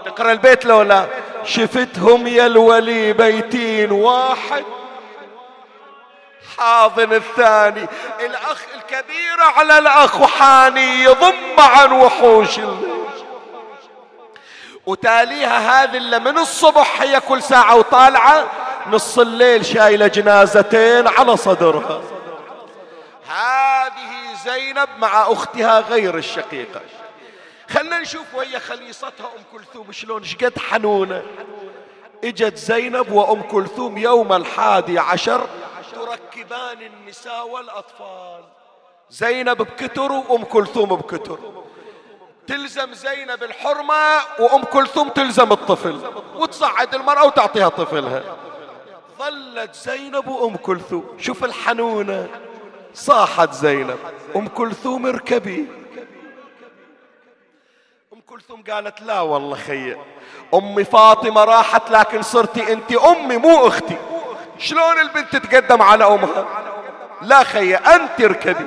تقرأ 0.05 0.31
البيت 0.31 0.65
لو 0.65 0.81
لا؟ 0.81 1.07
شفتهم 1.43 2.27
يا 2.27 2.45
الولي 2.45 3.13
بيتين 3.13 3.91
واحد. 3.91 4.63
حاضن 6.57 7.13
الثاني 7.13 7.87
الأخ 8.19 8.61
الكبير 8.75 9.41
على 9.41 9.77
الأخ 9.77 10.21
وحاني 10.21 11.03
يضم 11.03 11.59
عن 11.59 11.91
وحوش 11.91 12.59
الليل 12.59 13.03
وتاليها 14.85 15.83
هذه 15.83 15.97
اللي 15.97 16.19
من 16.19 16.37
الصبح 16.37 17.01
هي 17.01 17.19
كل 17.19 17.43
ساعة 17.43 17.75
وطالعة 17.75 18.45
نص 18.87 19.19
الليل 19.19 19.65
شايلة 19.65 20.07
جنازتين 20.07 21.07
على 21.07 21.37
صدرها. 21.37 22.01
هذه 23.27 24.35
زينب 24.45 24.89
مع 24.99 25.31
أختها 25.31 25.79
غير 25.79 26.17
الشقيقة. 26.17 26.81
خلنا 27.73 27.99
نشوف 27.99 28.35
ويا 28.35 28.59
خليصتها 28.59 29.25
أم 29.37 29.43
كلثوم 29.53 29.91
شلون؟ 29.91 30.23
شقد 30.23 30.59
حنونة؟ 30.59 31.23
إجت 32.23 32.57
زينب 32.57 33.11
وأم 33.11 33.41
كلثوم 33.41 33.97
يوم 33.97 34.33
الحادي 34.33 34.99
عشر 34.99 35.47
تركبان 35.93 36.81
النساء 36.81 37.47
والأطفال. 37.47 38.43
زينب 39.09 39.57
بكتر 39.57 40.11
وأم 40.11 40.43
كلثوم 40.43 40.89
بكتر. 40.89 41.39
تلزم 42.47 42.93
زينب 42.93 43.43
الحرمة 43.43 44.17
وأم 44.39 44.63
كلثوم 44.63 45.09
تلزم 45.09 45.51
الطفل. 45.51 45.99
وتصعد 46.35 46.95
المرأة 46.95 47.25
وتعطيها 47.25 47.69
طفلها. 47.69 48.23
ظلت 49.19 49.75
زينب 49.75 50.27
وأم 50.27 50.55
كلثوم. 50.55 51.17
شوف 51.19 51.43
الحنونة. 51.43 52.29
صاحت 52.93 53.53
زينب. 53.53 53.99
أم 54.35 54.47
كلثوم 54.47 55.05
اركبي. 55.05 55.82
كلثوم 58.33 58.63
قالت 58.63 59.01
لا 59.01 59.19
والله 59.19 59.55
خيّ 59.55 59.97
أمي 60.53 60.83
فاطمة 60.83 61.43
راحت 61.43 61.91
لكن 61.91 62.21
صرتي 62.21 62.73
أنت 62.73 62.91
أمي 62.91 63.37
مو 63.37 63.67
أختي. 63.67 63.97
شلون 64.57 64.99
البنت 64.99 65.35
تتقدم 65.35 65.81
على 65.81 66.07
أمها؟ 66.07 66.45
لا 67.21 67.43
خيّ 67.43 67.75
أنت 67.75 68.21
اركبي 68.21 68.65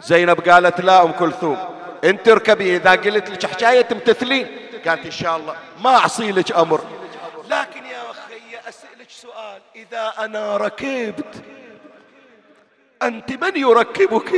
زينب 0.00 0.48
قالت 0.48 0.80
لا 0.80 1.02
أم 1.02 1.12
كلثوم. 1.12 1.58
أنت 2.04 2.28
اركبي 2.28 2.76
إذا 2.76 2.90
قلت 2.90 3.30
لك 3.30 3.46
حكاية 3.46 3.80
تمتثلين. 3.80 4.46
قالت 4.86 5.04
إن 5.04 5.10
شاء 5.10 5.36
الله. 5.36 5.56
ما 5.80 5.96
أعصي 5.96 6.32
لك 6.32 6.52
أمر. 6.52 6.80
لكن 7.48 7.84
يا 7.84 8.10
أخي 8.10 8.68
اسالك 8.68 9.10
سؤال. 9.10 9.60
إذا 9.76 10.12
أنا 10.18 10.56
ركبت 10.56 11.34
أنت 13.02 13.32
من 13.32 13.56
يركبك؟ 13.56 14.32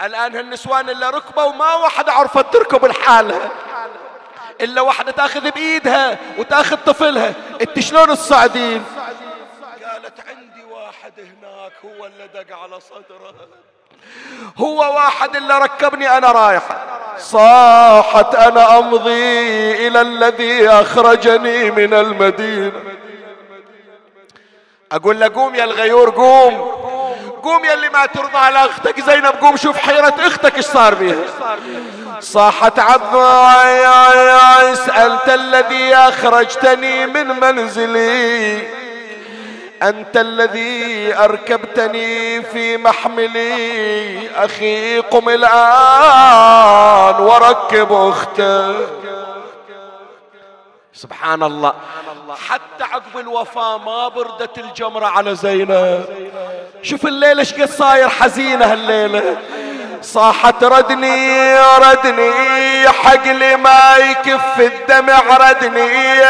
الآن 0.00 0.36
هالنسوان 0.36 0.90
اللي 0.90 1.10
ركبوا 1.10 1.42
وما 1.42 1.74
واحدة 1.74 2.12
عرفت 2.12 2.52
تركب 2.52 2.84
لحالها. 2.84 3.50
إلا 4.60 4.80
واحدة 4.80 5.12
تأخذ 5.12 5.50
بإيدها 5.50 6.18
وتأخذ 6.38 6.76
طفلها. 6.76 7.32
إنت 7.60 7.80
شلون 7.80 8.06
تصعدين 8.06 8.84
قالت 9.84 10.20
عندي 10.28 10.64
واحد 10.70 11.12
هناك 11.18 11.72
هو 11.84 12.06
اللي 12.06 12.28
دق 12.34 12.56
على 12.56 12.80
صدره. 12.80 13.34
هو 14.56 14.94
واحد 14.94 15.36
اللي 15.36 15.58
ركبني 15.58 16.18
أنا 16.18 16.32
رايحة 16.32 16.86
صاحت 17.18 18.34
أنا 18.34 18.78
أمضي 18.78 19.86
إلى 19.86 20.00
الذي 20.00 20.68
أخرجني 20.68 21.70
من 21.70 21.94
المدينة. 21.94 22.82
أقول 24.92 25.20
له 25.20 25.28
قوم 25.34 25.54
يا 25.54 25.64
الغيور 25.64 26.10
قوم. 26.10 26.86
قوم 27.46 27.64
يا 27.64 27.74
اللي 27.74 27.88
ما 27.88 28.06
ترضى 28.06 28.38
على 28.38 28.64
أختك. 28.64 29.00
زينب 29.00 29.34
قوم 29.40 29.56
شوف 29.56 29.76
حيرة 29.76 30.14
أختك 30.18 30.56
إيش 30.56 30.64
صار 30.64 30.94
بها 30.94 31.16
صاحت 32.20 32.78
يا 32.78 34.74
سألت 34.74 35.28
الذي 35.28 35.94
أخرجتني 35.94 37.06
من 37.06 37.26
منزلي. 37.26 38.62
أنت 39.82 40.16
الذي 40.16 41.14
أركبتني 41.18 42.42
في 42.42 42.76
محملي. 42.76 44.30
أخي 44.36 44.98
قم 44.98 45.28
الآن 45.28 47.14
وركب 47.22 47.92
أختك. 47.92 48.96
سبحان 50.96 51.42
الله. 51.42 51.74
حتى 52.48 52.84
عقب 52.84 53.18
الوفاة 53.18 53.78
ما 53.78 54.08
بردت 54.08 54.58
الجمرة 54.58 55.06
على 55.06 55.34
زينب 55.34 56.04
شوف 56.82 57.06
الليلة 57.06 57.40
إيش 57.40 57.54
قد 57.54 57.70
صاير 57.70 58.08
حزينة 58.08 58.72
هالليلة. 58.72 59.36
صاحت 60.02 60.64
ردني 60.64 61.58
ردني 61.58 62.88
حقلي 62.88 63.56
ما 63.56 63.96
يكف 63.96 64.60
الدمع 64.60 65.22
ردني. 65.36 66.20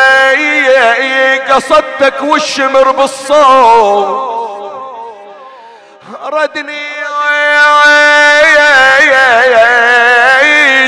قصدتك 1.38 2.22
والشمر 2.22 2.90
بالصوت؟ 2.90 4.36
ردني 6.24 6.86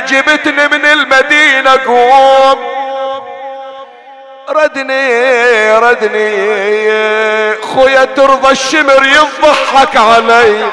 جبتني 0.07 0.68
من 0.68 0.85
المدينة 0.85 1.76
قوم. 1.87 2.59
ردني 4.51 5.73
ردني. 5.79 6.29
خويا 7.63 8.05
ترضى 8.05 8.51
الشمر 8.51 9.07
يضحك 9.07 9.97
علي. 9.97 10.65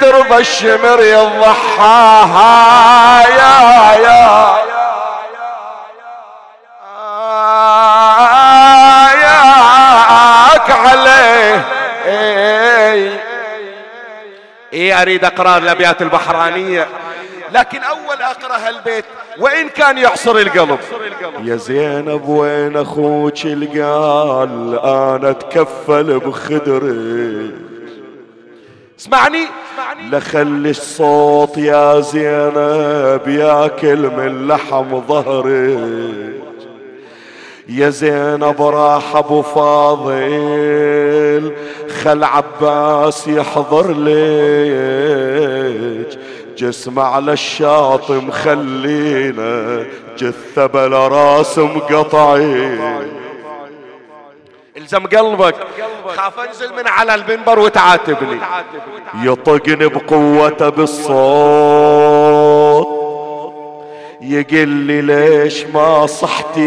ترضى 0.00 0.36
الشمر 0.36 1.02
يضحاها. 1.02 2.42
يا 3.28 3.94
يا 4.02 4.64
ياك 9.24 10.70
علي. 10.70 11.60
اي 14.72 15.02
أريد 15.02 15.24
أقرار 15.24 15.58
الأبيات 15.58 16.02
البحرانية. 16.02 16.88
لكن 17.54 17.78
أول 17.78 18.22
اقرا 18.22 18.68
هالبيت 18.68 19.04
وإن 19.38 19.68
كان 19.68 19.98
يعصر 19.98 20.36
القلب. 20.36 20.78
يا 21.44 21.56
زينب 21.56 22.28
وين 22.28 22.76
أخوك 22.76 23.44
القال؟ 23.44 24.78
أنا 24.78 25.30
أتكفل 25.30 26.18
بخدري. 26.18 27.50
اسمعني. 29.00 29.44
لخلي 30.10 30.70
الصوت 30.70 31.58
يا 31.58 32.00
زينب 32.00 33.20
ياكل 33.26 33.98
من 33.98 34.48
لحم 34.48 35.00
ظهري. 35.08 36.34
يا 37.68 37.90
زينب 37.90 38.62
راح 38.62 39.16
أبو 39.16 39.42
فاضل 39.42 41.52
خل 42.02 42.24
عباس 42.24 43.28
يحضر 43.28 43.92
ليك. 43.92 46.13
جسم 46.56 46.98
على 46.98 47.32
الشاطئ 47.32 48.14
مخلينا 48.14 49.84
جثة 50.18 50.66
بلا 50.66 51.08
راس 51.08 51.58
مقطعي 51.58 52.78
الزم 54.76 55.06
قلبك. 55.06 55.54
خاف 56.16 56.40
انزل 56.40 56.74
من 56.76 56.88
على 56.88 57.14
المنبر 57.14 57.58
وتعاتبني. 57.58 58.40
يطقني 59.22 59.88
بقوته 59.88 60.68
بالصوت. 60.68 61.14
يقل 64.20 64.68
لي 64.68 65.00
ليش 65.02 65.64
ما 65.66 66.06
صحتي. 66.06 66.64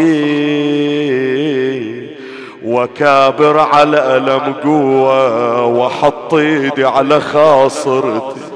وكابر 2.64 3.58
على 3.58 4.16
ألم 4.16 4.52
قوة 4.64 5.64
وحط 5.64 6.34
إيدي 6.34 6.84
على 6.84 7.20
خاصرتي. 7.20 8.47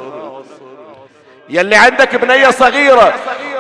يلي 1.53 1.77
عندك 1.77 2.17
بنية 2.17 2.51
صغيرة. 2.51 3.15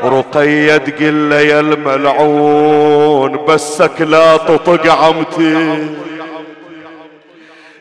رقية 0.04 0.76
تقل 0.76 1.32
يا 1.32 1.60
الملعون 1.60 3.44
بسك 3.46 4.00
لا 4.00 4.36
تطق 4.36 4.92
عمتي. 4.92 5.88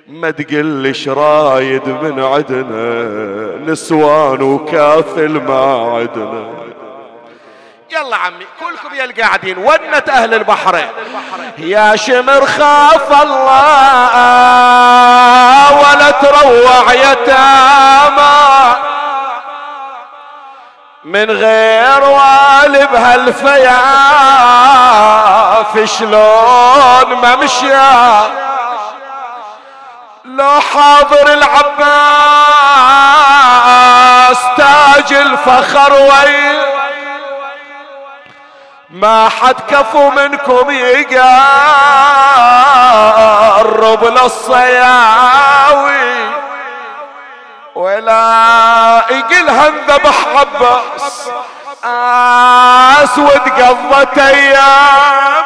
ما 0.08 0.32
تقلش 0.32 1.08
رايد 1.08 1.88
من 1.88 2.24
عدنا 2.24 3.72
نسوان 3.72 4.42
وكافل 4.42 5.30
ما 5.32 5.92
عدنا 5.96 6.50
يلا 7.92 8.16
عمي 8.16 8.46
كلكم 8.60 8.96
يا 8.96 9.04
القاعدين 9.06 9.58
ونت 9.58 10.10
أهل 10.10 10.34
البحرين 10.34 10.88
يا 11.58 11.96
شمر 11.96 12.46
خاف 12.46 13.22
الله 13.22 14.12
ولا 15.80 16.12
تروع 16.12 16.94
يتامى 16.94 18.76
من 21.04 21.32
غير 21.32 22.04
والب 22.04 22.96
هالفياف 22.96 23.72
شلون 25.98 27.14
ما 27.22 27.36
مشى 27.36 27.68
لو 30.26 30.60
حاضر 30.74 31.34
العباس 31.34 31.98
تاج 34.58 35.14
الفخر 35.14 35.94
وين 35.94 36.62
ما 38.90 39.30
حد 39.30 39.56
كفو 39.70 40.10
منكم 40.10 40.72
يقرب 40.72 41.24
للصياوي. 44.04 45.92
ولا 47.76 49.04
يقلها 49.10 49.68
انذبح 49.68 50.28
عباس 50.36 51.30
أسود 53.04 53.50
قضت 53.50 54.18
أيام 54.18 55.44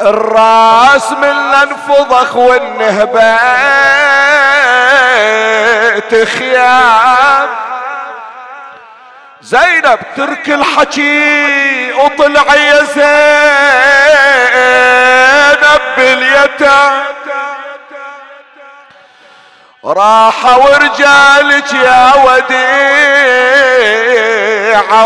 الرأس 0.00 1.12
من 1.12 1.24
الانفضخ 1.24 2.36
والنهبات 2.36 3.20
خيام 6.38 7.48
زينب 9.40 9.98
ترك 10.16 10.48
الحكي 10.48 11.92
وطلع 11.92 12.54
يا 12.54 12.84
زينب 12.84 13.10
باليتام. 15.96 17.02
راح 19.84 20.58
ورجالك 20.58 21.72
يا 21.72 22.14
وديع 22.24 22.60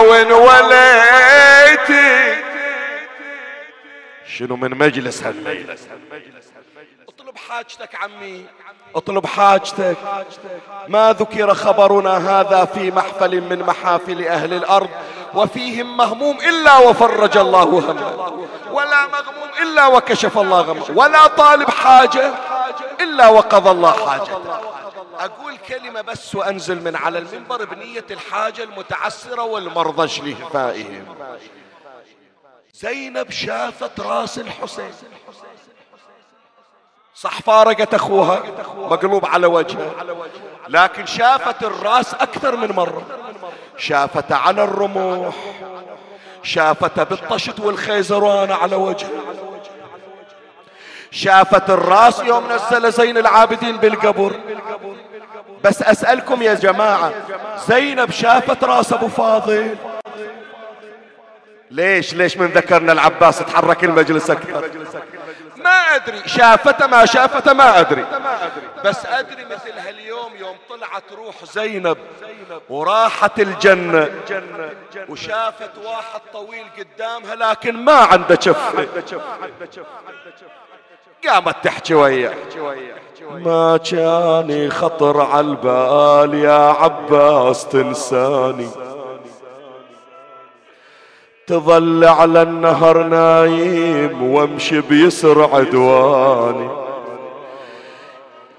وين 0.00 0.32
وليتي. 0.32 2.14
شنو 4.26 4.56
من 4.56 4.70
مجلس 4.70 5.22
هالليلة؟ 5.22 5.76
حاجتك 7.48 7.94
عمي. 7.94 8.46
اطلب 8.94 9.26
حاجتك. 9.26 9.96
ما 10.88 11.12
ذكر 11.12 11.54
خبرنا 11.54 12.40
هذا 12.40 12.64
في 12.64 12.90
محفل 12.90 13.40
من 13.40 13.58
محافل 13.58 14.26
أهل 14.26 14.54
الأرض 14.54 14.90
وفيهم 15.34 15.96
مهموم 15.96 16.38
إلا 16.40 16.78
وفرج 16.78 17.36
الله 17.36 17.62
همه. 17.62 18.46
ولا 18.72 19.06
مغموم 19.06 19.48
إلا 19.62 19.86
وكشف 19.86 20.38
الله 20.38 20.60
غمه. 20.60 20.84
ولا 20.94 21.26
طالب 21.26 21.70
حاجة 21.70 22.34
إلا 23.00 23.28
وقضى 23.28 23.70
الله 23.70 23.92
حاجته. 23.92 24.40
أقول 25.18 25.56
كلمة 25.56 26.00
بس 26.00 26.34
وأنزل 26.34 26.82
من 26.84 26.96
على 26.96 27.18
المنبر 27.18 27.64
بنية 27.64 28.04
الحاجة 28.10 28.62
المتعسرة 28.62 29.42
والمرضى 29.42 30.30
لهفائهم 30.30 31.16
زينب 32.74 33.30
شافت 33.30 34.00
راس 34.00 34.38
الحسين. 34.38 34.92
صح 37.24 37.40
فارقت 37.42 37.94
أخوها. 37.94 38.42
مقلوب 38.76 39.26
على 39.26 39.46
وجهه. 39.46 39.92
لكن 40.68 41.06
شافت 41.06 41.62
الرأس 41.62 42.14
أكثر 42.14 42.56
من 42.56 42.72
مرة. 42.72 43.02
شافت 43.76 44.32
على 44.32 44.64
الرموح. 44.64 45.34
شافت 46.42 47.00
بالطشت 47.00 47.60
والخيزران 47.60 48.52
على 48.52 48.76
وجهه. 48.76 49.10
شافت 51.10 51.70
الرأس 51.70 52.20
يوم 52.20 52.52
نزل 52.52 52.92
زين 52.92 53.18
العابدين 53.18 53.76
بالقبر 53.76 54.40
بس 55.64 55.82
أسألكم 55.82 56.42
يا 56.42 56.54
جماعة 56.54 57.12
زينب 57.68 58.10
شافت 58.10 58.64
رأس 58.64 58.92
أبو 58.92 59.08
فاضل؟ 59.08 59.76
ليش؟ 61.70 62.14
ليش 62.14 62.36
من 62.36 62.46
ذكرنا 62.46 62.92
العباس 62.92 63.38
تحرك 63.38 63.84
المجلس 63.84 64.30
أكثر؟ 64.30 64.70
ما 65.94 66.04
أدري 66.04 66.28
شافته 66.28 66.86
ما 66.86 67.04
شافته 67.06 67.52
ما 67.52 67.80
أدري. 67.80 68.04
بس 68.84 69.06
أدري 69.06 69.44
مثل 69.44 69.78
هاليوم 69.78 70.36
يوم 70.36 70.56
طلعت 70.70 71.12
روح 71.12 71.44
زينب 71.44 71.98
وراحت 72.68 73.40
الجنة 73.40 74.10
وشافت 75.08 75.70
واحد 75.84 76.20
طويل 76.32 76.66
قدامها 76.78 77.34
لكن 77.34 77.76
ما 77.76 77.94
عنده 77.94 78.38
شفة. 78.40 78.86
قامت 81.28 81.56
تحكي 81.64 81.94
وياه. 81.94 82.34
ما 83.30 83.76
كان 83.76 84.72
خطر 84.72 85.20
على 85.20 85.46
البال 85.46 86.34
يا 86.34 86.72
عباس 86.72 87.68
تنساني. 87.68 88.70
تظل 91.46 92.04
على 92.04 92.42
النهر 92.42 92.98
نايم 92.98 94.34
وامشي 94.34 94.80
بيسر 94.80 95.50
عدواني. 95.54 96.68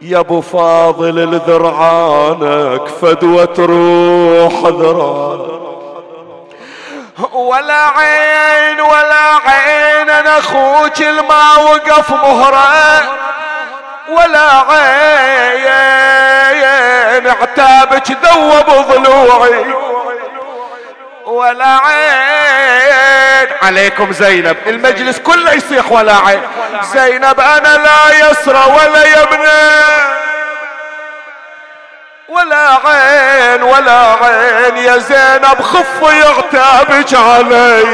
يا 0.01 0.19
أبو 0.19 0.41
فاضل 0.41 1.19
الذرعانك 1.19 2.88
فدوة 2.88 3.55
روح 3.59 4.53
ذران 4.63 5.39
ولا 7.33 7.88
عين 7.97 8.81
ولا 8.81 9.36
عين 9.45 10.09
أنا 10.09 10.38
أخوك 10.38 11.01
الما 11.01 11.55
وقف 11.57 12.11
مهره 12.11 13.01
ولا 14.09 14.49
عين 14.71 14.88
عتابك 17.27 18.11
ذوب 18.11 18.69
ضلوعي. 18.91 19.84
ولا 21.26 21.80
عين. 21.86 23.47
عليكم 23.61 24.13
زينب. 24.13 24.57
المجلس 24.67 25.19
كله 25.19 25.53
يصيح 25.53 25.91
ولا 25.91 26.15
عين. 26.15 26.41
زينب 26.93 27.39
أنا 27.39 27.78
لا 27.78 28.30
يسرى 28.30 28.63
ولا 28.65 29.03
يمنى 29.05 29.76
ولا 32.28 32.69
عين 32.86 33.63
ولا 33.63 34.15
عين. 34.21 34.78
يا 34.78 34.97
زينب 34.97 35.61
خف 35.61 36.01
يغتابك 36.01 37.13
علي 37.13 37.86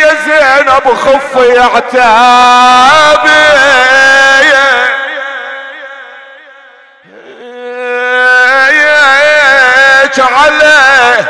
يا 0.00 0.14
زينب 0.26 0.94
خف 0.94 1.36
يعتابي 1.36 2.86
علي 10.20 11.24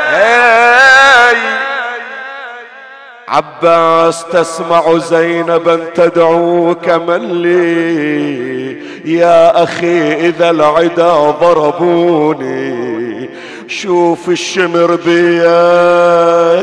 عباس 3.27 4.25
تسمع 4.25 4.97
زينبا 4.97 5.75
تدعو 5.95 6.75
من 6.87 7.41
لي. 7.41 8.81
يا 9.05 9.63
أخي 9.63 10.27
إذا 10.27 10.49
العدا 10.49 11.31
ضربوني. 11.31 13.29
شوف 13.67 14.29
الشمر 14.29 14.95
بيا. 15.05 16.61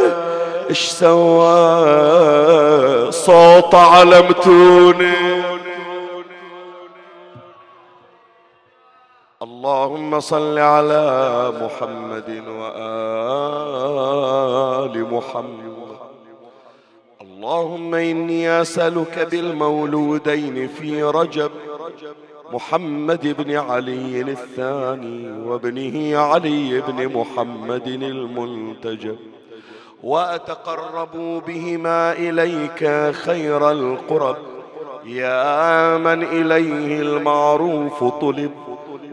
اش 0.71 0.89
سوى؟ 0.89 1.53
صوت 3.13 3.75
علمتوني. 3.75 5.54
اللهم 9.65 10.21
صل 10.21 10.59
على 10.59 11.53
محمد 11.63 12.43
وآل 12.49 12.75
محمد. 15.13 15.75
اللهم 17.23 17.95
إني 17.95 18.61
أسألك 18.61 19.29
بالمولودين 19.31 20.69
في 20.69 21.03
رجب 21.03 21.51
محمد 22.53 23.37
بن 23.39 23.57
علي 23.57 24.21
الثاني 24.21 25.49
وابنه 25.49 26.19
علي 26.19 26.81
بن 26.81 27.09
محمد 27.19 27.87
المنتجب. 27.87 29.17
وأتقرب 30.03 31.43
بهما 31.47 32.13
إليك 32.13 33.13
خير 33.15 33.71
القرب 33.71 34.37
يا 35.05 35.99
من 35.99 36.23
إليه 36.23 37.01
المعروف 37.01 38.05
طلب. 38.05 38.64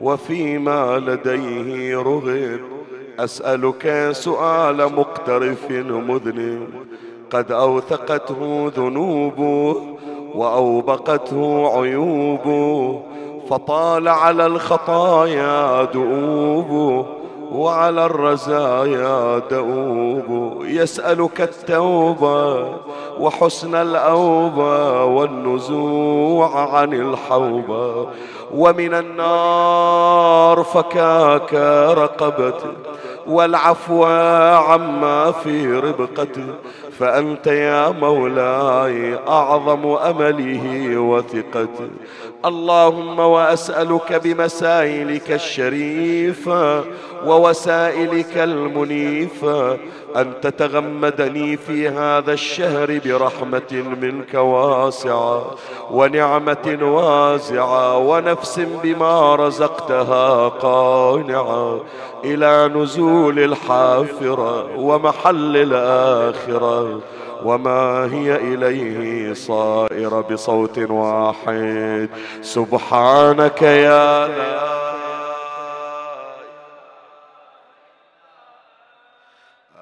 وفيما 0.01 0.99
لديه 0.99 1.97
رغب. 1.97 2.59
أسألك 3.19 4.09
سؤال 4.11 4.77
مقترف 4.77 5.71
مذنب. 5.71 6.67
قد 7.31 7.51
أوثقته 7.51 8.71
ذنوبه 8.77 9.75
وأوبقته 10.35 11.67
عيوبه 11.79 13.01
فطال 13.49 14.07
على 14.07 14.45
الخطايا 14.45 15.83
دؤوبه 15.83 17.20
وعلى 17.51 18.05
الرزايا 18.05 19.39
دؤوب 19.39 20.57
يسألك 20.65 21.41
التوبة 21.41 22.65
وحسن 23.19 23.75
الأوبة 23.75 25.03
والنزوع 25.03 26.75
عن 26.75 26.93
الحوبة. 26.93 28.07
ومن 28.53 28.93
النار 28.93 30.63
فكاك 30.63 31.53
رقبته 31.97 32.71
والعفو 33.27 34.03
عما 34.69 35.31
في 35.31 35.79
ربقته 35.79 36.47
فأنت 36.99 37.47
يا 37.47 37.89
مولاي 37.89 39.19
أعظم 39.27 39.87
أمله 39.87 40.97
وثقته 40.97 41.89
اللهم 42.45 43.19
وأسألك 43.19 44.13
بمسائلك 44.23 45.31
الشريفة 45.31 46.83
ووسائلك 47.25 48.37
المنيفة 48.37 49.77
أن 50.15 50.33
تتغمدني 50.41 51.57
في 51.57 51.89
هذا 51.89 52.33
الشهر 52.33 52.99
برحمة 53.05 53.83
منك 54.01 54.33
واسعة 54.33 55.55
ونعمة 55.91 56.77
واسعة 56.81 57.97
ونفس 57.97 58.59
بما 58.83 59.35
رزقتها 59.35 60.47
قانعة 60.47 61.79
إلى 62.23 62.71
نزول 62.75 63.39
الحافرة 63.39 64.77
ومحل 64.77 65.57
الآخرة. 65.57 66.80
وما 67.43 68.13
هي 68.13 68.35
إليه 68.35 69.33
صائرة 69.33 70.21
بصوت 70.21 70.77
واحد. 70.79 72.09
سبحانك 72.41 73.61
يا 73.61 74.27
لا 74.27 74.71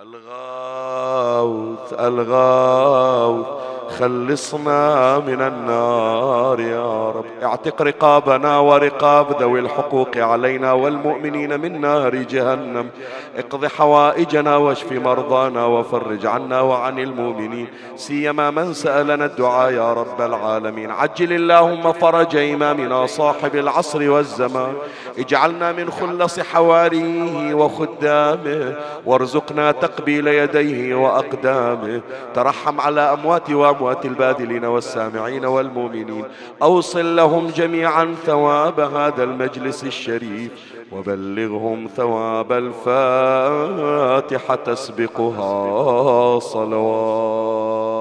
الغاوث 0.02 1.94
الغاوث 1.94 3.59
خلصنا 4.00 5.20
من 5.20 5.42
النار 5.42 6.60
يا 6.60 7.12
رب. 7.12 7.26
اعتق 7.44 7.82
رقابنا 7.82 8.60
ورقاب 8.60 9.42
ذوي 9.42 9.60
الحقوق 9.60 10.18
علينا 10.18 10.72
والمؤمنين 10.74 11.60
من 11.60 11.82
نار 11.82 12.16
جهنم. 12.16 12.90
اقض 13.38 13.66
حوائجنا 13.66 14.56
واشف 14.56 14.92
مرضانا 14.92 15.66
وفرج 15.66 16.26
عنا 16.26 16.62
وعن 16.62 17.00
المؤمنين. 17.00 17.68
سيما 17.96 18.52
من 18.52 18.74
سألنا 18.74 19.26
الدعاء 19.26 19.74
يا 19.74 19.94
رب 19.94 20.22
العالمين. 20.22 20.92
عجل 20.92 21.34
اللهم 21.34 21.92
فرج 21.92 22.36
إمامنا 22.36 23.06
صاحب 23.06 23.56
العصر 23.56 24.10
والزمان. 24.10 24.74
اجعلنا 25.18 25.72
من 25.72 25.92
خلص 25.92 26.40
حواريه 26.40 27.54
وخدامه. 27.54 28.76
وارزقنا 29.06 29.72
تقبيل 29.72 30.28
يديه 30.28 30.96
وأقدامه. 30.96 32.02
ترحم 32.34 32.82
على 32.82 33.02
أموات 33.02 33.50
وأموات 33.50 33.89
أموات 33.90 34.06
الباذلين 34.06 34.66
والسامعين 34.66 35.46
والمؤمنين. 35.46 36.24
أوصل 36.62 37.16
لهم 37.16 37.48
جميعا 37.48 38.16
ثواب 38.26 38.80
هذا 38.80 39.24
المجلس 39.24 39.84
الشريف 39.84 40.52
وبلغهم 40.92 41.90
ثواب 41.96 42.52
الفاتحة 42.52 44.56
تسبقها 44.56 46.40
صلوات. 46.40 47.99